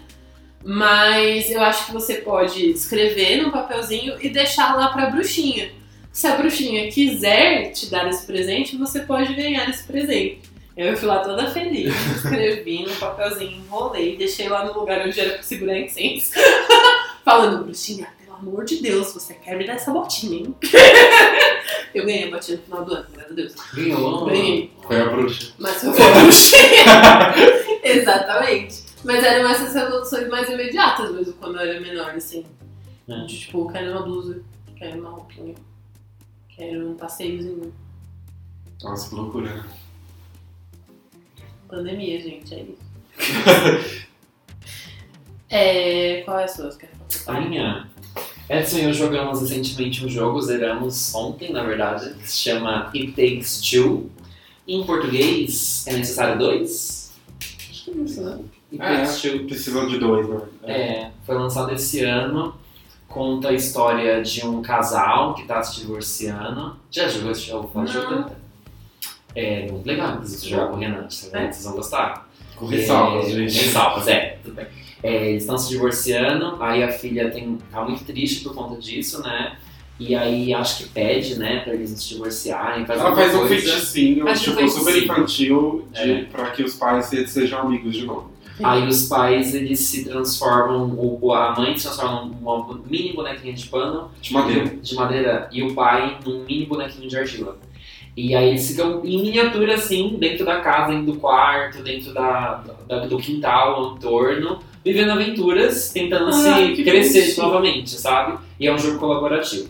Mas 0.63 1.51
eu 1.51 1.63
acho 1.63 1.87
que 1.87 1.93
você 1.93 2.15
pode 2.17 2.71
escrever 2.71 3.43
num 3.43 3.51
papelzinho 3.51 4.17
e 4.21 4.29
deixar 4.31 4.75
lá 4.75 4.89
pra 4.89 5.11
bruxinha. 5.11 5.71
Se 6.13 6.27
a 6.27 6.37
bruxinha 6.37 6.91
quiser 6.91 7.73
te 7.73 7.91
dar 7.91 8.09
esse 8.09 8.25
presente, 8.27 8.77
você 8.77 9.01
pode 9.01 9.35
ganhar 9.35 9.69
esse 9.69 9.85
presente. 9.85 10.41
Eu 10.77 10.97
fui 10.97 11.07
lá 11.07 11.19
toda 11.19 11.51
feliz, 11.51 11.95
escrevi 12.17 12.83
no 12.83 12.95
papelzinho, 12.97 13.53
enrolei, 13.65 14.17
deixei 14.17 14.49
lá 14.49 14.65
no 14.65 14.73
lugar 14.79 15.07
onde 15.07 15.21
era 15.21 15.35
pra 15.35 15.43
segurar 15.43 15.79
incenso. 15.79 16.33
Falando, 17.25 17.65
bruxinha, 17.65 18.09
pelo 18.19 18.37
amor 18.37 18.65
de 18.65 18.83
Deus, 18.83 19.13
você 19.15 19.35
quer 19.35 19.57
me 19.57 19.67
dar 19.67 19.75
essa 19.75 19.91
botinha, 19.91 20.39
hein? 20.41 20.55
Eu 21.95 22.05
ganhei 22.05 22.29
a 22.29 22.31
botinha 22.31 22.59
no 22.59 22.63
final 22.65 22.85
do 22.85 22.95
ano, 22.95 23.07
graças 23.13 23.33
a 23.33 23.35
Deus. 23.35 23.55
Ganhou. 23.73 24.27
Ganhei. 24.27 24.73
Foi 24.83 25.01
a 25.01 25.05
bruxa. 25.07 25.53
Mas 25.59 25.81
foi 25.81 26.03
a 26.03 26.21
bruxinha. 26.21 27.81
Exatamente. 27.83 28.85
Mas 29.05 29.23
eram 29.25 29.49
essas 29.49 29.75
resoluções 29.75 30.29
mais 30.29 30.49
imediatas 30.49 31.11
mesmo, 31.13 31.33
quando 31.35 31.57
eu 31.57 31.69
era 31.69 31.81
menor, 31.81 32.11
assim. 32.11 32.45
É. 33.09 33.27
Tipo, 33.27 33.71
quero 33.71 33.93
uma 33.93 34.03
blusa, 34.03 34.43
quero 34.77 35.01
uma 35.01 35.11
roupinha, 35.11 35.55
quero 36.49 36.91
um 36.91 36.95
passeiozinho. 36.97 37.73
Nossa, 38.83 39.09
que 39.09 39.15
loucura. 39.15 39.55
né? 39.55 39.65
Pandemia, 41.69 42.21
gente, 42.21 42.55
é 42.55 42.63
isso. 42.63 44.07
é, 45.51 46.23
qual 46.23 46.39
é 46.39 46.45
a 46.45 46.49
sua? 46.49 46.71
Você 46.71 46.87
quer 47.19 47.25
falar? 47.25 47.39
A 47.39 47.41
minha. 47.43 47.87
Edson 48.49 48.77
e 48.79 48.85
eu 48.85 48.93
jogamos 48.93 49.41
recentemente 49.41 50.05
um 50.05 50.09
jogo, 50.09 50.41
zeramos 50.43 51.15
ontem, 51.15 51.51
na 51.53 51.63
verdade, 51.63 52.15
que 52.15 52.31
se 52.31 52.37
chama 52.39 52.91
It 52.95 53.09
Takes 53.13 53.61
Two. 53.61 54.11
Em 54.69 54.85
português, 54.85 55.85
é 55.87 55.95
necessário 55.95 56.39
dois? 56.39 57.13
Acho 57.71 57.85
que 57.85 57.91
é 57.91 57.95
isso, 58.03 58.23
né? 58.23 58.39
It 58.73 58.83
É, 58.83 58.97
Takes 58.97 59.23
Two. 59.23 59.45
precisam 59.47 59.89
de 59.89 59.99
dois, 59.99 60.29
né? 60.29 60.41
É, 60.65 61.11
foi 61.25 61.35
lançado 61.37 61.73
esse 61.73 62.01
ano. 62.05 62.55
Conta 63.09 63.49
a 63.49 63.53
história 63.53 64.21
de 64.23 64.45
um 64.45 64.61
casal 64.61 65.35
que 65.35 65.45
tá 65.45 65.63
se 65.63 65.81
divorciando. 65.81 66.77
Já 66.91 67.07
jogou 67.09 67.31
esse 67.31 67.43
jogo? 67.47 67.71
Fala, 67.73 67.85
Não. 67.87 67.93
jogo. 67.93 68.31
É 69.35 69.71
muito 69.71 69.87
legal, 69.87 70.15
inclusive, 70.15 70.49
jogar 70.49 70.67
com 70.69 70.77
o 70.77 70.79
Renan, 70.79 71.05
É? 71.05 71.09
vocês 71.09 71.65
vão 71.65 71.75
gostar. 71.75 72.29
Com 72.57 72.67
ressalvas, 72.67 73.27
É, 73.27 73.31
gente. 73.31 73.65
Ressalvas, 73.65 74.07
é, 74.09 74.39
tudo 74.45 74.55
bem. 74.55 74.67
É, 75.07 75.29
eles 75.31 75.43
estão 75.43 75.59
se 75.59 75.69
divorciando, 75.69 76.57
aí 76.63 76.83
a 76.83 76.91
filha 76.91 77.31
tem, 77.31 77.59
tá 77.71 77.83
muito 77.85 78.05
triste 78.05 78.43
por 78.43 78.55
conta 78.55 78.81
disso, 78.81 79.21
né? 79.23 79.57
E 80.01 80.15
aí 80.17 80.53
acho 80.55 80.79
que 80.79 80.89
pede, 80.89 81.39
né, 81.39 81.61
pra 81.61 81.75
eles 81.75 81.91
se 81.91 82.09
divorciarem. 82.15 82.87
Faz 82.87 82.99
Ela 83.01 83.15
faz 83.15 83.35
um 83.35 83.39
coisa. 83.41 83.55
feiticinho, 83.55 84.25
Faz 84.25 84.41
um 84.49 84.57
tipo, 84.57 84.69
super 84.71 84.97
infantil, 85.03 85.87
de, 85.93 86.11
É. 86.11 86.25
pra 86.25 86.51
que 86.53 86.63
os 86.63 86.75
pais 86.75 87.05
se- 87.07 87.27
sejam 87.27 87.61
amigos 87.61 87.93
de 87.95 88.05
novo. 88.07 88.33
Aí 88.63 88.87
os 88.89 89.07
pais, 89.09 89.55
eles 89.55 89.81
se 89.81 90.05
transformam, 90.05 90.95
o, 90.97 91.33
a 91.35 91.55
mãe 91.59 91.77
se 91.77 91.85
transforma 91.85 92.25
numa 92.25 92.81
mini 92.89 93.13
bonequinha 93.13 93.53
de 93.53 93.67
pano 93.67 94.11
De 94.23 94.33
madeira. 94.33 94.69
de 94.81 94.95
madeira 94.95 95.49
e 95.53 95.63
o 95.63 95.75
pai 95.75 96.19
num 96.25 96.45
mini 96.45 96.65
bonequinho 96.65 97.09
de 97.09 97.17
argila. 97.19 97.59
E 98.17 98.35
aí 98.35 98.51
eles 98.51 98.69
ficam 98.69 99.05
em 99.05 99.21
miniatura 99.23 99.75
assim, 99.75 100.17
dentro 100.19 100.45
da 100.47 100.61
casa, 100.61 100.93
dentro 100.93 101.13
do 101.13 101.19
quarto, 101.19 101.83
dentro 101.83 102.15
da, 102.15 102.65
da- 102.89 103.07
do 103.07 103.19
quintal, 103.19 103.75
ao 103.75 103.97
entorno, 103.97 104.61
vivendo 104.85 105.11
aventuras, 105.11 105.91
tentando 105.91 106.31
Ai, 106.35 106.77
se 106.77 106.85
crescer 106.85 107.21
bonitinho. 107.21 107.47
novamente, 107.47 107.91
sabe? 107.91 108.39
E 108.61 108.67
é 108.67 108.75
um 108.75 108.79
jogo 108.79 108.99
colaborativo. 108.99 109.69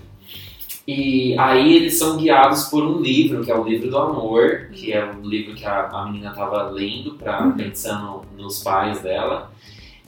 E 0.87 1.35
aí 1.39 1.77
eles 1.77 1.99
são 1.99 2.19
guiados 2.19 2.65
por 2.65 2.85
um 2.85 3.01
livro, 3.01 3.43
que 3.43 3.51
é 3.51 3.57
o 3.57 3.65
livro 3.65 3.89
do 3.89 3.97
amor, 3.97 4.69
que 4.73 4.93
é 4.93 5.03
um 5.05 5.27
livro 5.27 5.55
que 5.55 5.65
a, 5.65 5.89
a 5.89 6.05
menina 6.07 6.31
estava 6.31 6.65
lendo, 6.65 7.15
pra, 7.15 7.51
pensando 7.57 8.23
nos 8.37 8.63
pais 8.63 9.01
dela. 9.01 9.51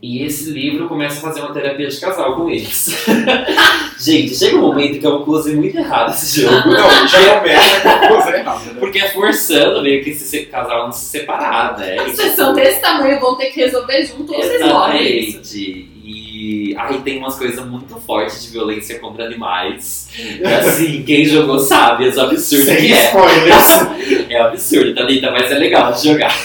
E 0.02 0.22
esse 0.22 0.50
livro 0.50 0.88
começa 0.88 1.18
a 1.18 1.20
fazer 1.22 1.40
uma 1.40 1.54
terapia 1.54 1.88
de 1.88 1.98
casal 1.98 2.36
com 2.36 2.50
eles. 2.50 3.06
Gente, 3.98 4.36
chega 4.36 4.56
um 4.56 4.60
momento 4.60 5.00
que 5.00 5.06
é 5.06 5.08
um 5.08 5.24
close 5.24 5.56
muito 5.56 5.78
errado 5.78 6.10
esse 6.10 6.42
jogo. 6.42 6.68
Não, 6.68 7.08
já 7.08 7.40
começa 7.40 7.80
com 7.80 8.08
coisa 8.08 8.36
errada, 8.36 8.72
né? 8.72 8.76
Porque 8.78 8.98
é 8.98 9.08
forçando 9.08 9.82
meio 9.82 10.04
que 10.04 10.10
esse 10.10 10.46
casal 10.46 10.82
a 10.82 10.84
não 10.84 10.92
se 10.92 11.06
separar, 11.06 11.78
né? 11.78 11.96
Vocês 12.04 12.34
são 12.34 12.52
desse 12.52 12.80
tamanho, 12.80 13.18
vão 13.18 13.36
ter 13.36 13.46
que 13.46 13.60
resolver 13.60 14.04
junto 14.04 14.34
ou 14.34 14.42
vocês 14.42 14.60
morrem. 14.66 15.18
isso. 15.18 15.38
Exatamente. 15.38 15.96
E 16.04 16.76
aí 16.78 16.98
tem 17.00 17.18
umas 17.18 17.36
coisas 17.36 17.64
muito 17.66 17.96
fortes 18.00 18.44
de 18.44 18.52
violência 18.52 18.98
contra 19.00 19.24
animais. 19.24 20.10
E, 20.18 20.44
assim, 20.44 21.02
quem 21.04 21.24
jogou 21.24 21.58
sabe 21.58 22.06
as 22.06 22.18
absurdas 22.18 22.66
Sem 22.66 22.76
que 22.76 22.92
é. 22.92 23.06
spoilers. 23.06 24.30
É 24.30 24.40
absurdo, 24.40 24.94
Thalita, 24.94 25.30
mas 25.30 25.50
é 25.50 25.54
legal 25.54 25.90
de 25.92 26.04
jogar. 26.04 26.36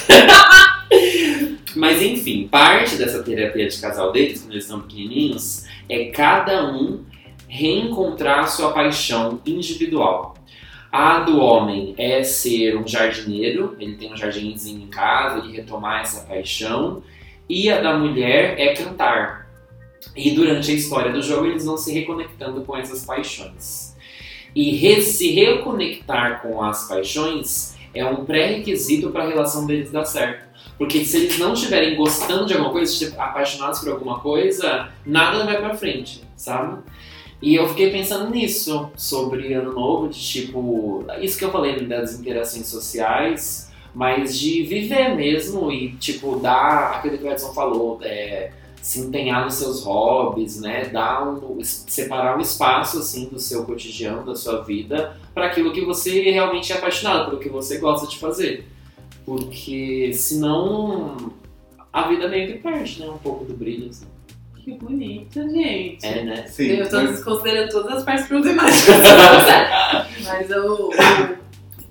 Mas 1.82 2.00
enfim, 2.00 2.48
parte 2.48 2.96
dessa 2.96 3.24
terapia 3.24 3.68
de 3.68 3.82
casal 3.82 4.12
deles, 4.12 4.42
quando 4.42 4.52
eles 4.52 4.66
são 4.66 4.82
pequenininhos, 4.82 5.66
é 5.90 6.06
cada 6.12 6.72
um 6.72 7.04
reencontrar 7.48 8.48
sua 8.48 8.72
paixão 8.72 9.42
individual. 9.48 10.36
A 10.92 11.22
do 11.22 11.40
homem 11.40 11.96
é 11.98 12.24
ser 12.24 12.78
um 12.78 12.88
jardineiro, 12.88 13.76
ele 13.80 13.96
tem 13.96 14.14
um 14.14 14.16
jardinzinho 14.16 14.84
em 14.84 14.88
casa, 14.90 15.40
ele 15.40 15.58
retomar 15.58 16.02
essa 16.02 16.22
paixão. 16.22 17.02
E 17.50 17.68
a 17.72 17.82
da 17.82 17.98
mulher 17.98 18.60
é 18.60 18.76
cantar. 18.76 19.50
E 20.16 20.30
durante 20.32 20.70
a 20.70 20.76
história 20.76 21.12
do 21.12 21.24
jogo 21.24 21.48
eles 21.48 21.66
vão 21.66 21.78
se 21.78 21.92
reconectando 21.92 22.62
com 22.62 22.78
essas 22.78 23.04
paixões. 23.04 23.96
E 24.56 24.76
re- 24.76 25.02
se 25.02 25.32
reconectar 25.32 26.44
com 26.44 26.62
as 26.62 26.88
paixões 26.88 27.71
é 27.94 28.06
um 28.06 28.26
pré-requisito 28.26 29.10
para 29.10 29.24
a 29.24 29.28
relação 29.28 29.66
deles 29.66 29.92
dar 29.92 30.06
certo. 30.06 30.46
Porque 30.78 31.06
se 31.06 31.18
eles 31.18 31.38
não 31.38 31.54
estiverem 31.54 31.96
gostando 31.96 32.46
de 32.46 32.54
alguma 32.54 32.72
coisa, 32.72 33.14
apaixonados 33.18 33.80
por 33.80 33.92
alguma 33.92 34.20
coisa, 34.20 34.90
nada 35.06 35.46
vai 35.46 35.60
pra 35.60 35.76
frente, 35.76 36.24
sabe? 36.36 36.82
E 37.42 37.56
eu 37.56 37.68
fiquei 37.70 37.90
pensando 37.90 38.30
nisso, 38.30 38.90
sobre 38.96 39.54
ano 39.54 39.74
novo, 39.74 40.10
de 40.10 40.20
tipo, 40.20 41.04
isso 41.20 41.38
que 41.38 41.46
eu 41.46 41.52
falei 41.52 41.86
das 41.86 42.20
interações 42.20 42.68
sociais, 42.68 43.72
mas 43.94 44.38
de 44.38 44.64
viver 44.64 45.16
mesmo 45.16 45.72
e, 45.72 45.94
tipo, 45.94 46.38
dar 46.38 46.98
aquilo 46.98 47.18
que 47.18 47.24
o 47.24 47.32
Edson 47.32 47.54
falou, 47.54 48.00
é, 48.04 48.52
se 48.82 49.00
empenhar 49.00 49.46
nos 49.46 49.56
seus 49.56 49.84
hobbies, 49.84 50.60
né? 50.60 50.86
Dar 50.86 51.28
um, 51.28 51.60
separar 51.64 52.38
um 52.38 52.42
espaço, 52.42 52.98
assim, 53.00 53.26
do 53.26 53.40
seu 53.40 53.64
cotidiano, 53.64 54.26
da 54.26 54.36
sua 54.36 54.64
vida, 54.64 55.16
para 55.34 55.46
aquilo 55.46 55.72
que 55.72 55.86
você 55.86 56.32
realmente 56.32 56.74
é 56.74 56.78
apaixonado, 56.78 57.30
pelo 57.30 57.40
que 57.40 57.50
você 57.50 57.78
gosta 57.78 58.08
de 58.08 58.18
fazer. 58.18 58.68
Porque 59.26 60.12
senão 60.14 61.32
a 61.94 62.08
vida 62.08 62.28
meio 62.28 62.48
que 62.54 62.60
perde, 62.60 63.02
né? 63.02 63.08
Um 63.10 63.18
pouco 63.20 63.46
do 63.46 63.54
brilho, 63.54 63.90
assim. 63.90 64.06
Que 64.64 64.72
bonito, 64.74 65.42
gente. 65.50 66.06
É, 66.06 66.24
né? 66.24 66.46
Sim, 66.48 66.68
eu 66.68 66.90
tô 66.90 66.98
mas- 66.98 67.12
desconsiderando 67.12 67.72
todas 67.72 67.98
as 67.98 68.04
partes 68.04 68.28
problemáticas. 68.28 68.96
mas 70.24 70.52
o, 70.52 70.92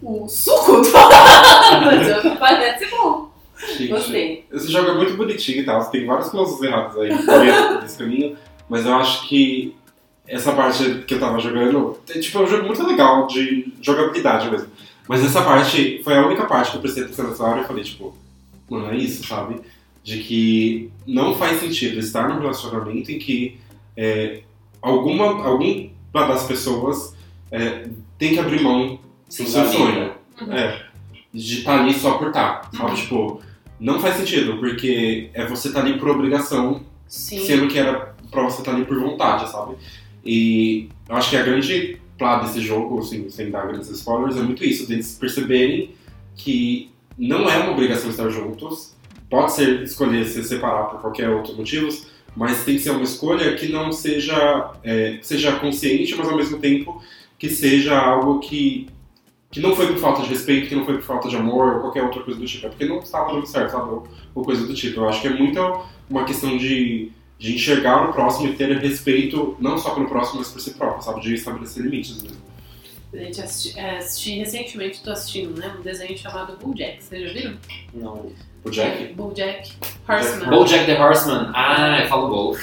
o, 0.03 0.24
o 0.24 0.29
suco 0.29 0.81
do 0.81 0.90
parece 2.38 2.87
bom. 2.90 3.31
Gente, 3.76 3.88
Gostei. 3.88 4.39
Esse 4.61 4.73
jogo 4.73 4.90
é 4.90 4.94
muito 4.94 5.16
bonitinho 5.16 5.62
e 5.62 5.64
tal, 5.64 5.85
tem 5.90 6.07
vários 6.07 6.29
closes 6.29 6.61
errados 6.62 6.96
aí 6.99 7.11
desse 7.81 7.99
caminho, 7.99 8.37
mas 8.68 8.85
eu 8.85 8.94
acho 8.94 9.27
que 9.27 9.75
essa 10.27 10.53
parte 10.53 11.03
que 11.07 11.14
eu 11.14 11.18
tava 11.18 11.40
jogando, 11.40 11.99
é, 12.09 12.18
tipo, 12.18 12.38
é 12.38 12.42
um 12.42 12.46
jogo 12.46 12.66
muito 12.66 12.87
legal 12.87 13.27
de 13.27 13.73
jogabilidade 13.83 14.49
mesmo. 14.49 14.68
Mas 15.09 15.25
essa 15.25 15.42
parte 15.42 16.01
foi 16.05 16.16
a 16.16 16.25
única 16.25 16.46
parte 16.46 16.70
que 16.70 16.77
eu 16.77 16.81
prestei 16.81 17.03
atenção 17.03 17.29
nessa 17.29 17.42
hora 17.42 17.62
e 17.62 17.66
falei, 17.66 17.83
tipo, 17.83 18.14
mano, 18.68 18.92
é 18.92 18.96
isso, 18.96 19.27
sabe? 19.27 19.61
De 20.05 20.18
que 20.18 20.90
não 21.05 21.35
faz 21.35 21.59
sentido 21.59 21.99
estar 21.99 22.29
num 22.29 22.38
relacionamento 22.38 23.11
em 23.11 23.18
que 23.18 23.59
é, 23.97 24.43
alguma, 24.80 25.45
alguma 25.45 25.91
das 26.12 26.45
pessoas 26.45 27.16
é, 27.51 27.89
tem 28.16 28.34
que 28.34 28.39
abrir 28.39 28.62
mão 28.62 29.01
do 29.26 29.34
seu 29.34 29.47
sonho. 29.66 30.12
Uhum. 30.41 30.53
É. 30.53 30.87
De 31.34 31.59
estar 31.59 31.80
ali 31.80 31.93
só 31.93 32.18
por 32.18 32.28
estar, 32.28 32.70
sabe? 32.72 32.91
Uhum. 32.91 32.97
Tipo, 32.97 33.43
não 33.81 33.99
faz 33.99 34.16
sentido, 34.16 34.59
porque 34.59 35.31
é 35.33 35.47
você 35.47 35.68
estar 35.68 35.81
ali 35.81 35.99
por 35.99 36.09
obrigação, 36.09 36.83
Sim. 37.09 37.45
sendo 37.47 37.66
que 37.66 37.78
era 37.78 38.14
pra 38.31 38.43
você 38.43 38.61
estar 38.61 38.72
ali 38.72 38.85
por 38.85 38.99
vontade, 39.01 39.51
sabe? 39.51 39.76
E 40.24 40.89
eu 41.09 41.16
acho 41.16 41.31
que 41.31 41.37
a 41.37 41.43
grande 41.43 41.99
plá 42.18 42.43
desse 42.43 42.61
jogo, 42.61 42.99
assim, 42.99 43.31
sem 43.31 43.51
dar 43.51 43.66
grandes 43.66 43.89
spoilers, 43.89 44.37
é 44.37 44.43
muito 44.43 44.62
isso, 44.62 44.87
deles 44.87 45.16
perceberem 45.18 45.95
que 46.37 46.91
não 47.18 47.49
é 47.49 47.57
uma 47.59 47.72
obrigação 47.72 48.11
estar 48.11 48.28
juntos, 48.28 48.95
pode 49.31 49.53
ser 49.53 49.83
escolher 49.83 50.26
se 50.26 50.45
separar 50.45 50.85
por 50.85 51.01
qualquer 51.01 51.31
outro 51.31 51.57
motivo, 51.57 51.89
mas 52.37 52.64
tem 52.64 52.76
que 52.76 52.83
ser 52.83 52.91
uma 52.91 53.03
escolha 53.03 53.57
que 53.57 53.68
não 53.68 53.91
seja, 53.91 54.72
é, 54.85 55.18
seja 55.22 55.53
consciente, 55.53 56.14
mas 56.14 56.28
ao 56.28 56.37
mesmo 56.37 56.59
tempo 56.59 57.03
que 57.39 57.49
seja 57.49 57.99
algo 57.99 58.39
que 58.41 58.89
que 59.51 59.61
não 59.61 59.74
foi 59.74 59.88
por 59.88 59.98
falta 59.98 60.22
de 60.22 60.28
respeito, 60.28 60.68
que 60.68 60.74
não 60.74 60.84
foi 60.84 60.94
por 60.94 61.03
falta 61.03 61.28
de 61.28 61.36
amor 61.36 61.74
ou 61.74 61.80
qualquer 61.80 62.05
outra 62.05 62.22
coisa 62.22 62.38
do 62.38 62.46
tipo. 62.46 62.66
É 62.66 62.68
porque 62.68 62.84
não 62.84 63.01
estava 63.01 63.32
dando 63.32 63.46
certo, 63.46 63.72
sabe? 63.72 63.90
Ou, 63.90 64.07
ou 64.34 64.44
coisa 64.44 64.66
do 64.66 64.74
tipo. 64.74 65.01
Eu 65.01 65.09
acho 65.09 65.20
que 65.20 65.26
é 65.26 65.30
muito 65.30 65.61
uma 66.09 66.24
questão 66.24 66.57
de, 66.57 67.11
de 67.38 67.55
enxergar 67.55 68.09
o 68.09 68.12
próximo 68.12 68.48
e 68.48 68.55
ter 68.55 68.70
respeito 68.78 69.57
não 69.59 69.76
só 69.76 69.90
pelo 69.90 70.09
próximo, 70.09 70.38
mas 70.38 70.51
por 70.51 70.61
si 70.61 70.72
próprio, 70.74 71.03
sabe? 71.03 71.20
De 71.20 71.34
estabelecer 71.34 71.82
limites 71.82 72.22
mesmo. 72.22 72.38
Gente, 73.12 73.40
assisti, 73.40 73.76
é, 73.76 73.98
assisti 73.98 74.38
recentemente, 74.38 75.03
tô 75.03 75.11
assistindo, 75.11 75.59
né? 75.59 75.74
Um 75.76 75.82
desenho 75.82 76.16
chamado 76.16 76.57
Bulljack. 76.57 77.03
Vocês 77.03 77.26
já 77.26 77.32
viram? 77.32 77.57
Não. 77.92 78.30
O 78.62 78.70
Jack? 78.70 79.14
Bulljack 79.14 79.72
Horseman. 80.07 80.51
Bojack 80.51 80.86
the 80.86 81.03
Horseman. 81.03 81.51
Ah, 81.55 82.01
eu 82.03 82.09
falo 82.09 82.28
gol. 82.28 82.57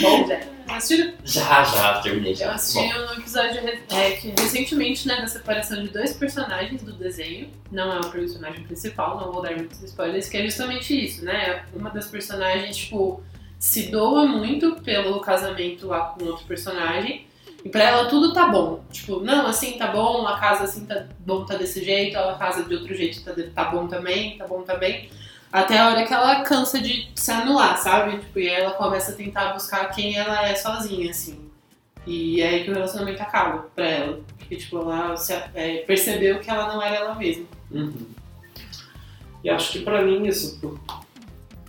Bulljack. 0.00 0.57
Assistiram? 0.78 1.12
Já, 1.24 1.64
já, 1.64 2.00
terminei 2.00 2.34
já. 2.34 2.46
Eu 2.46 2.50
assisti 2.52 2.78
um 2.78 3.12
episódio 3.12 3.60
é, 3.90 4.10
que 4.12 4.28
recentemente, 4.30 5.06
né, 5.06 5.20
da 5.20 5.26
separação 5.26 5.82
de 5.82 5.88
dois 5.88 6.12
personagens 6.14 6.82
do 6.82 6.92
desenho. 6.92 7.50
Não 7.70 7.92
é 7.92 7.98
o 7.98 8.10
personagem 8.10 8.64
principal, 8.64 9.20
não 9.20 9.32
vou 9.32 9.42
dar 9.42 9.54
muitos 9.56 9.82
spoilers, 9.82 10.28
que 10.28 10.36
é 10.36 10.44
justamente 10.44 11.04
isso, 11.04 11.24
né? 11.24 11.64
Uma 11.74 11.90
das 11.90 12.06
personagens, 12.06 12.76
tipo, 12.76 13.22
se 13.58 13.90
doa 13.90 14.24
muito 14.26 14.76
pelo 14.82 15.20
casamento 15.20 15.88
lá 15.88 16.00
com 16.00 16.24
outro 16.24 16.46
personagem. 16.46 17.26
E 17.64 17.68
pra 17.68 17.82
ela 17.82 18.04
tudo 18.06 18.32
tá 18.32 18.46
bom. 18.48 18.84
Tipo, 18.92 19.20
não, 19.20 19.46
assim 19.48 19.76
tá 19.76 19.88
bom, 19.88 20.26
a 20.26 20.38
casa 20.38 20.64
assim 20.64 20.86
tá 20.86 21.06
bom, 21.18 21.44
tá 21.44 21.56
desse 21.56 21.84
jeito, 21.84 22.16
a 22.16 22.34
casa 22.34 22.62
de 22.62 22.74
outro 22.74 22.94
jeito 22.94 23.20
tá, 23.24 23.34
tá 23.52 23.64
bom 23.64 23.88
também, 23.88 24.38
tá 24.38 24.46
bom 24.46 24.62
também. 24.62 25.10
Até 25.52 25.78
a 25.78 25.88
hora 25.88 26.04
que 26.04 26.12
ela 26.12 26.42
cansa 26.42 26.80
de 26.80 27.08
se 27.14 27.30
anular, 27.30 27.76
sabe? 27.78 28.18
Tipo, 28.18 28.38
e 28.38 28.48
aí 28.48 28.62
ela 28.62 28.72
começa 28.72 29.12
a 29.12 29.14
tentar 29.14 29.52
buscar 29.54 29.86
quem 29.90 30.16
ela 30.16 30.46
é 30.46 30.54
sozinha, 30.54 31.10
assim. 31.10 31.40
E 32.06 32.40
é 32.40 32.48
aí 32.48 32.64
que 32.64 32.70
o 32.70 32.74
relacionamento 32.74 33.22
acaba 33.22 33.66
pra 33.74 33.86
ela. 33.86 34.20
Porque, 34.38 34.56
tipo, 34.56 34.78
ela 34.78 35.16
se, 35.16 35.32
é, 35.54 35.78
percebeu 35.86 36.38
que 36.40 36.50
ela 36.50 36.72
não 36.72 36.82
era 36.82 36.96
ela 36.96 37.14
mesma. 37.14 37.44
Uhum. 37.70 38.06
E 39.42 39.48
acho 39.50 39.72
que 39.72 39.80
pra 39.80 40.02
mim 40.02 40.26
isso 40.26 40.58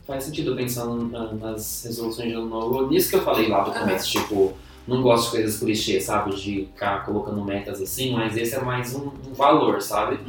faz 0.06 0.24
sentido 0.24 0.56
pensando 0.56 1.06
na- 1.08 1.32
nas 1.34 1.84
resoluções 1.86 2.30
de 2.30 2.34
ano 2.36 2.48
novo. 2.48 2.88
Nisso 2.88 3.10
que 3.10 3.16
eu 3.16 3.22
falei 3.24 3.48
lá 3.48 3.62
do 3.64 3.72
começo, 3.72 4.10
tipo, 4.10 4.58
não 4.88 5.02
gosto 5.02 5.26
de 5.26 5.32
coisas 5.38 5.60
clichês, 5.60 6.04
sabe? 6.06 6.32
De 6.36 6.66
ficar 6.74 7.06
colocando 7.06 7.44
metas 7.46 7.82
assim, 7.82 8.12
mas 8.14 8.36
esse 8.36 8.56
é 8.56 8.62
mais 8.62 8.96
um, 8.96 9.12
um 9.28 9.34
valor, 9.34 9.82
sabe? 9.82 10.20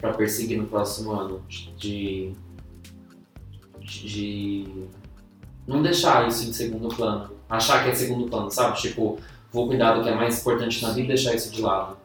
Pra 0.00 0.12
perseguir 0.12 0.58
no 0.58 0.66
próximo 0.66 1.12
ano. 1.12 1.42
De. 1.76 2.32
De. 3.88 4.64
não 5.66 5.82
deixar 5.82 6.28
isso 6.28 6.48
em 6.48 6.52
segundo 6.52 6.88
plano. 6.88 7.30
Achar 7.48 7.82
que 7.82 7.90
é 7.90 7.94
segundo 7.94 8.28
plano, 8.28 8.50
sabe? 8.50 8.78
Tipo, 8.78 9.18
vou 9.52 9.66
cuidar 9.66 9.94
do 9.94 10.02
que 10.02 10.08
é 10.08 10.14
mais 10.14 10.40
importante 10.40 10.82
na 10.82 10.90
vida 10.90 11.04
e 11.04 11.08
deixar 11.08 11.34
isso 11.34 11.50
de 11.50 11.62
lado. 11.62 11.96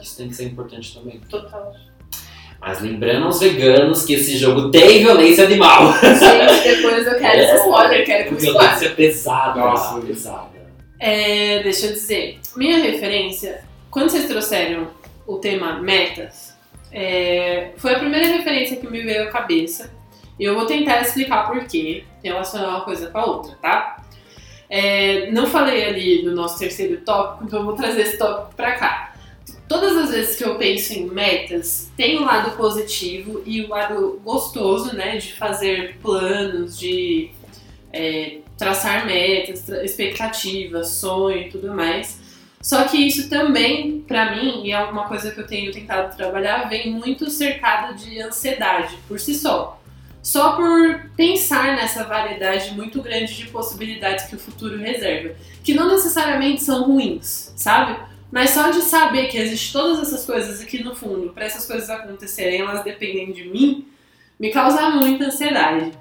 Isso 0.00 0.16
tem 0.16 0.28
que 0.28 0.34
ser 0.34 0.44
importante 0.44 0.94
também. 0.94 1.20
Total. 1.28 1.74
Mas 2.60 2.82
lembrando 2.82 3.24
aos 3.24 3.40
veganos 3.40 4.04
que 4.04 4.12
esse 4.12 4.36
jogo 4.36 4.70
tem 4.70 4.98
violência 4.98 5.44
animal. 5.44 5.94
Gente, 5.94 6.76
depois 6.76 7.06
eu 7.06 7.18
quero 7.18 7.40
esse 7.40 7.56
spoiler, 7.56 8.04
quero 8.04 8.28
que 8.28 8.34
spoiler. 8.34 8.60
Violência 8.60 8.90
pesada. 8.90 9.60
Nossa. 9.60 10.00
pesada. 10.02 10.60
É, 10.98 11.62
deixa 11.62 11.86
eu 11.86 11.92
dizer, 11.94 12.38
minha 12.54 12.76
referência, 12.78 13.64
quando 13.90 14.10
vocês 14.10 14.26
trouxeram 14.26 14.88
o 15.26 15.38
tema 15.38 15.80
metas, 15.80 16.54
é, 16.92 17.70
foi 17.78 17.94
a 17.94 17.98
primeira 17.98 18.26
referência 18.26 18.76
que 18.76 18.86
me 18.86 19.00
veio 19.00 19.22
à 19.22 19.26
cabeça. 19.28 19.90
E 20.40 20.44
eu 20.44 20.54
vou 20.54 20.64
tentar 20.64 21.02
explicar 21.02 21.46
por 21.46 21.66
quê, 21.66 22.02
relacionar 22.24 22.68
uma 22.68 22.80
coisa 22.80 23.08
com 23.10 23.18
a 23.18 23.26
outra, 23.26 23.58
tá? 23.60 24.02
É, 24.70 25.30
não 25.30 25.46
falei 25.46 25.84
ali 25.84 26.22
no 26.22 26.34
nosso 26.34 26.58
terceiro 26.58 27.02
tópico, 27.02 27.44
então 27.44 27.58
eu 27.58 27.66
vou 27.66 27.74
trazer 27.74 28.00
esse 28.00 28.16
tópico 28.16 28.56
pra 28.56 28.72
cá. 28.72 29.14
Todas 29.68 29.94
as 29.98 30.10
vezes 30.10 30.36
que 30.36 30.44
eu 30.44 30.54
penso 30.54 30.94
em 30.94 31.06
metas, 31.10 31.92
tem 31.94 32.16
o 32.16 32.24
lado 32.24 32.56
positivo 32.56 33.42
e 33.44 33.60
o 33.60 33.68
lado 33.68 34.18
gostoso, 34.24 34.96
né, 34.96 35.18
de 35.18 35.34
fazer 35.34 35.98
planos, 36.00 36.78
de 36.78 37.30
é, 37.92 38.38
traçar 38.56 39.04
metas, 39.04 39.68
expectativas, 39.68 40.88
sonho 40.88 41.42
e 41.42 41.50
tudo 41.50 41.74
mais. 41.74 42.18
Só 42.62 42.84
que 42.84 42.96
isso 42.96 43.28
também, 43.28 44.00
pra 44.00 44.34
mim, 44.34 44.62
e 44.64 44.72
é 44.72 44.82
uma 44.84 45.06
coisa 45.06 45.32
que 45.32 45.40
eu 45.40 45.46
tenho 45.46 45.70
tentado 45.70 46.16
trabalhar, 46.16 46.68
vem 46.68 46.90
muito 46.90 47.28
cercado 47.30 47.94
de 47.94 48.20
ansiedade 48.22 48.96
por 49.06 49.20
si 49.20 49.34
só. 49.34 49.79
Só 50.22 50.52
por 50.52 51.10
pensar 51.16 51.76
nessa 51.76 52.04
variedade 52.04 52.74
muito 52.74 53.00
grande 53.00 53.34
de 53.34 53.46
possibilidades 53.46 54.26
que 54.26 54.36
o 54.36 54.38
futuro 54.38 54.78
reserva, 54.78 55.34
que 55.64 55.74
não 55.74 55.88
necessariamente 55.88 56.62
são 56.62 56.84
ruins, 56.84 57.52
sabe? 57.56 57.98
Mas 58.30 58.50
só 58.50 58.70
de 58.70 58.82
saber 58.82 59.28
que 59.28 59.38
existem 59.38 59.72
todas 59.72 60.00
essas 60.00 60.24
coisas 60.24 60.62
que 60.64 60.84
no 60.84 60.94
fundo, 60.94 61.32
para 61.32 61.46
essas 61.46 61.66
coisas 61.66 61.88
acontecerem, 61.90 62.60
elas 62.60 62.84
dependem 62.84 63.32
de 63.32 63.48
mim, 63.48 63.88
me 64.38 64.50
causa 64.50 64.90
muita 64.90 65.24
ansiedade. 65.24 65.92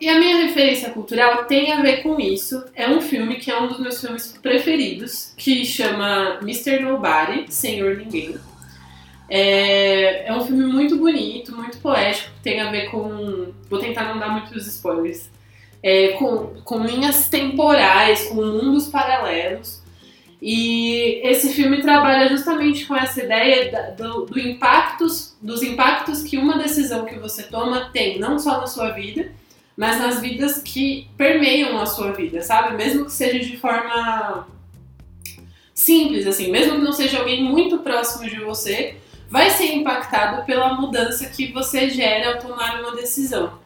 E 0.00 0.08
a 0.08 0.18
minha 0.18 0.46
referência 0.46 0.90
cultural 0.90 1.44
tem 1.44 1.72
a 1.72 1.82
ver 1.82 2.02
com 2.02 2.18
isso. 2.18 2.64
É 2.74 2.88
um 2.88 3.02
filme 3.02 3.36
que 3.36 3.50
é 3.50 3.60
um 3.60 3.68
dos 3.68 3.78
meus 3.78 4.00
filmes 4.00 4.34
preferidos, 4.40 5.34
que 5.36 5.62
chama 5.64 6.38
Mr. 6.40 6.80
Nobody, 6.80 7.52
Senhor 7.52 7.98
Ninguém. 7.98 8.34
É, 9.30 10.26
é 10.26 10.32
um 10.34 10.44
filme 10.44 10.64
muito 10.64 10.96
bonito, 10.96 11.54
muito 11.56 11.78
poético, 11.78 12.30
tem 12.42 12.60
a 12.60 12.70
ver 12.70 12.90
com. 12.90 13.52
Vou 13.70 13.78
tentar 13.78 14.12
não 14.12 14.18
dar 14.18 14.28
muitos 14.30 14.66
spoilers. 14.66 15.30
É, 15.82 16.08
com, 16.12 16.60
com 16.64 16.84
linhas 16.84 17.28
temporais, 17.28 18.24
com 18.26 18.34
mundos 18.34 18.88
paralelos. 18.88 19.80
E 20.42 21.20
esse 21.22 21.50
filme 21.52 21.80
trabalha 21.80 22.28
justamente 22.28 22.86
com 22.86 22.96
essa 22.96 23.22
ideia 23.22 23.94
do, 23.96 24.26
do 24.26 24.38
impactos, 24.38 25.36
dos 25.40 25.62
impactos 25.62 26.22
que 26.22 26.36
uma 26.36 26.58
decisão 26.58 27.04
que 27.04 27.18
você 27.18 27.44
toma 27.44 27.90
tem, 27.92 28.18
não 28.18 28.38
só 28.38 28.60
na 28.60 28.66
sua 28.66 28.90
vida, 28.90 29.32
mas 29.76 29.98
nas 29.98 30.20
vidas 30.20 30.62
que 30.62 31.08
permeiam 31.16 31.78
a 31.78 31.86
sua 31.86 32.12
vida, 32.12 32.42
sabe? 32.42 32.76
Mesmo 32.76 33.04
que 33.04 33.12
seja 33.12 33.38
de 33.38 33.56
forma 33.58 34.46
simples, 35.74 36.26
assim, 36.26 36.50
mesmo 36.50 36.76
que 36.76 36.82
não 36.82 36.92
seja 36.92 37.18
alguém 37.18 37.42
muito 37.42 37.78
próximo 37.78 38.28
de 38.28 38.40
você, 38.40 38.96
vai 39.30 39.48
ser 39.50 39.72
impactado 39.76 40.44
pela 40.44 40.74
mudança 40.74 41.24
que 41.26 41.52
você 41.52 41.88
gera 41.88 42.34
ao 42.34 42.38
tomar 42.38 42.80
uma 42.80 42.96
decisão. 42.96 43.58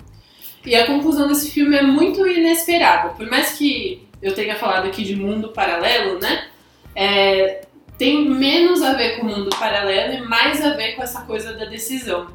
E 0.64 0.74
a 0.74 0.86
conclusão 0.86 1.26
desse 1.26 1.50
filme 1.50 1.74
é 1.74 1.82
muito 1.82 2.26
inesperada. 2.26 3.10
Por 3.10 3.26
mais 3.28 3.52
que 3.52 4.06
eu 4.22 4.34
tenha 4.34 4.56
falado 4.56 4.86
aqui 4.86 5.02
de 5.02 5.16
mundo 5.16 5.48
paralelo, 5.48 6.18
né? 6.20 6.48
É, 6.94 7.62
tem 7.96 8.28
menos 8.28 8.82
a 8.82 8.92
ver 8.92 9.18
com 9.18 9.26
o 9.26 9.30
mundo 9.30 9.50
paralelo 9.58 10.14
e 10.14 10.28
mais 10.28 10.62
a 10.64 10.74
ver 10.74 10.92
com 10.96 11.02
essa 11.02 11.22
coisa 11.22 11.54
da 11.54 11.64
decisão. 11.64 12.28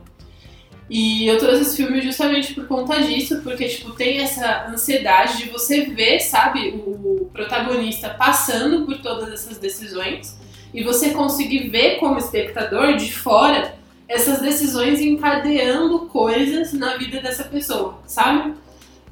E 0.90 1.28
eu 1.28 1.38
trouxe 1.38 1.62
esse 1.62 1.78
filme 1.78 2.02
justamente 2.02 2.54
por 2.54 2.68
conta 2.68 3.00
disso, 3.04 3.42
porque 3.44 3.68
tipo, 3.68 3.92
tem 3.92 4.20
essa 4.20 4.66
ansiedade 4.68 5.38
de 5.38 5.50
você 5.50 5.86
ver, 5.86 6.20
sabe, 6.20 6.70
o 6.70 7.30
protagonista 7.32 8.10
passando 8.10 8.86
por 8.86 8.98
todas 8.98 9.32
essas 9.32 9.60
decisões 9.60 10.39
e 10.74 10.84
você 10.84 11.12
conseguir 11.12 11.70
ver 11.70 11.98
como 11.98 12.18
espectador 12.18 12.96
de 12.96 13.12
fora 13.12 13.76
essas 14.08 14.42
decisões 14.42 15.00
encadeando 15.00 16.08
coisas 16.08 16.74
na 16.74 16.98
vida 16.98 17.22
dessa 17.22 17.44
pessoa, 17.44 18.00
sabe? 18.06 18.54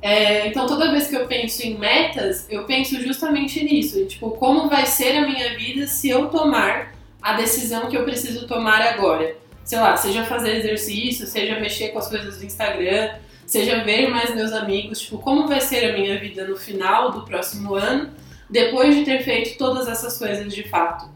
É, 0.01 0.47
então 0.47 0.65
toda 0.67 0.91
vez 0.91 1.07
que 1.07 1.15
eu 1.15 1.27
penso 1.27 1.65
em 1.65 1.77
metas, 1.77 2.47
eu 2.49 2.65
penso 2.65 2.99
justamente 3.01 3.63
nisso, 3.63 4.05
tipo, 4.05 4.31
como 4.31 4.69
vai 4.69 4.85
ser 4.85 5.17
a 5.17 5.27
minha 5.27 5.55
vida 5.57 5.87
se 5.87 6.09
eu 6.09 6.27
tomar 6.29 6.95
a 7.21 7.33
decisão 7.33 7.87
que 7.87 7.97
eu 7.97 8.03
preciso 8.03 8.47
tomar 8.47 8.81
agora 8.81 9.35
sei 9.67 9.79
lá, 9.79 9.97
seja 9.97 10.23
fazer 10.23 10.55
exercício, 10.55 11.27
seja 11.27 11.59
mexer 11.59 11.89
com 11.89 11.99
as 11.99 12.07
coisas 12.07 12.37
do 12.37 12.45
Instagram, 12.45 13.15
seja 13.45 13.83
ver 13.83 14.07
mais 14.07 14.33
meus 14.33 14.53
amigos, 14.53 15.01
tipo, 15.01 15.17
como 15.17 15.45
vai 15.45 15.59
ser 15.59 15.89
a 15.89 15.93
minha 15.93 16.17
vida 16.17 16.47
no 16.47 16.55
final 16.55 17.11
do 17.11 17.25
próximo 17.25 17.75
ano, 17.75 18.09
depois 18.49 18.95
de 18.95 19.03
ter 19.03 19.21
feito 19.23 19.57
todas 19.57 19.89
essas 19.89 20.17
coisas 20.17 20.55
de 20.55 20.63
fato. 20.69 21.09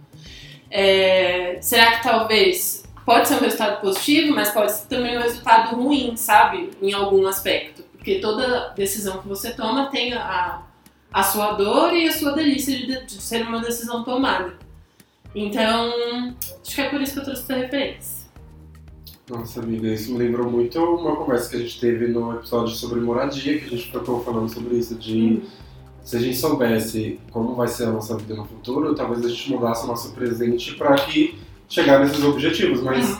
É, 0.72 1.60
será 1.62 1.98
que 1.98 2.04
talvez 2.04 2.84
pode 3.06 3.28
ser 3.28 3.36
um 3.36 3.40
resultado 3.40 3.82
positivo, 3.82 4.34
mas 4.34 4.52
pode 4.52 4.72
ser 4.72 4.88
também 4.88 5.18
um 5.18 5.22
resultado 5.22 5.76
ruim, 5.76 6.16
sabe? 6.16 6.72
Em 6.82 6.94
algum 6.94 7.28
aspecto. 7.28 7.84
Porque 7.92 8.20
toda 8.20 8.70
decisão 8.70 9.22
que 9.22 9.28
você 9.28 9.52
toma 9.52 9.92
tem 9.92 10.14
a, 10.14 10.64
a 11.12 11.24
sua 11.24 11.54
dor 11.54 11.94
e 11.94 12.08
a 12.08 12.12
sua 12.12 12.32
delícia 12.32 12.76
de, 12.78 13.06
de 13.06 13.22
ser 13.22 13.46
uma 13.46 13.60
decisão 13.60 14.04
tomada. 14.04 14.54
Então, 15.36 16.34
acho 16.66 16.76
que 16.76 16.82
é 16.82 16.90
por 16.90 17.02
isso 17.02 17.14
que 17.14 17.20
eu 17.20 17.24
trouxe 17.26 17.44
essa 17.44 17.56
referência. 17.56 18.22
Nossa, 19.30 19.62
amiga, 19.62 19.88
isso 19.88 20.12
me 20.12 20.18
lembrou 20.18 20.50
muito 20.50 20.78
uma 20.80 21.16
conversa 21.16 21.50
que 21.50 21.56
a 21.56 21.60
gente 21.60 21.80
teve 21.80 22.08
no 22.08 22.34
episódio 22.34 22.76
sobre 22.76 23.00
moradia, 23.00 23.60
que 23.60 23.66
a 23.66 23.70
gente 23.70 23.92
ficou 23.92 24.22
falando 24.24 24.50
sobre 24.50 24.76
isso, 24.76 24.96
de 24.96 25.42
se 26.04 26.18
a 26.18 26.20
gente 26.20 26.38
soubesse 26.38 27.20
como 27.32 27.56
vai 27.56 27.68
ser 27.68 27.86
a 27.86 27.92
nossa 27.92 28.18
vida 28.18 28.36
no 28.36 28.46
futuro, 28.46 28.96
talvez 28.96 29.26
a 29.26 29.30
gente 29.30 29.52
mudasse 29.52 29.84
o 29.84 29.88
nosso 29.88 30.14
presente 30.14 30.76
para 30.76 30.96
que 30.96 31.40
chegar 31.70 32.00
nesses 32.00 32.24
objetivos, 32.24 32.82
mas 32.82 33.18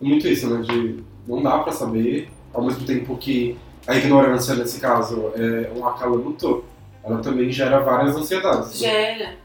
é 0.00 0.04
muito 0.04 0.26
isso, 0.28 0.48
né, 0.48 0.62
de 0.62 1.02
não 1.26 1.42
dá 1.42 1.58
para 1.58 1.72
saber, 1.72 2.30
ao 2.52 2.62
mesmo 2.64 2.84
tempo 2.84 3.16
que 3.16 3.56
a 3.86 3.96
ignorância 3.96 4.54
nesse 4.54 4.80
caso 4.80 5.32
é 5.36 5.70
um 5.74 5.86
acalanto, 5.86 6.64
ela 7.02 7.20
também 7.20 7.50
gera 7.50 7.80
várias 7.80 8.16
ansiedades. 8.16 8.80
né? 8.80 8.88
Gera. 8.88 9.36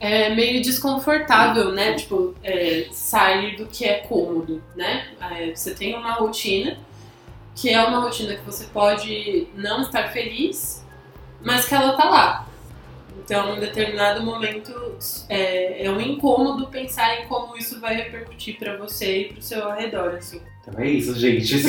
é 0.00 0.34
meio 0.34 0.62
desconfortável, 0.62 1.72
né? 1.72 1.94
Tipo, 1.94 2.34
é, 2.42 2.86
sair 2.92 3.56
do 3.56 3.66
que 3.66 3.84
é 3.84 3.98
cômodo, 3.98 4.62
né? 4.76 5.08
É, 5.20 5.54
você 5.54 5.74
tem 5.74 5.96
uma 5.96 6.12
rotina 6.12 6.78
que 7.56 7.68
é 7.70 7.84
uma 7.84 7.98
rotina 7.98 8.36
que 8.36 8.44
você 8.44 8.64
pode 8.66 9.48
não 9.56 9.82
estar 9.82 10.12
feliz, 10.12 10.84
mas 11.42 11.66
que 11.66 11.74
ela 11.74 11.92
tá 11.92 12.08
lá. 12.08 12.48
Então, 13.24 13.56
em 13.56 13.60
determinado 13.60 14.24
momento, 14.24 14.72
é, 15.28 15.84
é 15.84 15.90
um 15.90 16.00
incômodo 16.00 16.68
pensar 16.68 17.20
em 17.20 17.26
como 17.26 17.56
isso 17.56 17.78
vai 17.78 17.94
repercutir 17.94 18.58
pra 18.58 18.78
você 18.78 19.20
e 19.20 19.24
pro 19.26 19.42
seu 19.42 19.68
arredor, 19.68 20.14
assim. 20.14 20.40
Então 20.62 20.82
é 20.82 20.88
isso, 20.88 21.14
gente. 21.18 21.56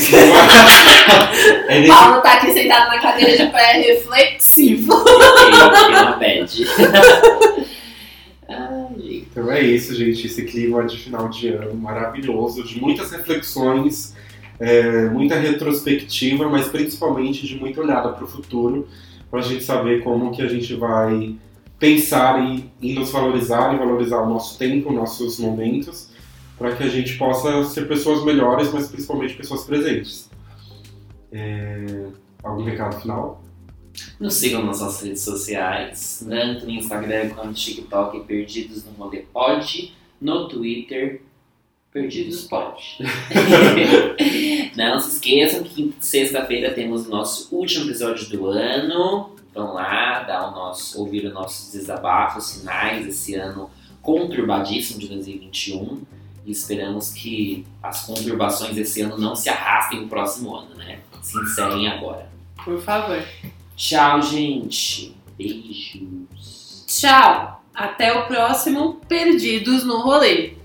É 1.68 1.80
nesse 1.80 1.88
Paulo 1.88 2.22
tá 2.22 2.34
aqui 2.34 2.52
sentado 2.52 2.90
na 2.90 3.00
cadeira 3.00 3.46
de 3.46 3.52
pé 3.52 3.74
reflexivo. 3.74 4.94
Gente. 6.20 6.66
Então 9.32 9.52
é 9.52 9.62
isso, 9.62 9.96
gente. 9.96 10.26
Esse 10.26 10.44
clima 10.44 10.86
de 10.86 10.98
final 10.98 11.30
de 11.30 11.50
ano 11.50 11.76
maravilhoso, 11.76 12.64
de 12.64 12.80
muitas 12.80 13.12
reflexões, 13.12 14.16
é, 14.60 15.06
muita 15.06 15.36
retrospectiva, 15.36 16.50
mas 16.50 16.68
principalmente 16.68 17.46
de 17.46 17.56
muita 17.56 17.82
olhada 17.82 18.10
para 18.10 18.26
o 18.26 18.28
futuro, 18.28 18.88
para 19.30 19.40
a 19.40 19.44
gente 19.44 19.64
saber 19.64 20.04
como 20.04 20.32
que 20.32 20.42
a 20.42 20.48
gente 20.48 20.74
vai 20.76 21.36
pensar 21.78 22.40
em 22.40 22.94
nos 22.94 23.12
valorizar 23.12 23.74
e 23.74 23.78
valorizar 23.78 24.22
o 24.22 24.30
nosso 24.30 24.58
tempo, 24.58 24.92
nossos 24.92 25.40
momentos, 25.40 26.10
para 26.58 26.76
que 26.76 26.84
a 26.84 26.90
gente 26.90 27.18
possa 27.18 27.64
ser 27.64 27.88
pessoas 27.88 28.24
melhores, 28.26 28.72
mas 28.74 28.88
principalmente 28.88 29.36
pessoas 29.36 29.64
presentes. 29.64 30.30
É, 31.32 32.08
algum 32.44 32.64
recado 32.64 33.00
final? 33.00 33.42
Nos 34.20 34.36
sigam 34.36 34.66
nas 34.66 34.82
nossas 34.82 35.02
redes 35.04 35.22
sociais, 35.22 36.26
tanto 36.28 36.66
no 36.66 36.72
Instagram 36.72 37.30
quanto 37.30 37.48
no 37.48 37.54
TikTok, 37.54 38.20
Perdidos 38.22 38.86
no 38.86 38.92
Rolê 38.92 39.20
Pod, 39.20 39.94
no 40.20 40.48
Twitter, 40.48 41.22
Perdidos 41.92 42.44
Pod. 42.44 42.80
Não 44.76 45.00
se 45.00 45.16
esqueçam 45.16 45.64
que 45.64 45.94
sexta-feira 46.00 46.72
temos 46.74 47.08
o 47.08 47.10
nosso 47.10 47.54
último 47.56 47.86
episódio 47.86 48.30
do 48.30 48.48
ano. 48.48 49.36
Vão 49.54 49.74
lá, 49.74 50.22
dar 50.22 50.50
o 50.50 50.52
nosso, 50.52 51.00
ouvir 51.00 51.26
os 51.26 51.34
nossos 51.34 51.74
desabafos 51.74 52.60
finais 52.60 53.08
esse 53.08 53.34
ano 53.34 53.72
conturbadíssimo 54.04 55.00
de 55.00 55.08
2021. 55.08 56.04
E 56.46 56.52
esperamos 56.52 57.10
que 57.12 57.66
as 57.82 58.06
conturbações 58.06 58.76
desse 58.76 59.02
ano 59.02 59.18
não 59.18 59.36
se 59.36 59.50
arrastem 59.50 60.02
no 60.02 60.08
próximo 60.08 60.56
ano, 60.56 60.76
né? 60.76 61.00
Se 61.24 61.38
encerrem 61.40 61.88
agora. 61.88 62.30
Por 62.64 62.80
favor. 62.80 63.24
Tchau, 63.76 64.22
gente. 64.22 65.16
Beijos. 65.38 66.86
Tchau! 66.88 67.64
Até 67.74 68.14
o 68.14 68.28
próximo 68.28 69.02
Perdidos 69.08 69.84
no 69.84 70.02
Rolê. 70.02 70.59